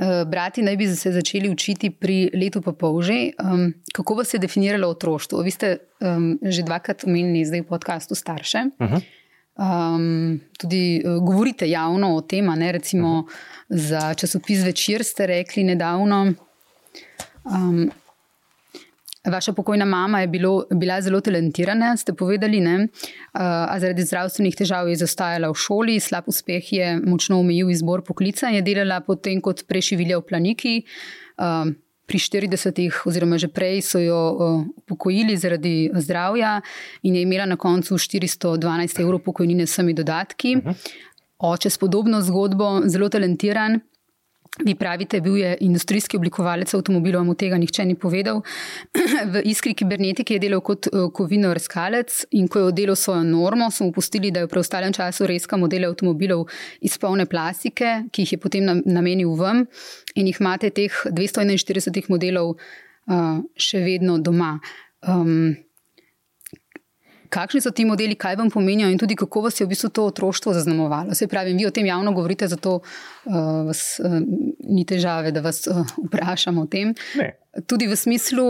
Eh, 0.00 0.24
brati 0.24 0.62
naj 0.62 0.76
bi 0.76 0.86
se 0.86 1.12
začeli 1.12 1.50
učiti 1.50 1.90
pri 1.90 2.30
letu 2.34 2.62
pa 2.62 2.72
pol 2.72 3.02
že. 3.02 3.32
Um, 3.36 3.74
kako 3.92 4.14
vas 4.14 4.34
je 4.34 4.40
definiralo 4.40 4.88
otroštvo? 4.88 5.42
Vi 5.42 5.50
ste 5.50 5.78
um, 6.00 6.38
že 6.42 6.62
dvakrat 6.62 7.04
omenili 7.04 7.44
zdaj 7.44 7.60
v 7.60 7.68
podkastu 7.68 8.14
starše. 8.14 8.64
Uh 8.78 8.88
-huh. 8.88 9.00
um, 9.60 10.40
tudi 10.58 11.02
uh, 11.04 11.20
govorite 11.24 11.68
javno 11.68 12.16
o 12.16 12.20
tem, 12.20 12.46
ne 12.46 12.72
recimo 12.72 13.18
uh 13.18 13.24
-huh. 13.24 13.32
za 13.68 14.14
časopis 14.14 14.64
Večer 14.64 15.04
ste 15.04 15.26
rekli 15.26 15.64
nedavno. 15.64 16.32
Um, 17.44 17.90
Vaša 19.24 19.52
pokojna 19.52 19.84
mama 19.84 20.20
je 20.20 20.26
bilo, 20.26 20.64
bila 20.70 21.00
zelo 21.00 21.20
talentirana, 21.20 21.96
ste 21.96 22.12
povedali, 22.12 22.60
ne? 22.60 22.88
a 23.32 23.78
zaradi 23.78 24.02
zdravstvenih 24.02 24.56
težav 24.58 24.88
je 24.90 24.96
zastajala 24.98 25.52
v 25.52 25.60
šoli, 25.62 26.00
slab 26.02 26.26
uspeh 26.26 26.72
je 26.72 26.96
močno 27.06 27.38
omejil 27.38 27.70
izbor 27.70 28.02
poklica 28.02 28.50
in 28.50 28.58
je 28.58 28.64
delala 28.66 28.98
potem 29.00 29.38
kot 29.40 29.62
prešivilja 29.68 30.18
v 30.18 30.26
planiki. 30.26 30.74
Pri 32.02 32.18
40-ih, 32.18 32.98
oziroma 33.06 33.38
že 33.38 33.46
prej, 33.46 33.78
so 33.86 34.02
jo 34.02 34.18
upokojili 34.82 35.38
zaradi 35.38 35.92
zdravja 35.94 36.58
in 37.06 37.14
je 37.14 37.22
imela 37.22 37.46
na 37.46 37.56
koncu 37.56 37.94
412 37.94 39.00
evrov 39.06 39.22
pokojnine 39.22 39.66
s 39.66 39.78
vsemi 39.78 39.94
dodatki. 39.94 40.56
Mhm. 40.56 40.82
Oče 41.38 41.70
s 41.70 41.78
podobno 41.78 42.20
zgodbo, 42.22 42.82
zelo 42.90 43.08
talentiran. 43.08 43.80
Vi 44.60 44.74
pravite, 44.74 45.20
bil 45.20 45.36
je 45.36 45.56
industrijski 45.60 46.16
oblikovalec 46.16 46.74
avtomobilov, 46.74 47.24
mu 47.24 47.32
tega 47.34 47.56
nihče 47.56 47.86
ni 47.88 47.94
povedal. 47.96 48.42
v 49.32 49.40
iskri 49.48 49.72
kibernetike 49.74 50.36
je 50.36 50.42
delal 50.42 50.60
kot 50.60 50.90
eh, 50.90 51.06
kovino 51.14 51.54
razkalec 51.56 52.26
in 52.36 52.50
ko 52.52 52.58
je 52.58 52.68
oddelal 52.68 52.96
svojo 52.96 53.22
normo, 53.24 53.70
smo 53.70 53.86
upustili, 53.88 54.30
da 54.30 54.42
je 54.42 54.46
v 54.46 54.52
preostalem 54.52 54.92
času 54.92 55.26
reska 55.26 55.56
modele 55.56 55.88
avtomobilov 55.88 56.44
iz 56.84 56.98
polne 57.00 57.24
plastike, 57.26 57.94
ki 58.12 58.26
jih 58.26 58.36
je 58.36 58.40
potem 58.44 58.68
namenil 58.84 59.32
vam 59.40 59.64
in 60.14 60.28
jih 60.28 60.40
imate 60.40 60.70
teh 60.70 61.00
241 61.08 62.12
modelov 62.12 62.52
uh, 62.52 63.40
še 63.56 63.80
vedno 63.80 64.18
doma. 64.20 64.58
Um, 65.00 65.56
kakšni 67.32 67.62
so 67.64 67.72
ti 67.72 67.86
modeli, 67.88 68.16
kaj 68.18 68.36
vam 68.40 68.50
pomenijo 68.52 68.90
in 68.92 69.00
tudi 69.00 69.16
kako 69.16 69.46
vas 69.46 69.60
je 69.60 69.66
v 69.66 69.72
bistvu 69.72 69.90
to 69.90 70.04
otroštvo 70.10 70.52
zaznamovalo. 70.52 71.14
Se 71.16 71.28
pravi, 71.28 71.54
vi 71.56 71.66
o 71.66 71.72
tem 71.74 71.86
javno 71.86 72.12
govorite, 72.12 72.48
zato 72.48 72.80
uh, 72.80 73.40
vas, 73.68 74.00
uh, 74.04 74.18
ni 74.68 74.84
težave, 74.88 75.32
da 75.32 75.40
vas 75.44 75.64
uh, 75.70 75.80
vprašamo 76.06 76.66
o 76.66 76.70
tem. 76.70 76.94
Ne. 77.18 77.32
Tudi 77.66 77.88
v 77.88 77.96
smislu, 77.96 78.46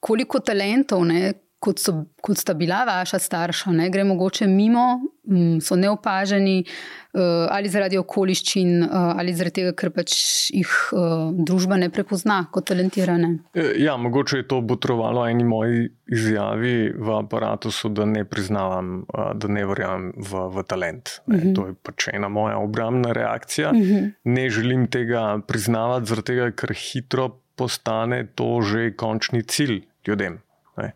koliko 0.00 0.40
talentov, 0.44 1.04
ne, 1.08 1.32
kot, 1.66 1.82
so, 1.82 1.96
kot 2.22 2.38
sta 2.38 2.54
bila 2.54 2.84
vaša 2.86 3.18
starša, 3.22 3.74
ne, 3.74 3.90
gre 3.90 4.04
mogoče 4.06 4.46
mimo, 4.50 4.86
m, 5.26 5.58
so 5.64 5.76
neopaženi 5.78 6.60
uh, 6.62 7.46
ali 7.50 7.70
zaradi 7.72 7.98
okoliščin, 7.98 8.72
uh, 8.86 9.14
ali 9.18 9.34
zaradi 9.34 9.60
tega, 9.60 9.72
ker 9.78 9.90
pač 9.94 10.14
jih 10.54 10.72
uh, 10.94 11.28
družba 11.34 11.78
ne 11.80 11.90
prepozna 11.92 12.38
kot 12.54 12.68
talentirane. 12.70 13.32
Ja, 13.80 13.96
mogoče 14.00 14.42
je 14.42 14.48
to 14.50 14.60
botrovalo 14.66 15.26
eni 15.28 15.46
moji 15.46 15.88
izjavi 16.12 16.92
v 16.94 17.16
aparatu, 17.16 17.72
da 17.90 18.06
ne 18.06 18.22
priznavam, 18.28 19.00
da 19.10 19.50
ne 19.50 19.64
verjamem 19.66 20.12
v, 20.16 20.44
v 20.54 20.66
talent. 20.68 21.16
Ne, 21.26 21.36
uh 21.36 21.40
mhm. 21.40 21.48
-huh. 21.48 21.56
To 21.56 21.66
je 21.66 21.74
pač 21.82 22.08
ena 22.12 22.28
moja 22.28 22.58
obrambna 22.58 23.12
reakcija. 23.12 23.70
Uh 23.70 23.76
mhm. 23.76 23.94
-huh. 23.94 24.12
Ne 24.24 24.50
želim 24.50 24.86
tega 24.86 25.38
priznavati, 25.46 26.06
zaradi 26.06 26.26
tega, 26.26 26.50
ker 26.50 26.74
hitro 26.74 27.28
postane 27.56 28.26
to 28.34 28.60
že 28.62 28.92
končni 28.96 29.42
cilj 29.42 29.82
ljudem. 30.06 30.38
Ne. 30.76 30.92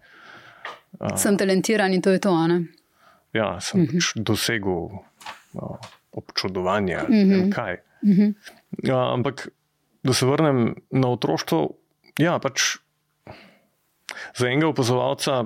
Sem 1.16 1.36
talentiran 1.38 1.92
in 1.94 2.02
to 2.02 2.10
je 2.10 2.20
to. 2.20 2.34
Ne? 2.46 2.64
Ja, 3.32 3.60
sem 3.60 3.80
uh 3.80 3.86
mhm. 3.86 3.96
-huh. 3.96 4.00
pač 4.00 4.12
dosegel 4.16 4.90
no, 5.54 5.78
občudovanje. 6.12 6.96
Uh 6.96 7.08
-huh. 7.08 7.78
uh 8.02 8.08
-huh. 8.08 8.34
ja, 8.82 9.12
ampak, 9.12 9.48
da 10.02 10.12
se 10.12 10.26
vrnem 10.26 10.74
na 10.90 11.08
otroštvo, 11.08 11.70
ja, 12.18 12.38
pač 12.38 12.76
za 14.36 14.48
enega 14.48 14.68
opazovalca 14.68 15.44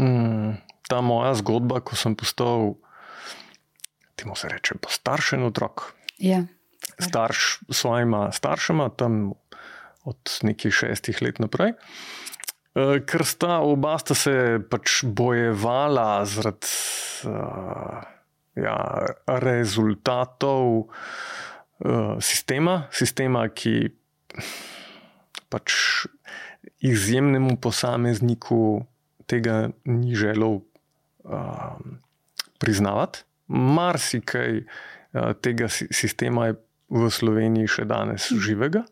mm, 0.00 0.56
ta 0.88 1.00
moja 1.00 1.34
zgodba, 1.34 1.80
ko 1.80 1.96
sem 1.96 2.14
postal, 2.14 2.74
temu 4.14 4.36
se 4.36 4.48
reče, 4.48 4.74
postaršen 4.74 5.42
otrok. 5.42 5.94
Ja. 6.18 6.44
Starš 6.98 7.58
svojima 7.70 8.32
staršema, 8.32 8.88
tam 8.88 9.32
od 10.04 10.38
nekih 10.42 10.74
šestih 10.74 11.22
let 11.22 11.38
naprej. 11.38 11.70
Uh, 11.70 11.76
ker 12.72 13.24
sta 13.28 13.60
oba 13.60 13.98
sta 14.00 14.16
se 14.16 14.34
pač 14.70 15.02
bojevala 15.04 16.24
zaradi 16.24 16.70
uh, 17.28 18.00
ja, 18.56 18.76
rezultatov 19.26 20.88
uh, 20.88 22.16
sistema, 22.20 22.86
sistema, 22.92 23.44
ki 23.52 23.92
pač 25.52 25.76
izjemnemu 26.80 27.58
posamezniku 27.60 28.86
tega 29.28 29.68
ni 29.84 30.16
želel 30.16 30.62
uh, 30.62 31.76
priznavati. 32.58 33.26
Marsikaj 33.52 34.62
uh, 34.62 35.32
tega 35.44 35.68
sistema 35.68 36.48
je 36.50 36.56
v 36.92 37.08
Sloveniji 37.12 37.68
še 37.68 37.84
danes 37.88 38.28
živega. 38.32 38.84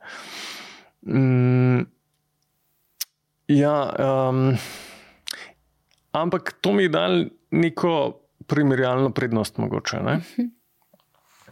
Mm, 1.04 1.88
Ja, 3.50 3.74
um, 4.30 4.54
ampak 6.14 6.52
to 6.62 6.72
mi 6.72 6.86
je 6.86 6.92
dal 6.94 7.24
neko 7.50 8.20
primerjalno 8.46 9.10
prednost, 9.10 9.58
mogoče. 9.58 9.98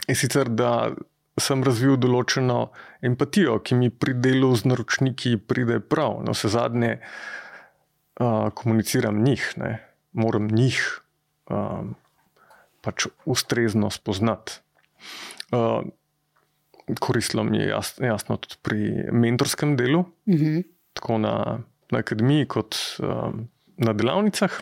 In 0.08 0.16
sicer, 0.16 0.48
da 0.48 0.92
sem 1.38 1.62
razvil 1.66 1.98
določeno 1.98 2.68
empatijo, 3.04 3.58
ki 3.62 3.78
mi 3.78 3.90
pri 3.90 4.14
delu 4.18 4.50
z 4.58 4.70
naročniki 4.70 5.36
pride 5.42 5.80
prav. 5.82 6.20
No, 6.26 6.34
vse 6.34 6.50
zadnje 6.54 6.96
uh, 6.98 8.48
komuniciram 8.54 9.22
njih, 9.24 9.44
ne? 9.58 9.72
moram 10.18 10.48
njih 10.50 10.78
um, 11.52 11.92
pač 12.82 13.06
ustrezno 13.28 13.90
spoznati. 13.94 14.60
Uh, 15.54 15.82
koristilo 17.02 17.44
mi 17.44 17.58
je 17.58 17.68
jasno, 17.68 18.06
jasno 18.06 18.38
tudi 18.40 18.58
pri 18.62 19.10
mentorskem 19.12 19.76
delu, 19.76 20.00
uh 20.00 20.34
mhm. 20.34 20.46
-huh. 20.46 20.62
tako 20.94 21.18
na 21.18 21.34
na 21.92 22.02
akademiji 22.04 22.48
kot 22.50 22.76
um, 23.02 23.46
na 23.78 23.94
delavnicah. 23.96 24.58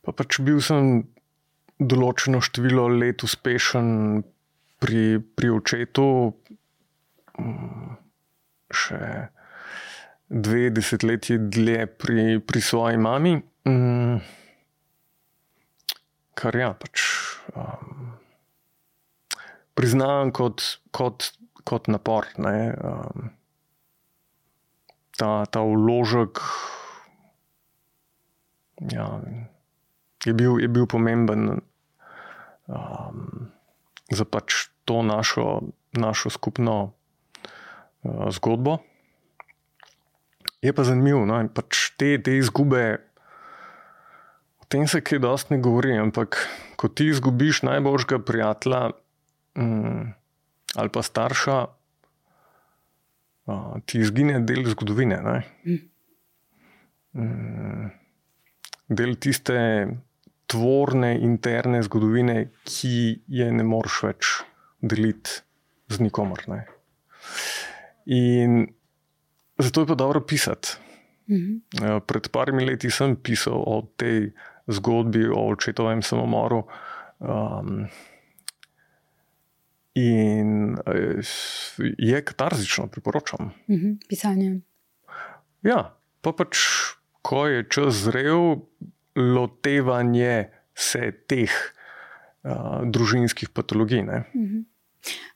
Pa 0.00 0.14
pač 0.16 0.40
bil 0.44 0.60
sem 0.64 1.02
določeno 1.80 2.40
število 2.44 2.86
let 2.92 3.24
uspešen 3.24 4.20
pri, 4.80 5.20
pri 5.20 5.52
očetu, 5.52 6.06
um, 7.40 7.96
še 8.70 9.00
dve 10.30 10.68
desetletji 10.70 11.40
dlje 11.50 11.86
pri, 12.00 12.26
pri 12.38 12.60
svoji 12.62 13.00
mami. 13.02 13.34
Mm, 13.68 14.20
kar 16.38 16.56
ja, 16.56 16.70
pač 16.78 17.02
um, 17.52 18.14
priznavam 19.74 20.30
kot, 20.36 20.62
kot, 20.94 21.32
kot 21.66 21.90
napor. 21.92 22.30
Um, 22.38 23.32
ta, 25.20 25.44
ta 25.44 25.60
vložek 25.60 26.40
ja, 28.88 29.20
je, 30.24 30.32
bil, 30.32 30.56
je 30.56 30.68
bil 30.72 30.88
pomemben 30.88 31.60
um, 32.64 33.52
za 34.08 34.24
pač 34.24 34.72
to 34.88 35.04
našo, 35.04 35.68
našo 35.92 36.32
skupno 36.32 36.76
uh, 36.88 38.32
zgodbo. 38.32 38.80
Je 40.64 40.72
pa 40.72 40.84
zanimivo, 40.84 41.24
no, 41.28 41.36
pač 41.52 41.92
te, 42.00 42.16
te 42.20 42.36
izgube, 42.36 43.00
o 44.60 44.64
tem 44.72 44.88
se 44.88 45.04
kaj 45.04 45.20
dosti 45.20 45.56
ne 45.56 45.60
govori, 45.60 45.96
ampak 46.00 46.40
ko 46.80 46.88
ti 46.88 47.12
izgubiš 47.12 47.62
najboljšega 47.68 48.20
prijatelja 48.24 48.82
um, 49.56 50.16
ali 50.76 50.88
pa 50.92 51.02
starša, 51.04 51.79
uh, 53.50 53.80
ti 53.84 53.98
izgine 53.98 54.40
del 54.46 54.64
zgodovine. 54.70 55.20
Um, 57.12 57.90
del 58.86 59.16
tiste 59.18 59.56
tvorne 60.50 61.14
interne 61.18 61.82
zgodovine, 61.86 62.50
ki 62.66 62.94
je 63.30 63.48
ne 63.54 63.66
moreš 63.66 64.02
več 64.06 64.30
deliti 64.82 65.42
z 65.90 66.02
nikomer. 66.02 66.46
Ne? 66.50 66.60
In 68.10 68.64
zato 69.58 69.84
je 69.84 69.90
pa 69.90 69.98
dobro 69.98 70.20
pisati. 70.26 70.78
Mhm. 71.30 72.00
Pred 72.06 72.28
parimi 72.34 72.64
leti 72.66 72.90
sem 72.90 73.14
pisal 73.16 73.54
o 73.54 73.82
tej 73.96 74.32
zgodbi, 74.66 75.28
o 75.30 75.46
očetovem 75.52 76.02
samomoru. 76.02 76.64
Um, 77.18 77.86
in 80.00 80.76
je 81.98 82.24
katarzično, 82.24 82.88
priporočam. 82.92 83.52
Mhm, 83.68 83.98
pisanje. 84.08 84.60
Ja, 85.66 85.96
pa 86.20 86.32
pač, 86.32 86.56
ko 87.22 87.44
je 87.46 87.66
čas 87.68 88.04
zrel, 88.06 88.64
lotevanje 89.16 90.48
se 90.74 91.10
teh 91.28 91.52
uh, 91.52 92.80
družinskih 92.88 93.52
patologij. 93.52 94.06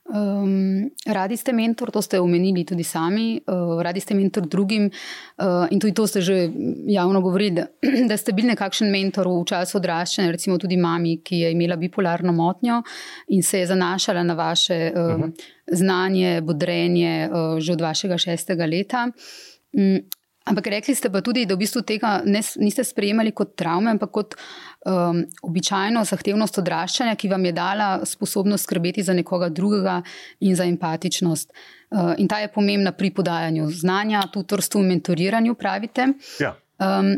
Um, 0.05 0.91
radi 1.05 1.37
ste 1.37 1.53
mentor, 1.53 1.89
to 1.91 2.01
ste 2.01 2.19
omenili 2.21 2.61
tudi 2.65 2.83
sami, 2.85 3.41
uh, 3.41 3.81
radi 3.81 3.99
ste 3.99 4.13
mentor 4.13 4.45
drugim, 4.45 4.85
uh, 4.85 5.65
in 5.73 5.79
tudi 5.81 5.93
to 5.97 6.05
ste 6.07 6.21
že 6.21 6.49
javno 6.85 7.21
govorili, 7.21 7.51
da, 7.57 7.65
da 8.09 8.17
ste 8.17 8.33
bili 8.37 8.51
nekakšen 8.53 8.91
mentor 8.91 9.25
v 9.27 9.41
času 9.49 9.79
odraščanja, 9.81 10.29
recimo 10.31 10.59
tudi 10.61 10.77
mami, 10.77 11.17
ki 11.25 11.39
je 11.39 11.51
imela 11.51 11.75
bipolarno 11.75 12.33
motnjo 12.37 12.83
in 13.33 13.41
se 13.43 13.63
je 13.63 13.71
zanašala 13.73 14.23
na 14.23 14.33
vaše 14.33 14.91
uh, 14.93 15.01
uh 15.01 15.21
-huh. 15.21 15.31
znanje, 15.71 16.41
bodrenje 16.41 17.29
uh, 17.31 17.59
že 17.59 17.73
od 17.73 17.81
vašega 17.81 18.17
šestega 18.17 18.65
leta. 18.65 19.09
Um, 19.73 20.05
Ampak 20.45 20.67
rekli 20.67 20.93
ste 20.93 21.09
pa 21.09 21.25
tudi, 21.25 21.47
da 21.49 21.55
v 21.57 21.65
bistvu 21.65 21.81
tega 21.81 22.21
ne, 22.21 22.37
niste 22.61 22.83
sprejemali 22.85 23.31
kot 23.33 23.55
travme, 23.57 23.89
ampak 23.89 24.11
kot 24.13 24.35
um, 24.85 25.25
običajno 25.41 26.03
zahtevnost 26.05 26.59
odraščanja, 26.61 27.15
ki 27.15 27.29
vam 27.29 27.45
je 27.45 27.51
dala 27.55 27.89
sposobnost 28.05 28.63
skrbeti 28.63 29.03
za 29.03 29.13
nekoga 29.13 29.49
drugega 29.49 30.01
in 30.39 30.55
za 30.55 30.65
empatičnost. 30.65 31.53
Uh, 31.91 32.13
in 32.17 32.27
ta 32.27 32.39
je 32.39 32.51
pomembna 32.53 32.91
pri 32.91 33.11
podajanju 33.13 33.69
znanja, 33.71 34.27
tutorstvu, 34.33 34.83
mentoriranju, 34.83 35.55
pravite. 35.55 36.07
Ja. 36.39 36.55
Um, 36.79 37.15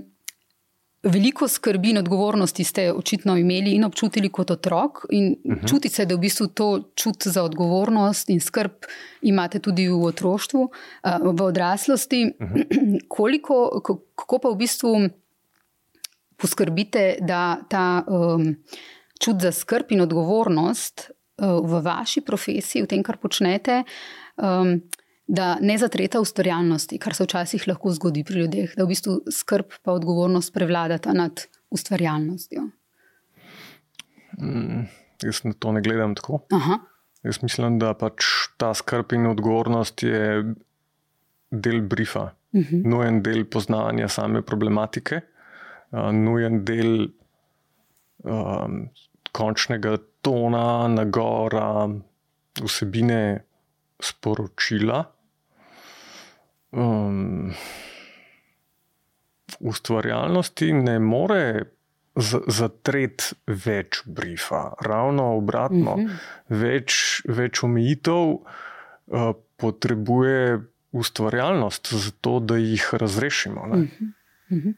veliko 1.03 1.47
skrbi 1.47 1.91
in 1.93 1.97
odgovornosti 1.97 2.63
ste 2.63 2.91
očitno 2.93 3.37
imeli 3.37 3.75
in 3.77 3.85
občutili 3.85 4.29
kot 4.29 4.51
otrok, 4.51 5.05
in 5.09 5.35
uh 5.43 5.51
mhm. 5.51 5.59
-huh. 5.59 5.69
čuti 5.69 5.89
se, 5.89 6.05
da 6.05 6.15
v 6.15 6.19
bistvu 6.19 6.47
to 6.47 6.91
čut 6.95 7.27
za 7.27 7.43
odgovornost 7.43 8.29
in 8.29 8.39
skrb 8.39 8.71
imate 9.21 9.59
tudi 9.59 9.87
v 9.87 10.03
otroštvu, 10.03 10.69
v 11.21 11.41
odraslosti. 11.43 12.33
Uh 12.39 12.47
mhm. 12.47 12.59
-huh. 12.59 12.99
Koliko, 13.17 13.81
kako 14.15 14.39
pa 14.39 14.49
v 14.49 14.55
bistvu 14.55 15.09
poskrbite, 16.37 17.17
da 17.21 17.59
ta 17.69 18.03
um, 18.07 18.55
čut 19.19 19.41
za 19.41 19.51
skrb 19.51 19.91
in 19.95 20.01
odgovornost 20.05 21.09
uh, 21.09 21.57
v 21.65 21.81
vaši 21.85 22.21
profesiji, 22.21 22.85
v 22.85 22.91
tem, 22.93 23.03
kar 23.03 23.17
počnete, 23.21 23.83
um, 24.37 24.77
da 25.27 25.57
ne 25.61 25.77
zatreta 25.77 26.21
ustvarjalnosti, 26.23 26.99
kar 27.03 27.15
se 27.15 27.25
včasih 27.27 27.67
lahko 27.67 27.91
zgodi 27.91 28.23
pri 28.23 28.45
ljudeh, 28.45 28.75
da 28.77 28.85
v 28.85 28.93
bistvu 28.93 29.19
skrb 29.33 29.73
in 29.75 29.93
odgovornost 29.97 30.53
prevladata 30.53 31.13
nad 31.13 31.47
ustvarjalnostjo. 31.69 32.69
Mm, 34.39 34.85
jaz 35.23 35.41
na 35.43 35.53
to 35.53 35.71
ne 35.71 35.81
gledam 35.81 36.15
tako. 36.15 36.45
Aha. 36.53 36.79
Jaz 37.25 37.41
mislim, 37.43 37.79
da 37.81 37.93
pač 37.97 38.23
ta 38.61 38.71
skrb 38.77 39.17
in 39.17 39.25
odgovornost 39.27 40.03
je 40.03 40.53
del 41.51 41.81
briefa, 41.81 42.23
uh 42.53 42.59
mhm. 42.59 42.75
-huh. 42.75 42.85
nujen 42.85 43.21
del 43.23 43.45
poznavanja 43.45 44.07
same 44.07 44.41
problematike, 44.41 45.21
uh, 45.91 46.11
nujen 46.11 46.63
del 46.65 47.09
um, 48.23 48.89
končnega 49.31 49.97
tona, 50.21 50.87
nagora, 50.87 51.87
vsebine 52.57 53.43
sporočila 53.99 55.05
um, 56.71 57.53
ustvarjalnosti 59.59 60.73
ne 60.73 60.99
more 60.99 61.41
zatreti 62.47 63.35
več 63.45 64.01
briefa, 64.05 64.71
ravno 64.81 65.35
obratno, 65.37 65.93
uh 65.93 65.99
mhm. 65.99 66.07
-huh. 66.07 66.61
več, 66.61 67.21
več 67.25 67.63
omejitev 67.63 68.33
uh, 68.33 69.33
potrebuje 69.57 70.61
ustvarjalnost, 70.91 71.93
zato 71.93 72.39
da 72.39 72.57
jih 72.57 72.89
razrešimo. 72.93 73.61
Uh 73.61 73.67
-huh. 73.67 74.11
Uh 74.49 74.57
-huh. 74.57 74.73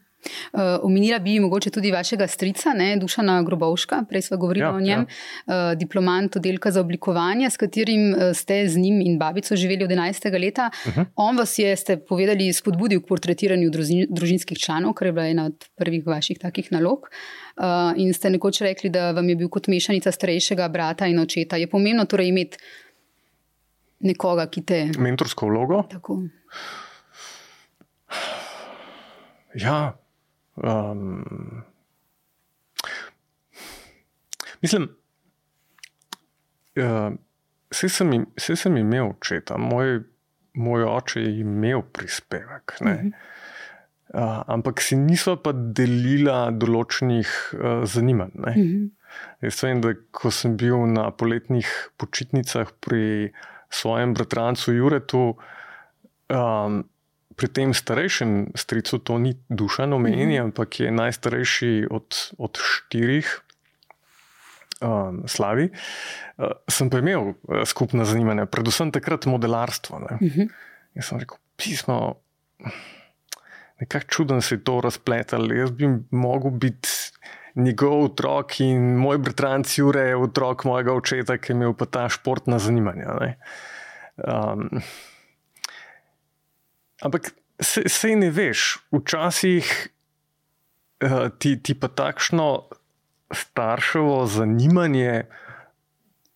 Uh, 0.52 0.60
omenila 0.82 1.18
bi 1.18 1.38
mogoče 1.40 1.70
tudi 1.70 1.92
vašega 1.92 2.26
strica, 2.28 2.74
ne, 2.76 2.96
Dušana 3.00 3.42
Grobovška, 3.42 4.02
prej 4.08 4.22
smo 4.22 4.36
govorili 4.36 4.64
ja, 4.64 4.72
o 4.74 4.80
njem, 4.80 5.06
ja. 5.06 5.70
uh, 5.70 5.78
diplomant 5.78 6.36
oddelka 6.36 6.70
za 6.70 6.80
oblikovanje, 6.80 7.50
s 7.50 7.56
katerim 7.56 8.12
uh, 8.12 8.30
ste 8.36 8.68
z 8.68 8.78
njim 8.78 9.00
in 9.00 9.18
babico 9.18 9.56
živeli 9.56 9.84
od 9.84 9.90
11. 9.90 10.40
leta. 10.40 10.70
Uh 10.86 10.92
mhm. 10.92 11.00
-huh. 11.00 11.06
On 11.16 11.36
vas 11.36 11.58
je, 11.58 11.76
ste 11.76 11.96
povedali, 11.96 12.52
spodbudil 12.52 13.00
k 13.00 13.06
portretiranju 13.06 13.70
družin, 13.70 14.06
družinskih 14.10 14.58
članov, 14.58 14.92
kar 14.92 15.06
je 15.06 15.12
bila 15.12 15.26
ena 15.26 15.44
od 15.46 15.68
prvih 15.76 16.06
vaših 16.06 16.38
takih 16.38 16.72
nalog. 16.72 17.08
Uh, 17.56 17.64
in 17.96 18.14
ste 18.14 18.30
nekoč 18.30 18.60
rekli, 18.60 18.90
da 18.90 19.10
vam 19.12 19.28
je 19.28 19.36
bil 19.36 19.48
kot 19.48 19.68
mešanica 19.68 20.12
starejšega 20.12 20.68
brata 20.68 21.06
in 21.06 21.18
očeta. 21.18 21.56
Je 21.56 21.66
pomembno 21.66 22.04
torej 22.04 22.28
imeti 22.28 22.58
nekoga, 24.00 24.46
ki 24.46 24.62
te. 24.62 24.90
Mentorsko 24.98 25.46
vlogo. 25.46 25.82
Tako. 25.90 26.22
Ja, 29.54 29.98
Um, 30.56 31.62
mislim, 34.62 34.88
uh, 36.76 37.12
vse, 37.70 37.88
sem, 37.88 38.26
vse 38.36 38.56
sem 38.56 38.76
imel 38.76 39.12
očeta, 39.14 39.58
moj, 39.58 40.00
moj 40.54 40.84
oče 40.84 41.22
je 41.22 41.40
imel 41.40 41.82
prispevek. 41.82 42.76
Uh 42.80 42.86
-huh. 42.86 43.12
uh, 44.14 44.42
ampak 44.46 44.80
si 44.80 44.96
nismo 44.96 45.36
pa 45.36 45.52
delila 45.52 46.50
določenih 46.50 47.28
uh, 47.54 47.84
zanimanj. 47.84 48.30
Uh 48.34 48.48
mhm. 48.48 48.62
-huh. 48.62 48.90
Jaz 49.42 49.62
vem, 49.62 49.80
da 49.80 49.94
ko 50.10 50.30
sem 50.30 50.56
bil 50.56 50.86
na 50.86 51.10
poletnih 51.10 51.66
počitnicah 51.96 52.68
pri 52.80 53.32
svojem 53.70 54.14
bratrancu 54.14 54.72
Juretu. 54.72 55.36
Um, 56.28 56.84
pri 57.40 57.48
tem 57.48 57.72
starejšem 57.72 58.52
stricu 58.52 59.00
to 59.00 59.16
ni 59.16 59.32
dušano 59.48 59.96
omenjeno, 59.96 60.28
mm 60.28 60.36
-hmm. 60.36 60.44
ampak 60.44 60.80
je 60.80 60.90
najstarejši 60.92 61.86
od, 61.90 62.36
od 62.38 62.58
štirih. 62.60 63.40
Um, 64.80 65.28
slavi, 65.28 65.68
uh, 66.36 66.56
sem 66.68 66.90
pa 66.90 66.98
imel 66.98 67.20
uh, 67.20 67.64
skupna 67.64 68.04
zanimanja, 68.04 68.46
predvsem 68.46 68.92
takrat 68.92 69.26
modelarstvo. 69.26 69.96
Uh 69.96 70.02
mhm. 70.20 70.40
-huh. 70.40 70.48
Jaz 70.94 71.04
sem 71.04 71.18
rekel, 71.18 71.36
pismo, 71.56 72.14
nekako 73.80 74.06
čudno 74.08 74.40
se 74.40 74.54
je 74.54 74.64
to 74.64 74.80
razpletalo. 74.80 75.52
Jaz 75.52 75.70
bi 75.70 75.88
mogel 76.10 76.50
biti 76.50 76.88
njegov 77.54 78.04
otrok 78.04 78.60
in 78.60 78.96
moj 78.96 79.18
bratranc 79.18 79.78
Jure 79.78 80.00
je 80.00 80.16
otrok 80.16 80.64
mojega 80.64 80.92
očeta, 80.92 81.38
ki 81.38 81.52
je 81.52 81.54
imel 81.56 81.74
pa 81.74 81.84
ta 81.84 82.08
športna 82.08 82.58
zanimanja. 82.58 83.36
Um, 84.16 84.80
Ampak 87.00 87.32
se, 87.60 87.88
se 87.88 88.16
ne 88.16 88.30
veš, 88.30 88.78
včasih 88.92 89.66
uh, 91.04 91.28
ti, 91.38 91.56
ti 91.62 91.74
pa 91.74 91.88
takšno 91.88 92.48
starševo 93.30 94.26
zanimanje 94.26 95.24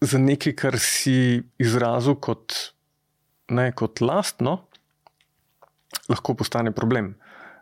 za 0.00 0.18
nekaj, 0.18 0.54
kar 0.56 0.78
si 0.78 1.42
izrazil 1.58 2.16
kot, 2.20 2.54
ne, 3.50 3.70
kot 3.72 4.00
lastno, 4.04 4.58
lahko 6.08 6.36
postane 6.38 6.72
problem. 6.72 7.14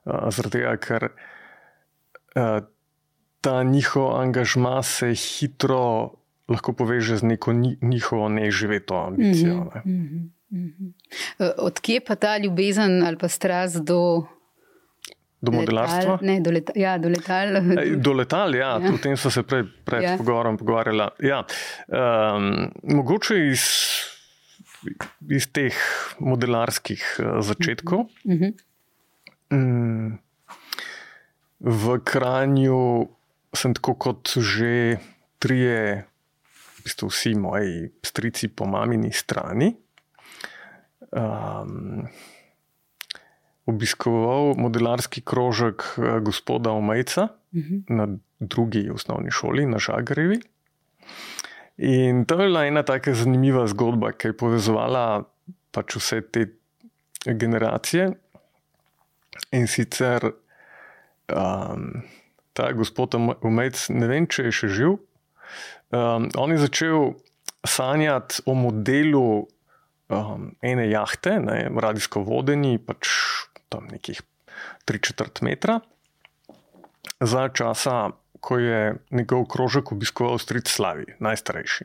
Uh, 0.05 0.29
Zaradi 0.35 0.59
tega, 0.59 0.77
ker 0.83 1.09
uh, 1.11 2.59
ta 3.43 3.63
njihov 3.67 4.15
angažma 4.21 4.83
se 4.87 5.15
hitro 5.15 6.15
lahko 6.49 6.73
poveže 6.73 7.17
z 7.17 7.23
neko 7.23 7.53
njihovo 7.83 8.29
neživeto 8.29 8.95
ambicijo. 9.07 9.71
Ne. 9.75 9.83
Mm 9.85 10.03
-hmm, 10.03 10.29
mm 10.51 10.75
-hmm. 10.79 10.93
Odkje 11.39 12.01
pa 12.07 12.17
ta 12.17 12.37
ljubezen 12.39 13.03
ali 13.07 13.19
pa 13.19 13.29
strast 13.29 13.83
do. 13.89 14.27
Do 15.43 15.51
modelarstva? 15.51 16.21
Ne, 16.23 16.37
do, 16.41 16.53
leta, 16.55 16.73
ja, 16.79 16.95
do 17.03 17.11
letal. 17.11 17.57
Do 17.99 18.13
letal, 18.15 18.55
ja, 18.55 18.77
ja. 18.79 18.93
o 18.95 18.99
tem 19.03 19.17
smo 19.19 19.31
se 19.35 19.43
prej 19.43 19.65
pred 19.85 20.05
ja. 20.05 20.13
pogovorom 20.17 20.55
pogovarjali. 20.61 21.09
Ja. 21.27 21.41
Um, 21.91 22.71
mogoče 22.95 23.41
iz, 23.49 23.65
iz 25.27 25.49
teh 25.51 25.75
modelarskih 26.23 27.03
uh, 27.19 27.41
začetkov. 27.43 28.07
Uh 28.23 28.39
-huh. 28.39 28.53
um, 29.51 30.21
v 31.59 31.99
Kranju 32.05 33.09
sem 33.55 33.75
tako 33.75 33.95
kot 33.95 34.35
že 34.39 34.99
trije, 35.39 36.07
v 36.79 36.79
bistvu 36.85 37.09
vsi 37.11 37.35
moji 37.35 37.91
strici 38.03 38.49
po 38.49 38.67
mamini 38.67 39.13
strani. 39.13 39.75
Um, 41.13 42.09
obiskoval 43.67 44.55
modelarski 44.57 45.21
krožek 45.21 45.83
eh, 45.99 46.21
gospoda 46.21 46.73
Omejca 46.73 47.23
uh 47.23 47.59
mhm. 47.59 47.75
-huh. 47.75 47.83
na 47.89 48.09
drugi 48.41 48.91
osnovni 48.91 49.31
šoli, 49.31 49.67
na 49.67 49.79
Žagrevi. 49.79 50.41
In 51.77 52.25
to 52.25 52.35
je 52.41 52.47
bila 52.47 52.67
ena 52.67 52.83
tako 52.83 53.15
zanimiva 53.15 53.67
zgodba, 53.67 54.13
ki 54.13 54.29
je 54.29 54.37
povezovala 54.37 55.25
pač 55.71 55.97
vse 55.97 56.21
te 56.21 56.47
generacije. 57.27 58.11
In 59.53 59.67
sicer 59.67 60.31
um, 61.33 62.03
ta 62.53 62.73
gospod 62.73 63.15
Omejc, 63.41 63.89
ne 63.89 64.07
vem, 64.07 64.27
če 64.27 64.43
je 64.43 64.53
še 64.53 64.69
živ. 64.69 64.89
Um, 65.91 66.29
on 66.37 66.53
je 66.53 66.59
začel 66.59 67.15
sanjati 67.67 68.43
o 68.47 68.55
modelu 68.55 69.49
um, 70.13 70.51
ene 70.63 70.91
jahte, 70.91 71.39
ne, 71.41 71.71
radijsko 71.73 72.23
vodeni, 72.27 72.77
pač 72.79 73.09
tam 73.73 73.89
nekih 73.91 74.21
3-4 74.89 75.43
metra, 75.49 75.81
za 77.21 77.49
časa, 77.49 78.13
ko 78.43 78.59
je 78.59 78.97
njegov 79.11 79.47
krožek 79.51 79.93
obiskoval 79.95 80.39
stric 80.43 80.69
Slavi, 80.69 81.15
najstarejši. 81.23 81.85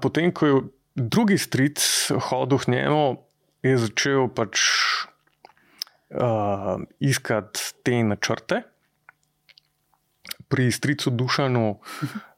Potem, 0.00 0.32
ko 0.32 0.46
je 0.46 0.60
drugi 0.96 1.38
stric 1.38 1.80
hodil 2.30 2.58
k 2.58 2.72
njemu, 2.72 3.04
je 3.62 3.76
začel 3.76 4.28
pač 4.32 4.56
uh, 6.16 6.80
iskati 6.98 7.60
te 7.84 8.02
načrte. 8.02 8.62
Pri 10.48 10.72
stricu 10.72 11.12
Dušanu 11.12 11.78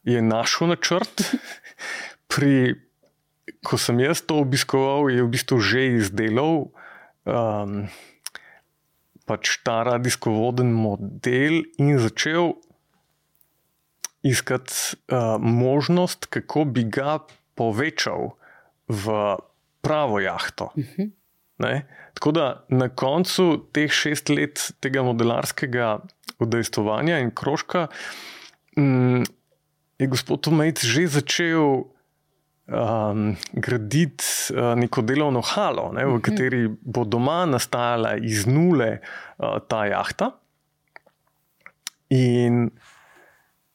je 0.05 0.23
našel 0.23 0.75
načrt, 0.75 1.23
pri, 2.29 2.75
ko 3.63 3.79
sem 3.79 4.01
jaz 4.03 4.23
to 4.27 4.43
obiskoval, 4.43 5.11
je 5.11 5.23
v 5.23 5.31
bistvu 5.31 5.59
že 5.63 5.81
izdelal 6.03 6.71
um, 7.25 7.87
pač 9.27 9.63
ta 9.63 9.83
radijsko 9.87 10.35
voden 10.35 10.75
model 10.75 11.63
in 11.79 11.99
začel 12.03 12.59
iskati 14.23 14.99
uh, 15.11 15.39
možnost, 15.39 16.27
kako 16.27 16.65
bi 16.65 16.87
ga 16.87 17.23
povečal 17.59 18.35
v 18.87 19.05
pravo 19.83 20.21
jahto. 20.23 20.71
Uh 20.75 20.85
mhm. 20.85 21.03
-huh. 21.03 21.83
Tako 22.15 22.33
da 22.33 22.65
na 22.69 22.89
koncu 22.89 23.69
teh 23.73 23.93
šest 23.93 24.29
let 24.29 24.73
tega 24.81 25.03
modelarskega 25.03 26.01
udejstvovanja 26.39 27.19
in 27.19 27.31
krožka 27.31 27.87
um, 28.77 29.23
je 29.99 30.07
gospod 30.07 30.49
Omejc 30.49 30.85
že 30.85 31.07
začel 31.07 31.85
um, 32.67 33.37
graditi 33.53 34.25
uh, 34.55 34.73
neko 34.79 35.03
delovno 35.03 35.43
halo, 35.45 35.91
ne, 35.93 36.05
v 36.07 36.17
mhm. 36.17 36.23
kateri 36.23 36.63
bo 36.69 37.05
doma 37.05 37.45
nastajala 37.47 38.17
iz 38.17 38.47
nule 38.47 38.99
uh, 38.99 39.59
ta 39.69 39.87
jahta. 39.87 40.33
In 42.13 42.69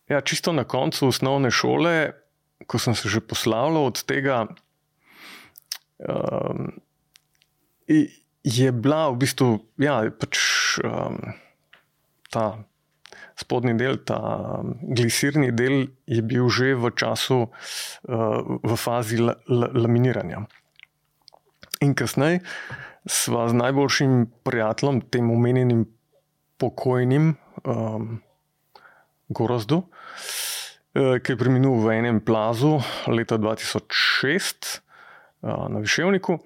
ja, 0.09 0.21
čisto 0.21 0.53
na 0.53 0.63
koncu 0.63 1.07
osnovne 1.07 1.51
šole, 1.51 2.11
ko 2.67 2.79
sem 2.79 2.95
se 2.95 3.09
že 3.09 3.21
poslavljal 3.21 3.89
od 3.89 4.03
tega, 4.05 4.45
um, 5.97 6.71
je 8.43 8.71
bila 8.71 9.09
v 9.09 9.19
bistvu 9.25 9.49
ja, 9.81 10.03
pač, 10.11 10.37
um, 10.85 11.17
ta 12.29 12.63
spodnji 13.37 13.75
del, 13.77 13.99
ta 14.01 14.17
um, 14.17 14.73
glisirni 14.97 15.51
del, 15.53 15.87
je 16.09 16.21
bil 16.25 16.49
že 16.49 16.73
v 16.73 16.89
času, 16.97 17.45
uh, 17.45 18.57
v 18.63 18.73
fazi 18.77 19.21
laminiranja. 19.47 20.47
In 21.85 21.93
kasneje 21.93 22.41
sva 23.07 23.47
z 23.47 23.55
najboljšim 23.55 24.25
prijateljem, 24.43 25.01
tem 25.13 25.29
omenjenim 25.31 25.85
pokojnim 26.57 27.37
um, 27.63 28.17
Gorozdu, 29.29 29.83
uh, 29.85 31.15
ki 31.21 31.35
je 31.35 31.39
preminil 31.39 31.77
v 31.77 31.93
enem 32.01 32.19
plazu 32.25 32.81
leta 33.05 33.37
2006 33.37 34.81
uh, 35.45 35.69
na 35.69 35.79
Viševniku, 35.85 36.41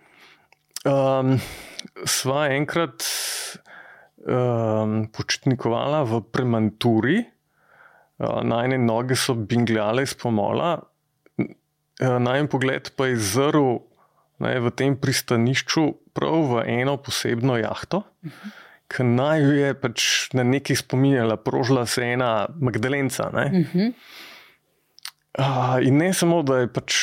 um, 0.84 1.38
sva 2.04 2.50
enkrat 2.52 3.08
um, 4.26 5.06
počitnikovala 5.12 6.04
v 6.08 6.22
Premanturi, 6.32 7.20
uh, 7.22 8.42
najne 8.44 8.78
noge 8.82 9.18
so 9.20 9.36
bingljale 9.36 10.04
iz 10.04 10.14
pomola, 10.18 10.78
uh, 10.78 12.18
najem 12.20 12.50
pogled 12.52 12.94
pa 12.98 13.12
je 13.12 13.18
zrl 13.18 13.82
ne, 14.42 14.58
v 14.60 14.74
tem 14.74 14.98
pristanišču 14.98 15.86
prav 16.18 16.50
v 16.52 16.66
eno 16.82 16.98
posebno 16.98 17.58
jahto. 17.62 18.04
Uh 18.22 18.32
-huh. 18.32 18.52
Ker 18.92 19.06
naj 19.06 19.40
je 19.40 19.74
pač 19.74 20.30
na 20.34 20.44
neki 20.44 20.76
spominjala, 20.76 21.38
prožila 21.38 21.86
se 21.86 22.04
ena 22.04 22.48
Magdalenca. 22.60 23.30
Ne? 23.34 23.46
Uh 23.46 23.68
-huh. 23.74 23.94
uh, 25.40 25.88
in 25.88 25.98
ne 25.98 26.14
samo, 26.14 26.44
da 26.44 26.58
je 26.58 26.68
pač 26.68 26.94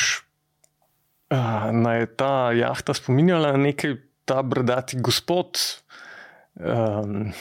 uh, 1.31 1.93
je 1.93 2.05
ta 2.15 2.51
jahta 2.51 2.93
spominjala 2.93 3.51
na 3.51 3.57
nekaj, 3.57 3.95
ta 4.25 4.43
brdati 4.43 4.97
gospod, 5.01 5.57
um, 6.59 7.31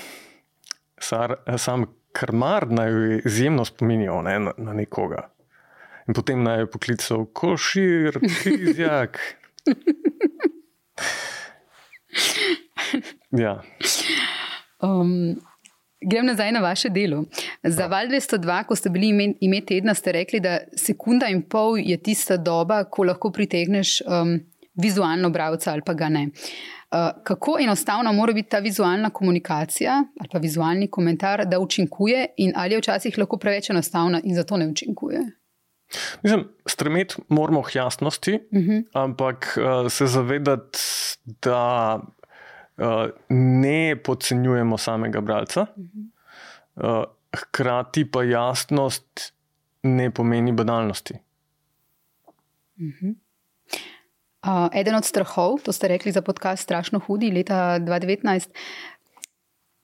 sar, 1.00 1.34
sam 1.58 1.84
krmar 2.12 2.70
naj 2.70 2.90
jo 2.90 3.20
izjemno 3.24 3.64
spominjal 3.64 4.22
ne, 4.22 4.38
na, 4.38 4.52
na 4.56 4.72
nekoga. 4.72 5.30
In 6.08 6.14
potem 6.14 6.42
naj 6.42 6.60
jo 6.60 6.66
poklical 6.72 7.26
košir, 7.36 8.18
krizjak. 8.42 9.18
ja. 13.44 13.58
Um, 14.80 15.36
grem 16.00 16.26
nazaj 16.26 16.52
na 16.52 16.60
vaše 16.64 16.88
delo. 16.88 17.24
Za 17.62 17.86
Val 17.86 18.08
202, 18.08 18.64
ko 18.64 18.76
ste 18.76 18.90
bili 18.90 19.08
ime, 19.12 19.34
ime 19.40 19.60
tedna, 19.60 19.94
ste 19.94 20.12
rekli, 20.16 20.40
da 20.40 20.58
sekunda 20.76 21.28
in 21.28 21.42
pol 21.42 21.78
je 21.78 21.96
tista 22.00 22.36
doba, 22.40 22.84
ko 22.84 23.04
lahko 23.04 23.30
pritegneš 23.34 24.00
um, 24.06 24.38
vizualno 24.80 25.30
bralca 25.30 25.72
ali 25.72 25.82
pa 25.84 25.94
ga 25.94 26.08
ne. 26.08 26.28
Uh, 26.28 26.77
kako 27.22 27.58
enostavna 27.60 28.12
mora 28.12 28.32
biti 28.32 28.48
ta 28.48 28.58
vizualna 28.58 29.10
komunikacija 29.10 30.04
ali 30.20 30.28
pa 30.32 30.38
vizualni 30.38 30.90
komentar, 30.90 31.44
da 31.46 31.58
učinkuje, 31.58 32.26
in 32.36 32.52
ali 32.56 32.74
je 32.74 32.78
včasih 32.78 33.18
lahko 33.18 33.36
preveč 33.36 33.70
enostavna 33.70 34.20
in 34.24 34.34
zato 34.34 34.56
ne 34.56 34.68
učinkuje. 34.68 35.20
Mislim, 36.22 36.48
stremeti 36.66 37.14
moramo 37.28 37.62
k 37.62 37.74
jasnosti, 37.74 38.34
uh 38.34 38.58
mhm. 38.58 38.70
-huh. 38.70 38.84
ampak 38.92 39.58
uh, 39.58 39.92
se 39.92 40.06
zavedati, 40.06 40.78
da 41.42 42.00
uh, 42.76 42.84
ne 43.28 43.96
podcenjujemo 43.96 44.78
samega 44.78 45.20
bralca, 45.20 45.66
uh 45.76 45.84
-huh. 45.84 46.98
uh, 46.98 47.04
hkrati 47.36 48.10
pa 48.10 48.24
jasnost 48.24 49.34
ne 49.82 50.10
pomeni 50.10 50.52
banalnosti. 50.52 51.14
Uh 52.76 52.84
mhm. 52.84 53.06
-huh. 53.06 53.14
Uh, 54.48 54.68
eden 54.72 54.94
od 54.96 55.04
strahov, 55.04 55.60
to 55.60 55.72
ste 55.76 55.88
rekli 55.88 56.12
za 56.12 56.22
podcast 56.24 56.62
Strašno 56.62 56.98
hudi 57.04 57.28
leta 57.30 57.76
2019. 57.80 58.48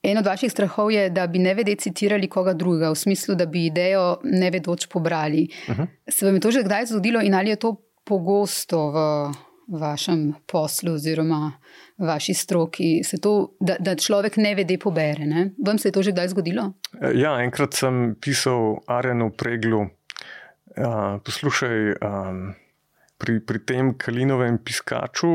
En 0.03 0.19
od 0.19 0.27
vaših 0.27 0.53
strahov 0.53 0.89
je, 0.93 1.11
da 1.11 1.27
bi 1.27 1.39
ne 1.39 1.53
vede 1.55 1.75
citirali 1.77 2.29
koga 2.29 2.55
drugega, 2.57 2.89
v 2.91 2.97
smislu, 2.97 3.35
da 3.35 3.45
bi 3.47 3.67
idejo 3.67 4.21
ne 4.25 4.51
vedoč 4.51 4.87
pobrali. 4.89 5.49
Uh 5.69 5.77
-huh. 5.77 5.87
Se 6.09 6.27
vam 6.27 6.35
je 6.35 6.41
to 6.41 6.51
že 6.51 6.62
kdaj 6.62 6.87
zgodilo 6.87 7.21
in 7.21 7.35
ali 7.35 7.51
je 7.51 7.57
to 7.57 7.77
pogosto 8.05 8.91
v 8.91 8.99
vašem 9.69 10.35
poslu 10.47 10.93
oziroma 10.93 11.53
vaši 11.99 12.35
stroki, 12.35 13.03
to, 13.23 13.57
da, 13.61 13.77
da 13.79 13.95
človek 13.95 14.37
ne 14.37 14.55
vede 14.55 14.79
pobere? 14.79 15.27
Ne? 15.27 15.51
Vam 15.67 15.79
se 15.79 15.89
je 15.89 15.93
to 15.93 16.03
že 16.03 16.12
kdaj 16.12 16.29
zgodilo? 16.29 16.73
Ja, 17.15 17.43
enkrat 17.43 17.75
sem 17.75 18.17
pisal 18.21 18.77
Arjanu 18.87 19.31
Preglu, 19.31 19.81
uh, 19.81 21.21
poslušaj. 21.25 21.93
Um, 22.01 22.64
pri, 23.25 23.39
pri 23.41 23.62
tem 23.64 23.95
Kalinovem 23.97 24.61
piskaču, 24.61 25.33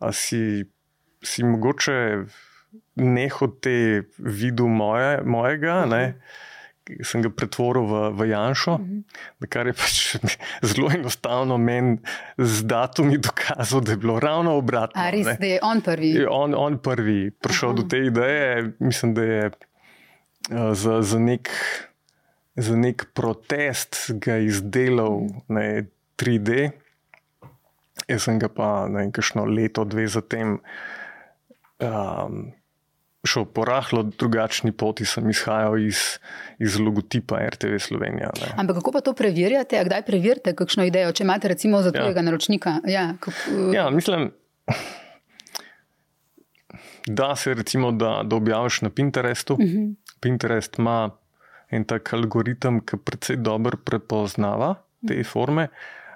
a 0.00 0.08
si 0.16 0.64
si 1.26 1.44
mogoče 1.44 2.24
nehote 2.94 4.02
videl 4.18 4.66
moje, 4.66 5.20
mojega, 5.24 5.84
ne, 5.90 6.02
sem 7.04 7.24
ga 7.24 7.32
pretvoril 7.34 7.86
v, 7.88 8.02
v 8.14 8.28
Janšo, 8.30 8.76
kar 9.50 9.68
je 9.68 9.74
pač 9.76 9.96
zelo 10.70 10.92
enostavno 10.94 11.58
meni 11.58 11.98
z 12.38 12.66
datumi 12.68 13.18
dokazal, 13.18 13.82
da 13.82 13.96
je 13.96 14.00
bilo 14.00 14.20
ravno 14.22 14.54
obratno. 14.60 15.02
A 15.02 15.10
res, 15.10 15.26
ne. 15.26 15.36
da 15.40 15.50
je 15.56 15.58
on 15.66 15.82
prvi. 15.82 16.12
Je 16.14 16.28
On, 16.30 16.54
on 16.54 16.78
prvi 16.78 17.30
prišel 17.30 17.74
Aha. 17.74 17.78
do 17.80 17.88
te 17.90 18.04
ideje, 18.06 18.70
mislim, 18.78 19.16
da 19.18 19.26
je 19.26 19.50
uh, 19.50 20.72
za, 20.78 21.02
za, 21.02 21.18
nek, 21.18 21.50
za 22.54 22.78
nek 22.78 23.08
protest 23.18 24.14
ga 24.22 24.38
izdelal 24.46 25.26
ne, 25.48 25.88
3D. 26.16 26.70
Jaz 28.08 28.22
sem 28.22 28.38
ga 28.38 28.48
pa 28.48 28.86
ne 28.88 29.00
vem, 29.02 29.12
kakšno 29.12 29.44
leto, 29.50 29.84
dve 29.84 30.06
zatem 30.06 30.58
um, 31.82 32.52
šel 33.26 33.44
po 33.50 33.64
rahlo 33.66 34.04
drugačni 34.06 34.70
poti, 34.72 35.04
sem 35.04 35.26
izhajal 35.30 35.78
iz, 35.82 36.18
iz 36.62 36.78
logotipa 36.78 37.40
RTV 37.50 37.80
Slovenija. 37.82 38.30
Ne. 38.40 38.52
Ampak 38.56 38.78
kako 38.78 38.92
pa 38.92 39.00
to 39.00 39.12
preverjate? 39.18 39.80
A 39.80 39.84
kdaj 39.84 40.04
preverite 40.06 40.54
kakšno 40.54 40.86
idejo, 40.86 41.10
če 41.12 41.24
imate 41.26 41.50
recimo 41.50 41.82
za 41.82 41.90
Ja. 41.94 42.02
tujega 42.02 42.22
naročnika? 42.22 42.78
Ja, 42.86 43.14
kako, 43.20 43.72
Ja, 43.74 43.90
mislim, 43.90 44.30
da 47.06 47.36
se 47.36 47.54
recimo, 47.54 47.92
da, 47.92 48.20
da 48.24 48.36
objaviš 48.36 48.80
na 48.82 48.90
Pinterestu. 48.90 49.54
Uh 49.54 49.60
-huh. 49.60 49.94
Pinterest 50.20 50.78
ima 50.78 51.10
en 51.70 51.84
tak 51.84 52.12
algoritem, 52.12 52.80
ki 52.86 52.96
precej 53.04 53.36
dobro 53.36 53.76
prepoznava 53.84 54.74
te 55.08 55.24
forme, 55.24 55.68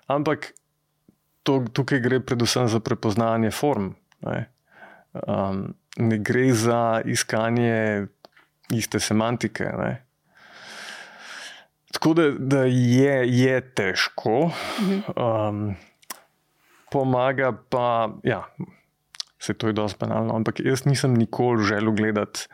ampak 0.07 0.53
to, 1.43 1.65
tukaj 1.73 2.01
gre 2.01 2.21
predvsem 2.21 2.69
za 2.69 2.81
prepoznavanje 2.81 3.51
form. 3.51 3.95
Ne, 4.27 4.51
um, 5.27 5.75
ne 5.97 6.19
gre 6.19 6.53
za 6.55 7.01
iskanje 7.05 8.07
iste 8.71 9.01
semantike. 9.01 9.65
Ne. 9.65 9.93
Tako 11.93 12.15
da, 12.15 12.31
da 12.39 12.65
je, 12.65 13.41
je 13.41 13.61
težko. 13.75 14.51
Um, 15.17 15.75
pomaga 16.91 17.53
pa, 17.69 18.11
ja, 18.25 18.45
se 19.39 19.55
to 19.55 19.67
je 19.67 19.73
dosti 19.73 19.99
banalno, 20.01 20.37
ampak 20.37 20.61
jaz 20.61 20.85
nisem 20.87 21.15
nikoli 21.15 21.65
želel 21.65 21.93
gledati 21.93 22.47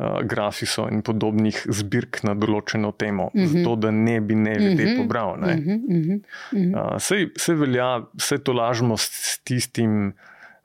uh, 0.00 0.22
grafiso 0.24 0.88
in 0.88 1.02
podobnih 1.02 1.60
zbirk 1.68 2.22
na 2.24 2.34
določeno 2.34 2.92
temo, 2.92 3.30
mm 3.34 3.40
-hmm. 3.40 3.52
zato 3.52 3.76
da 3.76 3.90
ne 3.90 4.20
bi 4.20 4.34
ne 4.34 4.54
ljudje 4.54 4.86
mm 4.86 4.92
-hmm. 4.92 4.96
pobral. 4.96 5.36
Ne. 5.40 5.56
Mhm, 5.56 5.70
mhm, 5.70 6.16
mhm. 6.52 6.74
Uh, 6.74 6.98
sej, 6.98 7.28
sej 7.36 7.54
velja, 7.54 8.06
vse 8.14 8.38
to 8.38 8.52
lažemo 8.52 8.96
s, 8.96 9.10
s 9.10 9.38
tistim. 9.44 10.12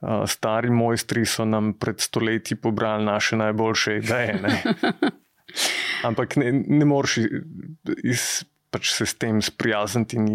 Uh, 0.01 0.25
stari 0.27 0.69
mojstri 0.69 1.25
so 1.25 1.45
nam 1.45 1.73
pred 1.73 1.99
stoletji 1.99 2.57
pobrali 2.57 3.05
naše 3.05 3.35
najboljše 3.35 3.97
ideje. 3.97 4.39
Ne? 4.43 4.63
Ampak 6.07 6.35
ne, 6.35 6.51
ne 6.67 6.85
moreš 6.85 7.17
iz, 8.03 8.43
pač 8.69 8.91
se 8.91 9.05
s 9.05 9.15
tem 9.15 9.41
sprijazniti 9.41 10.17
in 10.17 10.27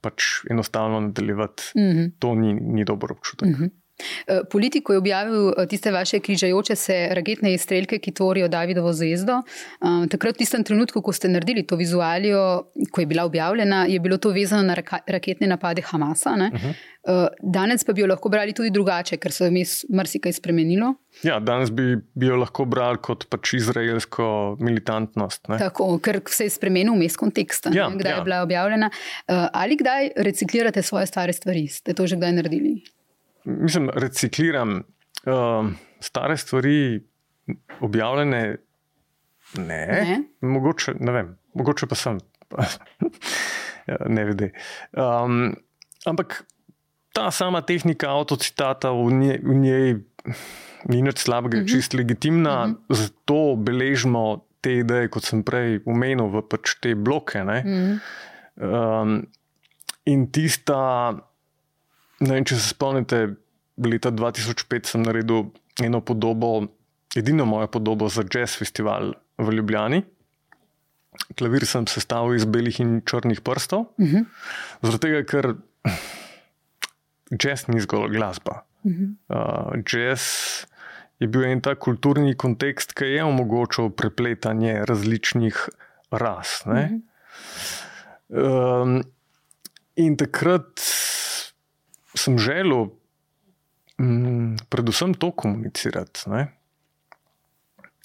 pač 0.00 0.22
enostavno 0.50 1.00
nadaljevati. 1.00 1.62
Mm 1.76 1.80
-hmm. 1.80 2.10
To 2.18 2.34
ni, 2.34 2.54
ni 2.54 2.84
dober 2.84 3.12
občutek. 3.12 3.48
Mm 3.48 3.54
-hmm. 3.54 3.70
Eh, 4.26 4.40
Politiko 4.50 4.92
je 4.92 4.98
objavil 4.98 5.48
eh, 5.50 5.66
tiste 5.66 5.90
vaše 5.90 6.20
križajoče 6.20 6.76
se 6.76 7.08
raketne 7.12 7.54
izstrelke, 7.54 7.98
ki 7.98 8.12
tvorijo 8.12 8.48
Davidovo 8.48 8.92
zvezdo. 8.92 9.42
Eh, 9.42 10.06
Takrat, 10.10 10.34
v 10.34 10.38
tistem 10.38 10.64
trenutku, 10.64 11.02
ko 11.02 11.12
ste 11.12 11.28
naredili 11.28 11.66
to 11.66 11.76
vizualijo, 11.76 12.64
ko 12.90 13.00
je 13.00 13.06
bila 13.06 13.24
objavljena, 13.24 13.84
je 13.88 14.00
bilo 14.00 14.16
to 14.16 14.30
vezano 14.30 14.62
na 14.62 14.74
raka- 14.74 15.02
raketne 15.06 15.46
napade 15.46 15.82
Hamasa. 15.82 16.30
Uh 16.30 16.60
-huh. 16.60 16.74
Danes 17.42 17.84
pa 17.84 17.92
bi 17.92 18.00
jo 18.00 18.06
lahko 18.06 18.28
brali 18.28 18.52
tudi 18.52 18.70
drugače, 18.70 19.16
ker 19.16 19.32
se 19.32 19.44
je 19.44 19.50
vmes 19.50 19.84
marsikaj 19.88 20.32
spremenilo. 20.32 20.94
Ja, 21.22 21.40
danes 21.40 21.70
bi, 21.72 21.96
bi 22.14 22.26
jo 22.26 22.36
lahko 22.36 22.64
brali 22.64 22.98
kot 23.02 23.24
pač 23.30 23.54
izraelsko 23.54 24.56
militantnost. 24.60 25.48
Ne? 25.48 25.58
Tako, 25.58 25.98
ker 25.98 26.20
se 26.28 26.44
je 26.44 26.50
spremenil 26.50 26.92
vmes 26.94 27.16
kontekst, 27.16 27.66
Ja, 27.72 27.88
ne, 27.88 27.96
kdaj 27.96 28.12
ja. 28.12 28.16
je 28.16 28.22
bila 28.24 28.42
objavljena. 28.42 28.90
Ali 29.52 29.76
kdaj 29.76 30.10
reciklirate 30.16 30.82
svoje 30.82 31.06
stare 31.06 31.32
stvari? 31.32 31.66
Ste 31.68 31.94
to 31.94 32.06
že 32.06 32.16
kdaj 32.16 32.32
naredili? 32.32 32.82
Mislim, 33.44 33.90
recikliram 33.94 34.76
uh, 34.78 35.70
stare 36.00 36.36
stvari, 36.36 37.00
objavljene. 37.80 38.56
Ne, 39.58 39.86
Ne? 39.86 40.22
Mogoče, 40.40 40.94
ne 41.00 41.12
vem, 41.12 41.38
mogoče 41.54 41.86
pa 41.86 41.94
sem. 41.94 42.20
Ne 44.06 44.22
vede. 44.24 44.52
Um, 44.94 45.56
ampak 46.06 46.44
ta 47.12 47.30
sama 47.34 47.62
tehnika 47.66 48.12
avtocitata 48.12 48.92
v 48.94 49.10
njej, 49.10 49.38
v 49.42 49.54
njej 49.54 49.88
ni 50.88 51.02
nič 51.02 51.18
slabega, 51.18 51.58
uh 51.58 51.64
-huh. 51.64 51.68
čist 51.68 51.94
legitimna, 51.94 52.64
uh 52.64 52.70
-huh. 52.70 52.94
zato 52.94 53.56
beležimo 53.56 54.44
te 54.60 54.72
ideje, 54.84 55.08
kot 55.08 55.24
sem 55.24 55.42
prej 55.42 55.80
omenil, 55.86 56.28
v 56.28 56.42
pač 56.48 56.74
te 56.80 56.94
bloke. 56.94 57.44
Ne? 57.44 57.58
Uh 57.58 57.66
-huh. 57.66 57.98
Um, 59.02 59.26
in 60.04 60.30
tista, 60.32 61.12
ne 62.20 62.34
vem, 62.34 62.44
če 62.44 62.58
se 62.58 62.72
spomnite, 62.74 63.20
leta 63.80 64.12
2005 64.12 64.92
sem 64.92 65.04
naredil 65.04 65.48
eno 65.82 66.02
podobo, 66.04 66.52
edino 67.16 67.46
mojo 67.48 67.70
podobo 67.72 68.08
za 68.12 68.24
jazz 68.26 68.56
festival 68.60 69.14
v 69.40 69.56
Ljubljani. 69.56 70.02
Klavir 71.38 71.66
sem 71.66 71.86
sestavil 71.90 72.36
iz 72.38 72.46
belih 72.46 72.76
in 72.82 73.00
črnih 73.06 73.40
prstov, 73.44 73.88
uh 73.98 74.12
-huh. 74.12 74.24
zaradi 74.82 75.00
tega, 75.06 75.22
ker 75.24 75.54
jazz 77.40 77.66
ni 77.68 77.80
zgolj 77.80 78.12
glasba. 78.16 78.62
Uh 78.84 78.92
-huh. 78.92 79.14
uh, 79.28 79.82
jazz 79.84 80.66
je 81.18 81.28
bil 81.28 81.44
en 81.44 81.60
ta 81.60 81.74
kulturni 81.74 82.36
kontekst, 82.36 82.92
ki 82.92 83.04
je 83.04 83.24
omogočal 83.24 83.90
prepletanje 83.90 84.84
različnih 84.84 85.68
ras. 86.10 86.62
Uh 86.66 86.72
-huh. 86.72 87.00
um, 88.28 89.02
in 89.96 90.16
takrat 90.16 90.80
sem 92.20 92.36
želel 92.38 92.90
mm, 94.00 94.66
predvsem 94.68 95.14
to 95.14 95.30
komunicirati. 95.32 96.28
Ne? 96.30 96.42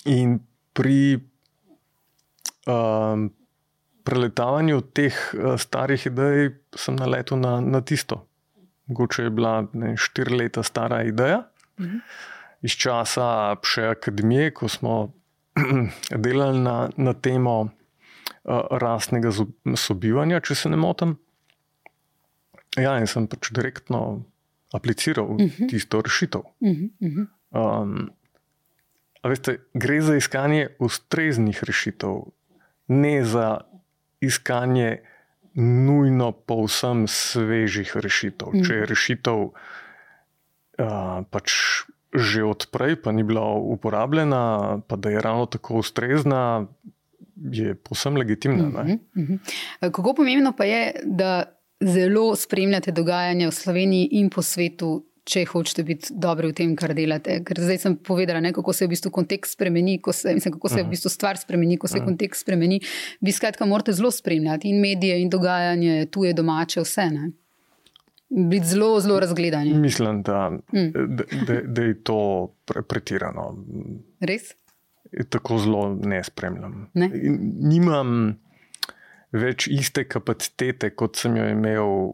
In 0.06 0.40
pri 0.76 1.20
um, 2.68 3.28
preletavanju 4.06 4.82
teh 4.94 5.16
uh, 5.34 5.56
starih 5.60 6.06
idej 6.08 6.54
sem 6.78 6.96
naletel 6.96 7.42
na, 7.42 7.58
na 7.62 7.82
tisto. 7.82 8.24
Mogoče 8.88 9.24
je 9.26 9.34
bila 9.34 9.66
ne, 9.74 9.96
štiri 9.98 10.36
leta 10.44 10.64
stara 10.64 11.04
ideja, 11.04 11.44
Mhm. 11.76 11.98
iz 12.64 12.72
časa 12.80 13.56
še 13.68 13.90
akademije, 13.92 14.54
ko 14.56 14.70
smo 14.72 14.94
delali 16.26 16.62
na, 16.64 16.90
na 16.96 17.14
temo 17.14 17.56
uh, 17.66 17.72
rasnega 18.80 19.34
sobivanja, 19.76 20.40
če 20.40 20.56
se 20.56 20.72
ne 20.72 20.80
motim. 20.80 21.18
Ja, 22.78 22.98
in 23.00 23.08
sem 23.08 23.28
pač 23.28 23.52
direktno 23.56 24.26
apliciral 24.74 25.26
uh 25.26 25.40
-huh. 25.40 25.70
tisto 25.70 26.02
rešitev. 26.02 26.42
Uh 26.60 26.70
-huh. 26.70 26.90
Uh 27.00 27.12
-huh. 27.12 27.28
Um, 27.82 28.10
veste, 29.24 29.60
gre 29.74 30.02
za 30.02 30.16
iskanje 30.16 30.68
ustreznih 30.80 31.64
rešitev, 31.64 32.16
ne 32.88 33.26
za 33.26 33.62
iskanje 34.20 35.00
nujno 35.56 36.32
povsem 36.32 37.08
svežih 37.08 37.98
rešitev. 37.98 38.48
Mm. 38.54 38.64
Če 38.64 38.74
je 38.74 38.86
rešitev 38.86 39.36
uh, 39.36 39.54
pač 41.32 41.52
že 42.16 42.44
odprej, 42.48 42.96
pa 43.04 43.12
ni 43.12 43.24
bila 43.28 43.44
uporabljena, 43.60 44.80
pa 44.88 44.96
da 44.96 45.10
je 45.10 45.22
ravno 45.22 45.46
tako 45.46 45.84
ustrezna, 45.84 46.68
je 47.36 47.76
povsem 47.76 48.16
legitimna. 48.16 48.64
Mm 48.64 48.76
-hmm. 48.76 49.00
Uh 49.16 49.30
-huh. 49.30 49.92
Kako 49.92 50.14
pomembno 50.14 50.54
pa 50.58 50.64
je, 50.64 51.02
da 51.04 51.55
zelo 51.84 52.36
spremljate 52.36 52.92
dogajanje 52.92 53.48
v 53.48 53.52
Sloveniji 53.52 54.08
in 54.12 54.30
po 54.30 54.42
svetu, 54.42 55.06
če 55.26 55.42
hočete 55.50 55.84
biti 55.84 56.14
dobri 56.22 56.52
v 56.52 56.56
tem, 56.58 56.76
kar 56.78 56.94
delate. 56.94 57.40
Ker 57.46 57.58
zdaj 57.58 57.80
sem 57.82 57.96
povedala, 57.98 58.44
ne, 58.46 58.52
kako 58.54 58.74
se 58.78 58.86
v 58.86 58.94
bistvu 58.94 59.12
kontekst 59.12 59.58
spremeni, 59.58 59.98
se, 60.14 60.36
mislim, 60.38 60.54
kako 60.54 60.70
se 60.70 60.84
v 60.84 60.92
bistvu 60.92 61.10
stvar 61.10 61.40
spremeni, 61.42 61.80
ko 61.82 61.90
se 61.90 62.04
kontekst 62.04 62.46
spremeni. 62.46 62.78
Vi 63.26 63.34
skratka 63.34 63.66
morate 63.66 63.96
zelo 63.98 64.12
spremljati 64.14 64.70
in 64.70 64.82
medije, 64.82 65.18
in 65.22 65.32
dogajanje, 65.34 66.06
tuje, 66.14 66.34
domače, 66.38 66.86
vse. 66.86 67.08
Ne. 67.10 67.32
Biti 68.30 68.68
zelo, 68.68 69.00
zelo 69.02 69.20
razgledani. 69.20 69.74
Mislim, 69.74 70.22
da, 70.24 70.50
mm. 70.50 70.86
da, 71.48 71.60
da, 71.64 71.82
je 71.82 71.98
to 72.04 72.20
pre, 72.66 72.86
pretirano. 72.86 73.50
Res? 74.22 74.54
Tako 75.30 75.58
zelo 75.58 75.84
ne 75.96 76.24
spremljam. 76.24 76.90
Ne? 76.94 77.10
Nimam 77.74 78.36
več 79.32 79.68
iste 79.68 80.06
kapacitete, 80.06 80.92
kot 80.96 81.18
sem 81.18 81.38
jo 81.38 81.48
imel 81.50 82.14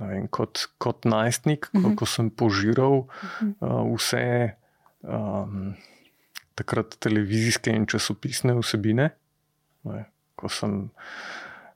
vem, 0.00 0.28
kot, 0.28 0.66
kot 0.78 1.04
najstnik, 1.04 1.70
uh 1.72 1.80
-huh. 1.80 1.94
ko 1.94 2.06
sem 2.06 2.30
požiral 2.30 2.92
uh 2.92 3.06
-huh. 3.40 3.54
uh, 3.60 3.94
vse 3.96 4.56
um, 5.02 5.74
takrat 6.54 6.96
televizijske 6.98 7.70
in 7.70 7.86
časopisne 7.86 8.54
vsebine. 8.54 9.10
Ne, 9.84 10.04
ko 10.36 10.48
sem 10.48 10.90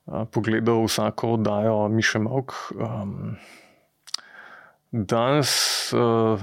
uh, 0.06 0.24
pogledal 0.30 0.84
vsako 0.86 1.32
oddajo 1.32 1.88
Miše 1.88 2.18
Mok. 2.18 2.54
Um, 2.74 3.36
danes 4.90 5.92
uh, 5.92 6.42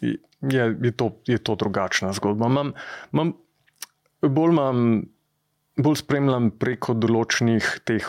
je, 0.00 0.76
je, 0.82 0.92
to, 0.96 1.16
je 1.26 1.38
to 1.38 1.54
drugačna 1.54 2.12
zgodba. 2.12 2.48
Mam, 2.48 2.72
mam, 3.10 3.34
bolj, 4.22 4.52
mam, 4.54 5.02
bolj 5.78 6.02
spremljam 6.02 6.50
preko 6.58 6.94
določenih 6.94 7.78
teh 7.86 8.06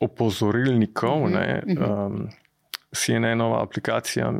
opozorilnikov. 0.00 1.28
Mm 1.28 1.34
-hmm. 1.34 2.06
um, 2.06 2.28
CNN-ova 2.90 3.62
aplikacija 3.62 4.32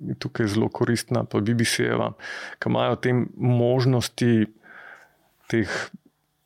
je 0.00 0.14
tukaj 0.18 0.46
zelo 0.46 0.68
koristna, 0.68 1.24
pa 1.24 1.40
BBC-eva, 1.40 2.12
ki 2.58 2.70
imajo 2.70 2.96
te 2.96 3.12
možnosti 3.36 4.46
teh 5.50 5.68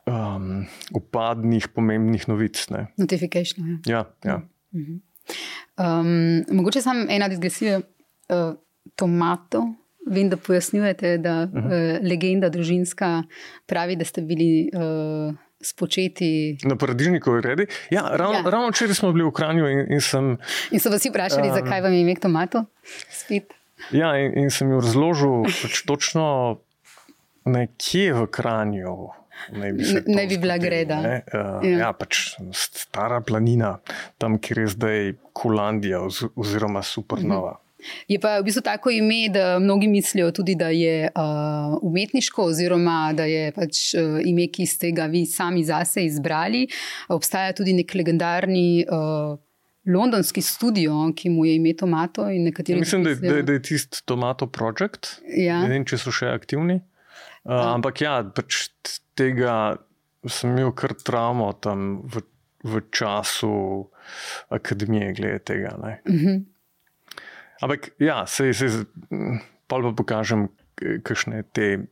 um, 0.07 0.67
upadnih, 0.95 1.69
pomembnih 1.69 2.29
novic. 2.29 2.67
Notifikacije. 2.97 3.79
Ja, 3.87 4.05
ja. 4.25 4.43
Mm 4.73 4.81
-hmm. 4.81 5.01
um, 5.79 6.57
mogoče 6.57 6.81
samo 6.81 7.07
ena 7.09 7.29
digresija, 7.29 7.79
uh, 7.79 8.55
tomato. 8.97 9.75
Vem, 10.11 10.29
da 10.29 10.37
pojasnjujete, 10.37 11.19
da 11.19 11.43
uh 11.43 11.51
-huh. 11.51 11.97
uh, 11.99 12.09
legenda 12.09 12.49
družinska 12.49 13.23
pravi, 13.67 13.97
da 13.97 14.05
ste 14.05 14.23
bili. 14.23 14.71
Uh, 14.75 15.35
spočeti. 15.61 16.59
Na 16.65 16.77
paradižnikovi 16.77 17.41
redi. 17.43 17.67
Ja, 17.91 18.09
ravno, 18.13 18.39
ja. 18.39 18.51
ravno 18.51 18.71
včeraj 18.71 18.95
smo 18.95 19.13
bili 19.13 19.25
v 19.25 19.33
Kranju 19.33 19.69
in, 19.69 19.85
in 19.93 20.01
sem. 20.01 20.37
In 20.71 20.81
so 20.81 20.93
vas 20.93 21.07
vprašali, 21.07 21.49
um, 21.49 21.55
zakaj 21.55 21.81
vam 21.81 21.93
je 21.93 22.01
ime 22.01 22.15
tomato? 22.21 22.65
Spet. 23.11 23.55
Ja, 23.93 24.17
in, 24.21 24.33
in 24.39 24.51
sem 24.51 24.71
jim 24.71 24.81
razložil, 24.81 25.45
pač 25.63 25.83
točno 25.89 26.27
nekje 27.45 28.15
v 28.17 28.27
Kranju. 28.33 28.97
Ne 29.53 29.73
bi, 29.77 29.85
ne 30.07 30.25
bi 30.27 30.39
bila 30.41 30.57
greda. 30.59 30.97
Uh, 30.99 31.61
ja. 31.67 31.79
ja, 31.87 31.93
pač 31.93 32.39
stara 32.57 33.21
planina, 33.21 33.77
tam, 34.19 34.41
kjer 34.41 34.65
je 34.65 34.73
zdaj 34.73 35.13
Kulandija 35.37 36.01
oziroma 36.35 36.83
Supernova. 36.83 37.59
Mhm. 37.59 37.66
Je 38.09 38.19
pa 38.23 38.39
v 38.41 38.47
bistvu 38.49 38.63
tako 38.67 38.91
ime, 38.91 39.29
da 39.33 39.59
mnogi 39.59 39.89
mislijo 39.89 40.31
tudi, 40.31 40.55
da 40.55 40.69
je 40.69 41.09
uh, 41.09 41.79
umetniško, 41.83 42.51
oziroma 42.53 43.13
da 43.17 43.25
je 43.25 43.51
pač 43.57 43.95
uh, 43.95 44.21
ime, 44.25 44.49
ki 44.53 44.67
ste 44.67 44.93
ga 44.97 45.07
vi 45.11 45.27
sami 45.27 45.65
zase 45.65 46.05
izbrali. 46.05 46.67
Obstaja 47.09 47.53
tudi 47.57 47.77
nek 47.77 47.95
legendarni. 47.95 48.87
Uh, 48.89 49.39
Londonski 49.87 50.43
studio, 50.43 50.93
ki 51.15 51.31
mu 51.31 51.45
je 51.47 51.55
ime 51.55 51.71
Tomato. 51.79 52.25
Mislim, 52.27 53.05
da, 53.05 53.15
da, 53.15 53.43
da 53.43 53.53
je 53.53 53.63
tisti 53.63 54.03
Tomato 54.05 54.47
Project. 54.47 55.07
Ja. 55.37 55.61
Ne 55.63 55.69
vem, 55.69 55.85
če 55.87 55.99
so 56.03 56.11
še 56.11 56.33
aktivni. 56.35 56.81
Uh, 57.45 57.55
uh. 57.55 57.69
Ampak 57.77 58.03
ja, 58.03 58.17
pač 58.35 58.67
tega 59.19 59.77
sem 60.27 60.57
imel 60.57 60.73
kar 60.75 60.97
travmo 60.99 61.53
tam 61.63 62.03
v, 62.11 62.25
v 62.67 62.83
času 62.91 63.87
akademije, 64.51 65.13
glede 65.21 65.39
tega. 65.39 65.77
Uh 65.79 66.15
mhm. 66.15 66.27
-huh. 66.27 66.45
Ampak, 67.63 67.91
ja, 68.03 68.25
se 68.27 68.51
jaz 68.51 68.85
pa 69.67 69.81
pokažem, 69.97 70.49
kakšne 70.77 71.43
te 71.57 71.89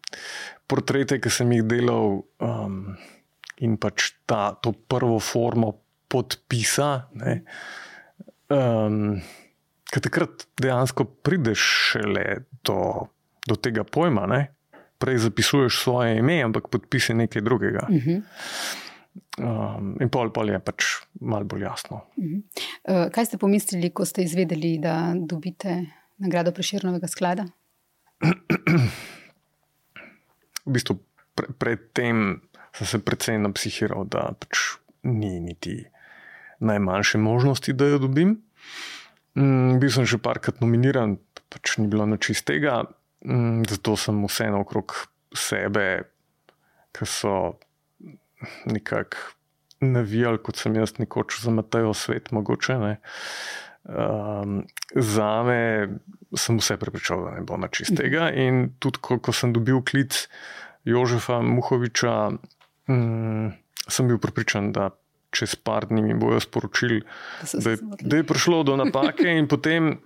portrete, 0.69 1.19
ki 1.21 1.31
sem 1.33 1.53
jih 1.57 1.65
delal, 1.65 2.21
um, 2.45 2.97
in 3.65 3.79
pač 3.81 4.12
ta, 4.29 4.53
to 4.61 4.75
prvo 4.75 5.19
formo 5.23 5.73
podpisa. 6.12 7.09
Um, 8.53 9.23
Ker 9.95 10.03
takrat 10.03 10.49
dejansko 10.59 11.07
prideš 11.23 11.65
šele 11.93 12.25
do, 12.67 13.07
do 13.47 13.57
tega 13.57 13.85
pojma, 13.87 14.27
ne? 14.27 14.43
prej 14.99 15.19
zapisuješ 15.27 15.83
svoje 15.83 16.19
ime, 16.19 16.39
ampak 16.43 16.71
podpis 16.73 17.11
je 17.11 17.15
nekaj 17.19 17.43
drugega. 17.43 17.87
Uh 17.91 17.97
-huh. 17.97 18.23
Um, 19.39 19.95
in 20.03 20.11
pol, 20.15 20.31
pol 20.35 20.51
je 20.51 20.59
pač 20.62 20.87
malo 21.23 21.47
bolj 21.47 21.67
jasno. 21.67 22.05
Uh, 22.19 23.11
kaj 23.15 23.31
ste 23.31 23.39
pomislili, 23.39 23.91
ko 23.95 24.07
ste 24.07 24.23
izvedeli, 24.27 24.77
da 24.83 25.15
dobite 25.15 25.81
nagrado 26.23 26.55
preširnega 26.55 27.11
sklada? 27.11 27.47
v 30.65 30.71
bistvu 30.73 30.99
pre, 31.35 31.51
predtem 31.59 32.41
sem 32.75 32.87
se 32.87 32.99
predvsem 33.03 33.43
napsihiral, 33.43 34.07
da 34.09 34.33
pač 34.39 34.79
ni 35.07 35.39
niti 35.43 35.85
najmanjše 36.65 37.19
možnosti, 37.19 37.75
da 37.77 37.91
jo 37.91 37.99
dobim. 38.07 38.39
Um, 39.35 39.79
bil 39.83 39.91
sem 39.91 40.07
že 40.07 40.19
parkrat 40.23 40.62
nominiran, 40.62 41.19
pač 41.51 41.79
ni 41.79 41.91
bilo 41.91 42.07
nič 42.07 42.31
iz 42.31 42.43
tega, 42.47 42.87
um, 43.27 43.62
zato 43.67 43.99
sem 43.99 44.23
vseeno 44.27 44.62
okrog 44.62 44.95
sebe, 45.35 46.07
ki 46.95 47.07
so 47.07 47.59
nekako 48.66 49.34
navijali, 49.92 50.38
kot 50.42 50.57
sem 50.57 50.76
jaz 50.76 50.97
nekoč 50.99 51.40
za 51.42 51.51
Matajo 51.51 51.95
svet, 51.95 52.30
mogoče. 52.32 52.78
Ne. 52.78 52.97
Um, 53.84 54.62
za 54.95 55.42
me 55.42 55.88
sem 56.36 56.59
vse 56.59 56.76
prepričal, 56.80 57.24
da 57.26 57.34
ne 57.36 57.45
bo 57.47 57.59
nič 57.61 57.84
iz 57.84 57.92
tega. 57.97 58.30
In 58.30 58.70
tudi, 58.80 59.03
ko, 59.05 59.18
ko 59.22 59.34
sem 59.34 59.53
dobil 59.53 59.82
klic 59.84 60.26
Jožefa 60.88 61.40
Muhoviča, 61.45 62.16
um, 62.88 63.53
sem 63.88 64.09
bil 64.09 64.20
prepričan, 64.22 64.72
da 64.72 64.90
čez 65.34 65.57
par 65.59 65.88
dni 65.90 66.03
mi 66.03 66.14
bojo 66.14 66.38
sporočili, 66.40 67.03
da, 67.42 67.74
da 68.01 68.20
je 68.20 68.26
prišlo 68.26 68.62
do 68.62 68.76
napake, 68.78 69.26
in 69.34 69.51
potem 69.51 69.97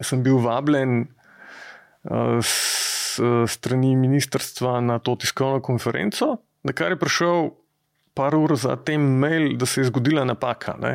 sem 0.00 0.22
bil 0.24 0.40
vabljen 0.40 1.04
uh, 1.04 2.40
s 2.40 3.20
strani 3.48 3.94
ministrstva 3.96 4.80
na 4.84 4.98
to 5.00 5.14
tiskovno 5.16 5.62
konferenco 5.64 6.36
na 6.66 6.74
kar 6.74 6.94
je 6.94 6.98
prišel 7.00 7.50
par 8.16 8.34
ur 8.34 8.56
za 8.58 8.74
tem 8.76 9.02
mail, 9.20 9.54
da 9.60 9.68
se 9.68 9.80
je 9.80 9.90
zgodila 9.90 10.24
napaka. 10.26 10.74
Ne? 10.80 10.94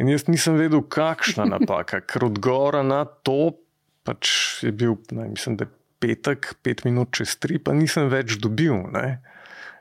In 0.00 0.08
jaz 0.08 0.26
nisem 0.30 0.56
vedel, 0.56 0.82
kakšna 0.82 1.44
napaka, 1.56 2.00
ker 2.00 2.28
odgovora 2.30 2.82
na 2.86 3.04
to 3.04 3.56
pač 4.06 4.30
je 4.62 4.70
bil, 4.70 4.94
ne, 5.10 5.32
mislim, 5.34 5.56
da 5.58 5.66
je 5.66 5.74
petek, 5.98 6.52
pet 6.62 6.84
minut 6.86 7.10
čez 7.16 7.34
tri, 7.42 7.58
pa 7.58 7.74
nisem 7.74 8.06
več 8.12 8.36
dobil. 8.42 8.78
Ne? 8.94 9.18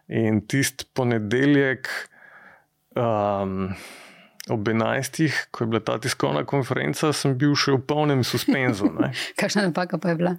In 0.09 0.41
tisti 0.49 0.88
ponedeljek. 0.97 1.89
Um, 2.97 3.76
ob 4.50 4.68
11, 4.68 5.32
ko 5.52 5.64
je 5.64 5.68
bila 5.68 5.80
ta 5.80 5.98
tiskovna 5.98 6.46
konferenca, 6.46 7.14
sem 7.14 7.38
bil 7.38 7.56
še 7.58 7.72
v 7.78 7.86
polnem 7.88 8.24
suspenzu. 8.24 8.89
Kakšna 9.41 9.62
napaka 9.70 9.98
pa 9.98 10.10
je 10.14 10.18
bila? 10.22 10.36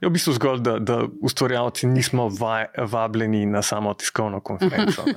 Je 0.00 0.08
v 0.08 0.12
bistvu 0.14 0.32
zgolj, 0.38 0.60
da, 0.64 0.78
da 0.80 0.96
ustvarjalci 1.20 1.86
nismo 1.90 2.28
vaj, 2.32 2.66
vabljeni 2.88 3.46
na 3.46 3.62
samo 3.62 3.94
tiskovno 3.94 4.40
konferenco. 4.40 5.04
uh, 5.04 5.12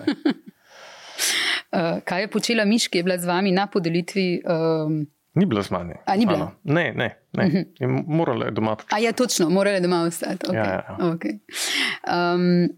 kaj 2.08 2.22
je 2.22 2.28
počela 2.28 2.66
Miš, 2.68 2.88
ki 2.91 2.98
je 3.00 3.04
bila 3.08 3.18
z 3.18 3.26
vami 3.32 3.52
na 3.56 3.68
podelitvi? 3.68 4.41
Um... 4.44 5.08
Ni 5.34 5.46
bila 5.50 5.64
z 5.64 5.72
mani. 5.74 5.94
A, 6.06 6.14
ni 6.20 6.26
bila? 6.30 6.52
Ne, 6.64 6.94
ne. 6.94 7.10
ne. 7.34 7.46
Uh 7.46 7.54
-huh. 7.54 8.04
Morala 8.08 8.46
je 8.46 8.52
doma 8.52 8.76
početi. 8.76 8.96
A 8.96 8.98
je 8.98 9.06
ja, 9.06 9.12
točno, 9.12 9.50
morala 9.50 9.76
je 9.76 9.82
doma 9.82 10.04
ostati. 10.04 10.46
Okay. 10.46 10.56
Ja, 10.56 10.64
ja. 10.64 10.98
ja. 11.00 11.00
Okay. 11.00 11.39
Um, 12.06 12.70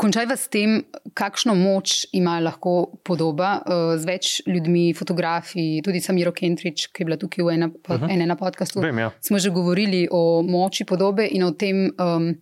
Končajva 0.00 0.36
s 0.36 0.48
tem, 0.48 0.78
kakšno 1.12 1.52
moč 1.58 2.06
ima 2.16 2.38
lahko 2.40 3.00
podoba 3.04 3.50
uh, 3.60 3.92
z 4.00 4.08
več 4.08 4.28
ljudmi, 4.48 4.94
fotografi, 4.96 5.82
tudi 5.84 6.00
Samiro 6.00 6.32
Kentrič, 6.32 6.86
ki 6.88 7.02
je 7.02 7.08
bila 7.08 7.18
tukaj 7.20 7.44
v 7.44 7.56
enem 7.58 7.74
uh 7.74 7.96
-huh. 7.96 8.08
ene 8.08 8.36
podkastu. 8.36 8.80
Ja. 8.80 9.10
Smo 9.20 9.38
že 9.38 9.50
govorili 9.50 10.08
o 10.10 10.42
moči 10.42 10.84
podobe 10.84 11.28
in 11.30 11.42
o 11.44 11.50
tem, 11.52 11.90
um, 12.00 12.34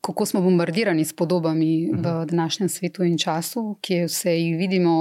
kako 0.00 0.26
smo 0.26 0.40
bombardirani 0.40 1.04
s 1.04 1.16
podobami 1.16 1.88
uh 1.90 1.98
-huh. 1.98 2.22
v 2.22 2.26
današnjem 2.26 2.68
svetu 2.68 3.04
in 3.04 3.18
času, 3.18 3.78
ki 3.80 4.04
vse 4.04 4.30
jih 4.30 4.58
vidimo, 4.58 4.92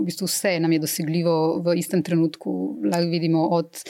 v 0.00 0.04
bistvu 0.04 0.26
vse 0.26 0.60
nam 0.60 0.72
je 0.72 0.78
dosegljivo 0.78 1.62
v 1.64 1.78
istem 1.78 2.02
trenutku. 2.02 2.76
Lahko 2.84 3.08
vidimo 3.08 3.48
od 3.48 3.80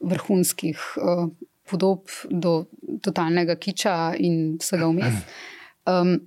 vrhunskih 0.00 0.78
uh, 0.96 1.28
podob 1.70 2.08
do 2.30 2.64
totalnega 3.02 3.56
kiča 3.56 4.14
in 4.18 4.56
vsega 4.60 4.86
vmes. 4.86 5.14
Um, 5.86 6.18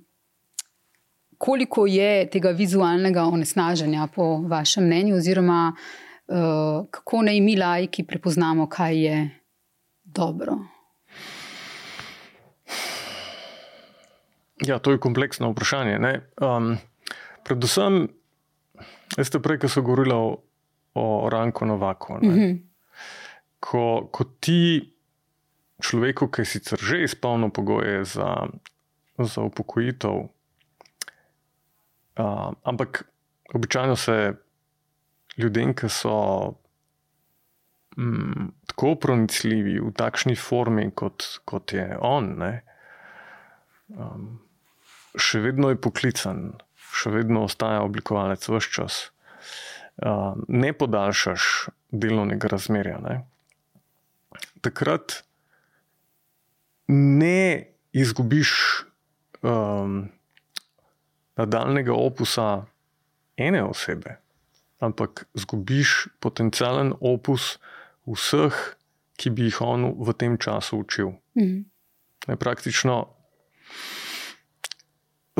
koliko 1.40 1.86
je 1.86 2.28
tega 2.30 2.50
vizualnega 2.52 3.24
onesnaženja, 3.24 4.08
po 4.14 4.42
vašem 4.44 4.84
mnenju, 4.84 5.16
oziroma 5.16 5.72
uh, 5.72 6.84
kako 6.90 7.22
naj 7.22 7.40
mi, 7.40 7.54
lajki, 7.56 8.04
prepoznamo, 8.04 8.66
kaj 8.68 8.98
je 9.04 9.20
dobro? 10.04 10.58
Ja, 14.66 14.78
to 14.78 14.92
je 14.92 15.00
kompleksno 15.00 15.48
vprašanje. 15.54 15.96
Um, 16.44 16.74
predvsem, 17.48 18.02
veste, 19.16 19.40
prej, 19.40 19.62
ko 19.62 19.70
so 19.72 19.82
govorili 19.82 20.12
o, 20.14 20.26
o 20.94 21.06
Ranku 21.32 21.64
Novaku. 21.64 22.18
Mm 22.20 22.34
-hmm. 22.34 22.58
ko, 23.60 24.08
ko 24.12 24.24
ti 24.40 24.92
človeku, 25.80 26.28
ki 26.28 26.40
je 26.40 26.44
sicer 26.44 26.78
že 26.78 27.02
izpolnil 27.02 27.48
pogoje 27.50 28.04
za, 28.04 28.48
za 29.18 29.40
upokojitev, 29.40 30.28
Uh, 32.18 32.50
ampak 32.62 33.04
običajno 33.54 33.96
se 33.96 34.32
ljudem, 35.36 35.74
ki 35.74 35.88
so 35.88 36.16
mm, 37.96 38.50
tako 38.66 38.94
pronicljivi 39.00 39.78
v 39.80 39.92
takšni 39.96 40.36
formi, 40.36 40.90
kot, 40.94 41.26
kot 41.44 41.72
je 41.72 41.86
on, 42.00 42.34
ne, 42.42 42.52
um, 43.94 44.28
še 45.18 45.42
vedno 45.44 45.70
je 45.72 45.80
poklican, 45.80 46.44
še 46.90 47.14
vedno 47.14 47.46
ostaja 47.48 47.82
oblikovalec 47.86 48.46
vse 48.48 48.74
čas. 48.74 49.00
Uh, 50.00 50.38
ne 50.48 50.72
podaljšaš 50.72 51.70
delovnega 51.92 52.48
razmerja. 52.48 53.00
Ne. 53.04 53.16
Takrat 54.64 55.20
ne 56.88 57.66
izgubiš 57.92 58.52
um, 59.42 60.08
nadaljnega 61.40 61.94
opusa 61.96 62.66
ene 63.40 63.62
osebe, 63.64 64.18
ampak 64.80 65.24
izgubiš 65.34 66.08
potencijalen 66.20 66.92
opus 67.00 67.56
vseh, 68.08 68.56
ki 69.20 69.32
bi 69.36 69.48
jih 69.48 69.60
on 69.64 69.90
v 70.00 70.14
tem 70.16 70.38
času 70.40 70.84
učil. 70.84 71.12
Mhm. 71.38 71.60
Ne, 72.28 72.36
praktično 72.36 73.06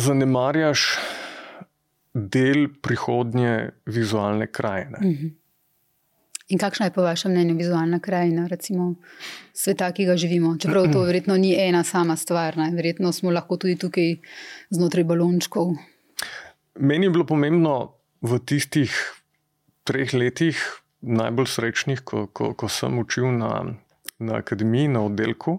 zanemarjaš 0.01 0.87
del 2.15 2.69
prihodnje 2.83 3.71
vizualne 3.87 4.47
krajine. 4.47 4.99
Mhm. 5.03 5.29
In 6.51 6.59
kakšna 6.59 6.89
je 6.89 6.93
po 6.93 7.03
vašem 7.03 7.31
mnenju 7.31 7.55
vizualna 7.57 8.01
krajina, 8.03 8.47
recimo 8.51 8.95
sveta, 9.55 9.93
ki 9.93 10.05
ga 10.05 10.17
živimo? 10.17 10.57
Čeprav 10.59 10.89
to 10.93 11.03
verjetno 11.09 11.37
ni 11.37 11.55
ena 11.55 11.85
sama 11.85 12.17
stvar, 12.17 12.57
ne? 12.59 12.71
verjetno 12.75 13.13
smo 13.13 13.31
lahko 13.31 13.57
tudi 13.57 13.77
tukaj 13.79 14.17
znotraj 14.71 15.05
balončkov. 15.05 15.77
Meni 16.79 17.07
je 17.07 17.11
bilo 17.11 17.27
pomembno 17.27 17.97
v 18.23 18.39
tistih 18.47 18.95
treh 19.89 20.13
letih, 20.15 20.59
najbolj 21.01 21.49
srečnih, 21.49 22.05
ko, 22.05 22.27
ko, 22.31 22.53
ko 22.55 22.69
sem 22.69 22.99
učil 23.01 23.33
na, 23.35 23.65
na 24.21 24.39
akademiji, 24.39 24.93
na 24.93 25.03
oddelku. 25.09 25.59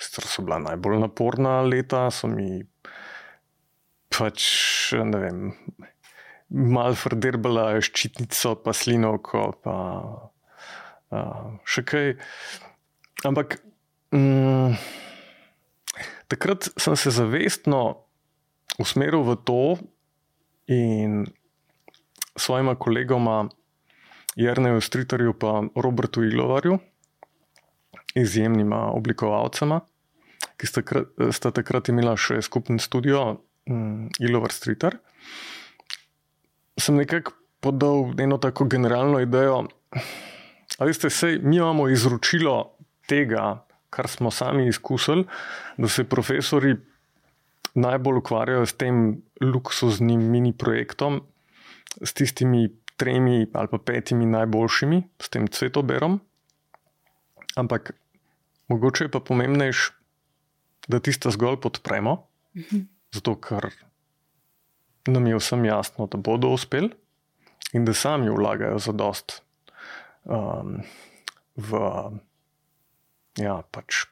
Sicer 0.00 0.28
so 0.28 0.44
bila 0.46 0.60
najbolj 0.62 1.00
naporna 1.02 1.58
leta, 1.66 2.06
so 2.14 2.30
mi 2.30 2.62
pač, 4.12 4.46
ne 4.96 5.20
vem, 5.20 5.40
malo 6.48 6.96
frderbala 6.96 7.74
ščitnico, 7.82 8.54
pa 8.62 8.72
slinovko, 8.76 9.42
pa 9.64 9.76
uh, 11.12 11.58
še 11.68 11.84
kaj. 11.84 12.14
Ampak 13.26 13.58
um, 14.14 14.76
takrat 16.32 16.70
sem 16.80 16.96
se 16.96 17.12
zavestno 17.12 17.82
usmeril 18.80 19.24
v 19.26 19.36
to 19.48 19.60
in 20.66 21.26
svojima 22.36 22.74
kolegoma, 22.74 23.48
Jrneju 24.36 24.80
Stritarju 24.80 25.34
in 25.42 25.70
Robertu 25.74 26.24
Ilovarju, 26.24 26.78
izjemnima 28.14 28.92
oblikovalcema, 28.92 29.80
ki 30.56 30.66
sta, 30.66 30.82
sta 31.32 31.50
takrat 31.50 31.88
imela 31.88 32.16
še 32.16 32.42
skupni 32.42 32.78
studio, 32.78 33.40
um, 33.70 34.08
Ilovar 34.20 34.52
Stritar. 34.52 34.98
Sem 36.76 36.96
nekako 36.96 37.32
podal 37.60 38.12
eno 38.20 38.38
tako 38.38 38.64
generalno 38.64 39.20
idejo. 39.20 39.64
Ali 40.78 40.94
ste 40.94 41.10
se, 41.10 41.38
mi 41.42 41.56
imamo 41.56 41.88
izročilo 41.88 42.76
tega, 43.08 43.64
kar 43.90 44.08
smo 44.08 44.30
sami 44.30 44.68
izkusili, 44.68 45.24
da 45.76 45.88
se 45.88 46.04
profesori 46.04 46.76
najbolj 47.76 48.22
ukvarjajo 48.22 48.66
s 48.66 48.74
tem 48.80 49.22
luksuznim 49.40 50.22
mini 50.32 50.52
projektom, 50.56 51.20
s 52.00 52.16
tistimi 52.16 52.68
tremi 52.96 53.46
ali 53.52 53.68
pa 53.68 53.78
petimi 53.78 54.26
najboljšimi, 54.26 55.02
s 55.20 55.28
tem 55.28 55.48
cvetoberom. 55.48 56.18
Ampak 57.56 57.92
mogoče 58.68 59.04
je 59.04 59.12
pa 59.12 59.20
pomembnejš, 59.20 59.90
da 60.88 61.00
tiste 61.00 61.30
zgolj 61.30 61.60
podpremo. 61.60 62.18
Mhm 62.56 62.84
zato 63.16 63.36
ker 63.40 63.70
nam 65.06 65.26
je 65.26 65.38
vsem 65.38 65.64
jasno, 65.64 66.06
da 66.06 66.18
bodo 66.18 66.52
uspeli 66.52 66.90
in 67.72 67.84
da 67.84 67.94
sami 67.94 68.30
vlagajo 68.30 68.78
za 68.78 68.92
dost 68.92 69.40
um, 70.24 70.80
v 71.56 71.80
ja, 73.40 73.60
pač 73.70 74.06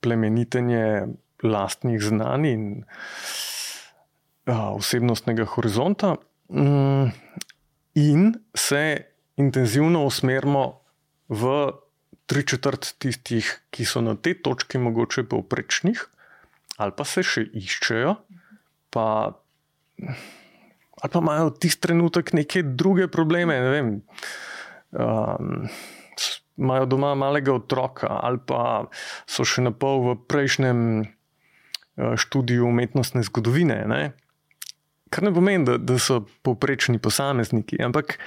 plemenitenje 0.00 1.08
lastnih 1.42 2.00
znanj 2.02 2.46
in 2.48 2.64
uh, 4.46 4.76
osebnostnega 4.78 5.46
horizonta, 5.54 6.16
um, 6.48 7.10
in 7.94 8.32
se 8.54 9.04
intenzivno 9.36 10.04
usmerimo 10.04 10.80
v 11.28 11.72
tri 12.26 12.44
četrt 12.46 12.94
tistih, 13.00 13.46
ki 13.70 13.84
so 13.88 14.00
na 14.04 14.16
tej 14.16 14.42
točki 14.44 14.78
mogoče 14.78 15.24
povprečnih, 15.28 16.00
ali 16.78 16.92
pa 16.96 17.04
se 17.08 17.24
še 17.24 17.46
iščejo 17.56 18.16
pa, 18.92 19.06
ali 21.00 21.12
pa 21.12 21.22
imajo 21.22 21.54
tisti 21.56 21.88
trenutek 21.88 22.32
neke 22.36 22.62
druge 22.62 23.08
probleme. 23.08 23.56
Ne 23.60 23.70
vem, 23.70 23.88
um, 24.92 25.68
imajo 26.58 26.86
doma 26.86 27.14
malega 27.14 27.54
otroka, 27.54 28.10
ali 28.22 28.40
pa 28.46 28.88
so 29.26 29.46
še 29.46 29.64
na 29.64 29.72
pol 29.72 30.04
v 30.04 30.16
prejšnjem 30.28 30.80
študiju 31.98 32.66
umetnostne 32.68 33.22
zgodovine. 33.26 33.82
Ne? 33.88 34.02
Kar 35.10 35.24
ne 35.24 35.34
pomeni, 35.34 35.64
da, 35.64 35.78
da 35.78 35.98
so 35.98 36.22
povprečni 36.46 37.00
posamezniki, 37.02 37.80
ampak 37.82 38.18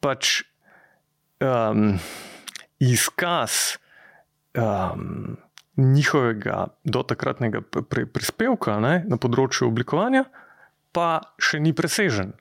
pač 0.00 0.42
um, 1.40 1.98
izkaz. 2.78 3.76
Um, 4.54 5.38
njihovega 5.80 6.66
dotakratnega 6.84 7.62
prispevka 8.12 8.78
ne, 8.82 8.94
na 9.08 9.18
področju 9.20 9.68
oblikovanja, 9.70 10.24
pa 10.92 11.20
še 11.40 11.60
ni 11.62 11.72
presežen. 11.76 12.34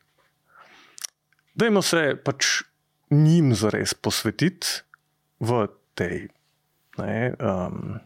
Dajmo 1.60 1.84
se 1.86 2.14
pač 2.24 2.62
njim 3.14 3.54
zares 3.58 3.94
posvetiti 3.94 4.84
v 5.40 5.66
tej. 5.98 6.30
Ne, 7.00 7.32
um, 7.40 8.00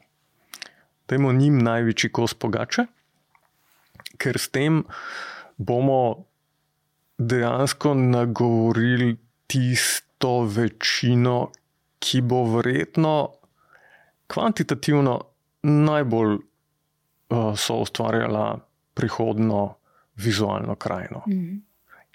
dajmo 1.14 1.34
njim 1.34 1.60
največji 1.62 2.10
kos 2.10 2.34
pogače, 2.34 2.88
ker 4.18 4.38
s 4.40 4.50
tem 4.50 4.82
bomo 5.58 6.26
dejansko 7.18 7.94
nagovorili 7.94 9.14
tisto 9.48 10.42
večino, 10.50 11.52
ki 12.04 12.22
bo 12.22 12.42
verjetno 12.56 13.14
kvantitativno 14.28 15.14
najbolj 15.64 16.34
uh, 16.34 17.54
so 17.56 17.78
ustvarjala 17.86 18.58
prihodno 18.94 19.76
vizualno 20.16 20.76
krajino, 20.76 21.22
mm 21.28 21.34
-hmm. 21.34 21.62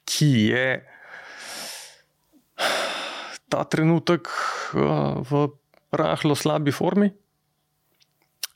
ki 0.05 0.33
je 0.51 0.89
ta 3.49 3.65
trenutek 3.65 4.29
uh, 4.75 5.31
v 5.31 5.49
rahlo 5.93 6.35
slabi 6.35 6.73
formi, 6.73 7.11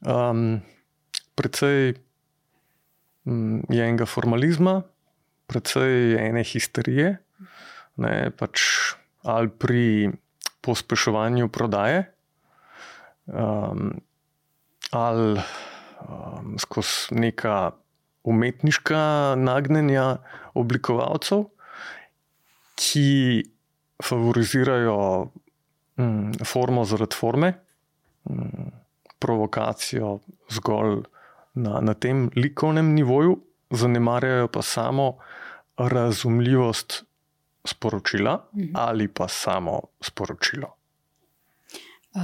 um, 0.06 0.60
predvsej 1.34 1.94
um, 3.24 3.62
je 3.70 3.82
enega 3.82 4.06
formalizma, 4.06 4.82
predvsej 5.50 6.18
ene 6.22 6.44
histerije, 6.46 7.16
ne, 8.02 8.14
pač 8.36 8.62
ali 9.22 9.50
pri 9.50 10.10
pospeševanju 10.62 11.48
prodaje 11.48 12.06
um, 13.26 14.00
ali 14.90 15.40
um, 16.08 16.58
skozi 16.58 17.14
neka 17.14 17.72
umetniška 18.22 19.34
nagnjenja 19.38 20.16
oblikovalcev, 20.54 21.46
ki 22.78 23.08
favorizirajo 24.02 24.98
um, 25.98 26.32
formo 26.46 26.84
zaradi 26.84 27.18
forme, 27.18 27.52
um, 28.24 28.70
provokacijo 29.22 30.18
zgolj 30.50 31.02
na, 31.54 31.78
na 31.80 31.94
tem 31.94 32.26
likovnem 32.36 32.92
nivoju, 32.96 33.38
zanemarjajo 33.70 34.48
pa 34.48 34.62
samo 34.62 35.16
razumljivost 35.78 37.04
sporočila 37.64 38.48
mhm. 38.56 38.70
ali 38.74 39.08
pa 39.08 39.28
samo 39.28 39.80
sporočilo. 40.00 40.76
Uh, 42.12 42.20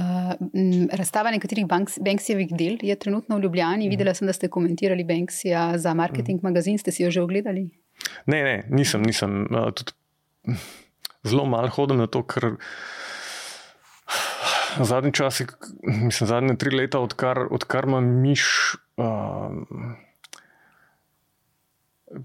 razstava 0.93 1.31
nekaterih 1.31 1.65
Banksijevih 1.99 2.51
del 2.53 2.77
je 2.81 2.95
trenutno 2.95 3.37
v 3.37 3.41
Ljubljani. 3.41 3.87
Mhm. 3.87 3.89
Videla 3.89 4.13
sem, 4.13 4.27
da 4.27 4.33
ste 4.33 4.47
komentirali 4.47 5.03
Banksija 5.03 5.77
za 5.77 5.93
marketing 5.93 6.37
mhm. 6.37 6.47
magazin. 6.47 6.77
Ste 6.77 6.91
si 6.91 7.03
jo 7.03 7.11
že 7.11 7.21
ogledali? 7.21 7.69
Ne, 8.25 8.43
ne 8.43 8.67
nisem. 8.69 9.01
nisem. 9.01 9.47
Uh, 9.49 10.53
zelo 11.29 11.45
malo 11.45 11.69
hodim 11.69 11.97
na 11.97 12.07
to, 12.07 12.21
ker 12.23 12.51
zadnji 14.83 15.13
čas, 15.13 15.41
mislim, 15.83 16.27
zadnje 16.27 16.55
tri 16.57 16.75
leta, 16.75 16.99
odkar, 16.99 17.45
odkar 17.51 17.87
imam 17.87 18.05
miš. 18.21 18.75
Uh, 18.99 19.95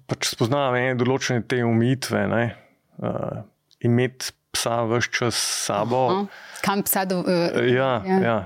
pač 0.08 0.30
spoznavam 0.32 0.78
ene 0.78 0.96
določene 0.98 1.44
te 1.48 1.60
umitve, 1.66 2.24
uh, 2.30 3.44
imeti 3.84 4.32
psa 4.54 4.82
vse 4.88 5.10
čas 5.10 5.36
s 5.36 5.66
sabo. 5.66 6.02
Aha. 6.10 6.24
Kam 6.64 6.84
psa? 6.86 7.04
Do, 7.10 7.20
uh, 7.26 7.60
ja, 7.68 7.98
ja. 8.06 8.20
Ja. 8.24 8.38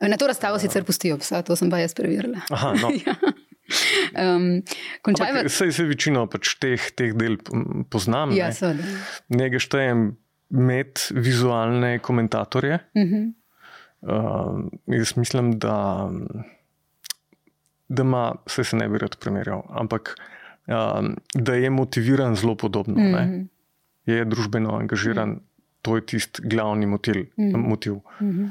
Na 0.00 0.16
to 0.16 0.30
razstavo 0.30 0.56
ja. 0.56 0.64
sicer 0.64 0.86
pustijo 0.88 1.18
psa, 1.20 1.42
to 1.44 1.56
sem 1.58 1.70
pa 1.72 1.82
jaz 1.82 1.94
preverila. 1.96 2.40
Aha, 2.48 2.72
no. 2.80 2.92
ja. 3.04 3.16
um, 4.16 4.62
Vse 5.44 5.68
je 5.68 5.86
večino 5.86 6.24
pač 6.30 6.54
teh, 6.62 6.88
teh 6.96 7.12
del 7.18 7.36
poznam. 7.92 8.32
Ja, 8.34 8.48
ne. 8.74 8.96
Nekaj 9.28 9.66
štejem 9.66 10.08
imeti 10.50 11.00
vizualne 11.14 11.98
komentatorje. 11.98 12.78
Uh 12.94 13.02
-huh. 13.02 13.32
uh, 14.00 14.64
jaz 14.86 15.16
mislim, 15.16 15.58
da, 15.58 16.08
da 17.88 18.02
ima, 18.02 18.34
vse 18.46 18.64
se 18.64 18.76
ne 18.76 18.88
bi 18.88 18.98
rad 18.98 19.16
primerjal, 19.16 19.62
ampak 19.68 20.14
uh, 20.66 21.08
da 21.34 21.54
je 21.54 21.70
motiviran 21.70 22.34
zelo 22.36 22.54
podobno. 22.54 22.94
Uh 22.94 23.00
-huh. 23.00 23.46
Je 24.06 24.24
družbeno 24.24 24.74
angažiran, 24.76 25.30
uh 25.30 25.36
-huh. 25.36 25.42
to 25.82 25.96
je 25.96 26.06
tisti 26.06 26.42
glavni 26.44 26.86
motil, 26.86 27.20
uh 27.20 27.26
-huh. 27.36 27.56
motiv. 27.56 27.92
Uh 27.92 28.02
-huh. 28.20 28.50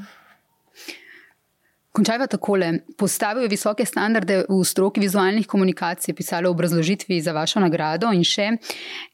Končajva 1.90 2.28
takole. 2.30 2.66
Postavil 2.94 3.42
je 3.42 3.50
visoke 3.50 3.82
standarde 3.86 4.44
v 4.46 4.58
stroki 4.62 5.02
vizualnih 5.02 5.46
komunikacij, 5.50 6.14
pisalo 6.14 6.52
v 6.52 6.54
obrazložitvi 6.54 7.18
za 7.18 7.34
vašo 7.34 7.58
nagrado 7.58 8.12
in 8.14 8.22
še 8.22 8.52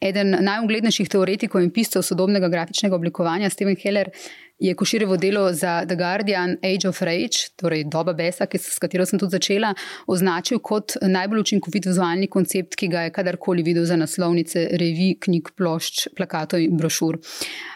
eden 0.05 0.37
najuglednejših 0.45 1.09
teoretikov 1.09 1.65
in 1.65 1.73
piscev 1.73 2.05
sodobnega 2.05 2.51
grafičnega 2.53 2.99
oblikovanja, 2.99 3.49
Steven 3.49 3.81
Heller, 3.81 4.13
je 4.61 4.75
koširevo 4.77 5.17
delo 5.17 5.47
za 5.53 5.87
The 5.89 5.97
Guardian 5.97 6.59
Age 6.61 6.89
of 6.89 7.01
Rage, 7.01 7.49
torej 7.57 7.87
doba 7.89 8.13
besa, 8.13 8.45
s 8.45 8.79
katero 8.79 9.09
sem 9.09 9.21
tudi 9.21 9.39
začela, 9.39 9.73
označil 10.07 10.61
kot 10.61 10.99
najbolj 11.01 11.47
učinkovit 11.47 11.89
vizualni 11.89 12.29
koncept, 12.29 12.77
ki 12.77 12.93
ga 12.93 13.09
je 13.09 13.17
kadarkoli 13.17 13.65
videl 13.65 13.89
za 13.89 13.97
naslovnice 13.97 14.69
revij, 14.77 15.17
knjig, 15.25 15.53
plošč, 15.57 16.09
plakatov 16.17 16.61
in 16.61 16.77
brošur. 16.77 17.21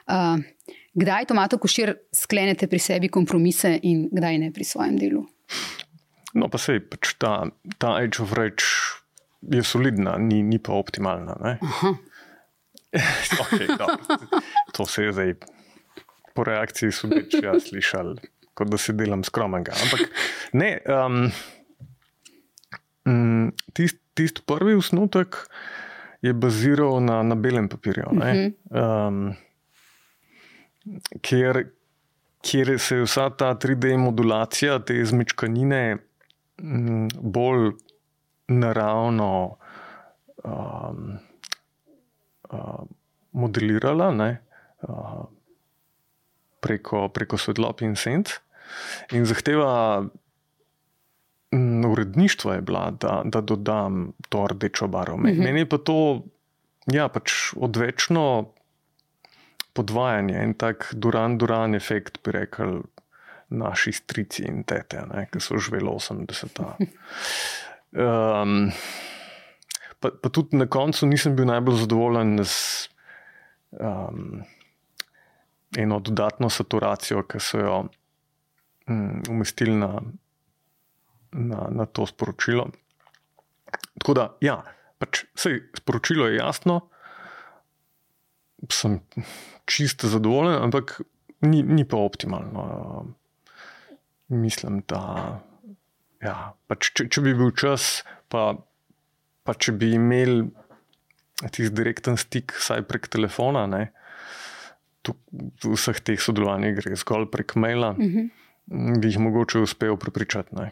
Uh, 0.09 0.41
Kdaj 0.95 1.29
tomato 1.31 1.59
košir 1.63 1.95
sklenete 2.15 2.67
pri 2.67 2.81
sebi 2.83 3.11
kompromise 3.13 3.77
in 3.87 4.09
kdaj 4.11 4.39
ne 4.43 4.51
pri 4.55 4.67
svojem 4.67 4.99
delu? 4.99 5.23
No, 6.35 6.49
pa 6.51 6.59
sej, 6.59 6.83
pač 6.91 7.15
ta, 7.19 7.51
ta 7.79 7.95
Age 7.99 8.23
of 8.23 8.35
Rage 8.39 8.67
je 9.41 9.63
solidna, 9.67 10.19
ni, 10.19 10.43
ni 10.47 10.59
pa 10.59 10.75
optimalna. 10.79 11.37
okay, 13.43 13.71
to 14.75 14.87
se 14.87 15.09
je 15.09 15.15
zdaj 15.15 15.35
po 16.35 16.47
reakciji 16.47 16.95
sodeč 16.95 17.35
ja 17.43 17.55
slišal, 17.59 18.19
kot 18.55 18.71
da 18.71 18.79
se 18.79 18.95
delam 18.95 19.23
skromnega. 19.27 19.75
Ampak 19.75 20.07
ne, 20.59 20.77
um, 20.87 21.25
um, 23.07 23.51
tisti 23.75 24.01
tist 24.21 24.43
prvi 24.47 24.75
usnutek 24.77 25.37
je 26.23 26.33
baziral 26.33 27.01
na, 27.01 27.23
na 27.23 27.35
belem 27.35 27.69
papirju. 27.69 28.11
Um, 28.13 29.33
kjer, 31.23 31.65
kjer 32.43 32.79
se 32.79 32.97
je 32.97 33.07
vsa 33.07 33.29
ta 33.31 33.55
3D 33.55 33.97
modulacija, 33.99 34.79
te 34.79 34.97
izmečkanine, 35.01 35.97
mm, 36.63 37.09
bolj 37.21 37.73
naravno 38.49 39.57
um, 40.45 41.19
uh, 42.51 42.81
modelirala 43.33 44.11
ne, 44.15 44.31
uh, 44.83 45.21
preko, 46.61 47.09
preko 47.09 47.39
svetlob 47.39 47.83
in 47.87 47.97
senc. 47.97 48.33
In 49.15 49.27
zahteva 49.27 50.03
mm, 51.55 51.85
uredništva 51.85 52.55
je 52.55 52.61
bila, 52.61 52.91
da, 52.91 53.21
da 53.25 53.41
dodam 53.41 54.13
to 54.29 54.47
rdečo 54.47 54.89
barvo. 54.89 55.17
Mm 55.17 55.25
-hmm. 55.25 55.45
Meni 55.45 55.61
je 55.61 55.69
pa 55.69 55.79
to 55.79 56.23
ja, 56.87 57.09
pač 57.09 57.53
odvečno 57.57 58.53
podvajanje 59.81 60.45
in 60.45 60.55
tak 60.61 60.91
duran, 60.93 61.39
duran 61.41 61.75
efekt, 61.75 62.21
bi 62.25 62.37
rekel, 62.37 62.83
naši 63.51 63.93
strici 63.93 64.45
in 64.47 64.63
tete, 64.65 65.03
ne, 65.11 65.27
ki 65.31 65.43
so 65.43 65.59
živeli 65.59 65.89
80-ta. 65.91 66.77
Um, 67.91 68.71
pa, 70.01 70.13
pa 70.23 70.31
tudi 70.31 70.61
na 70.61 70.69
koncu 70.71 71.09
nisem 71.11 71.35
bil 71.37 71.51
najbolj 71.51 71.83
zadovoljen 71.83 72.45
z 72.45 72.89
um, 73.75 74.43
eno 75.79 76.01
dodatno 76.01 76.51
saturacijo, 76.51 77.25
ki 77.27 77.43
so 77.43 77.59
jo 77.59 77.81
um, 78.87 79.23
umestili 79.31 79.75
na, 79.75 79.97
na, 81.33 81.67
na 81.71 81.87
to 81.87 82.07
sporočilo. 82.07 82.69
Tako 83.99 84.15
da, 84.15 84.31
ja, 84.41 84.61
pač, 84.99 85.25
sej, 85.35 85.61
sporočilo 85.79 86.31
je 86.31 86.39
jasno, 86.39 86.81
sem 88.69 89.01
čisto 89.71 90.09
zadovoljen, 90.09 90.59
ampak 90.63 91.01
ni, 91.41 91.63
ni 91.63 91.85
pa 91.89 91.97
optimalno. 91.97 93.07
Mislim, 94.29 94.83
da 94.89 95.41
ja, 96.23 96.53
pač, 96.71 96.93
če, 96.95 97.09
če 97.11 97.23
bi 97.25 97.35
bil 97.35 97.53
čas, 97.57 98.03
pa, 98.31 98.53
pa 99.47 99.57
če 99.57 99.75
bi 99.79 99.95
imeli 99.97 100.45
tisti 101.49 101.73
direkten 101.73 102.21
stik, 102.21 102.53
vsaj 102.61 102.85
prek 102.89 103.09
telefona, 103.11 103.65
ne, 103.71 103.87
tu, 105.03 105.17
vseh 105.65 106.03
teh 106.05 106.21
sodelovanj 106.21 106.75
gre 106.77 106.99
zgolj 107.01 107.31
prek 107.33 107.57
maila, 107.57 107.95
uh 107.97 108.05
mhm. 108.05 108.29
-huh. 108.69 109.01
bi 109.01 109.09
jih 109.09 109.19
mogoče 109.19 109.65
uspel 109.65 109.97
prepričati. 109.97 110.55
Ne. 110.55 110.71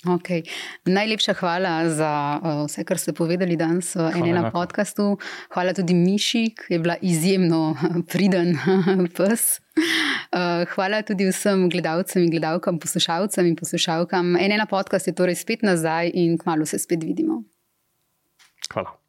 Okay. 0.00 0.48
Najlepša 0.88 1.34
hvala 1.36 1.84
za 1.92 2.40
uh, 2.40 2.64
vse, 2.64 2.84
kar 2.88 2.96
ste 2.96 3.12
povedali 3.12 3.56
danes 3.56 3.92
v 3.92 4.08
enem 4.16 4.48
podkastu. 4.48 5.20
Hvala 5.52 5.76
tudi 5.76 5.92
Miši, 5.92 6.56
ki 6.56 6.72
je 6.72 6.78
bila 6.80 6.96
izjemno 7.04 7.76
priden 8.12 8.56
pes. 9.16 9.60
Uh, 10.32 10.64
hvala 10.72 11.02
tudi 11.04 11.28
vsem 11.28 11.68
gledalcem 11.68 12.24
in 12.24 12.32
gledalkam, 12.32 12.80
poslušalcem 12.80 13.52
in 13.52 13.56
poslušalkam. 13.60 14.40
En 14.40 14.56
ena 14.56 14.64
podcast 14.64 15.04
je 15.04 15.12
torej 15.12 15.36
spet 15.36 15.60
nazaj 15.62 16.12
in 16.14 16.38
kmalo 16.40 16.64
se 16.64 16.80
spet 16.80 17.04
vidimo. 17.04 17.44
Hvala. 18.72 18.99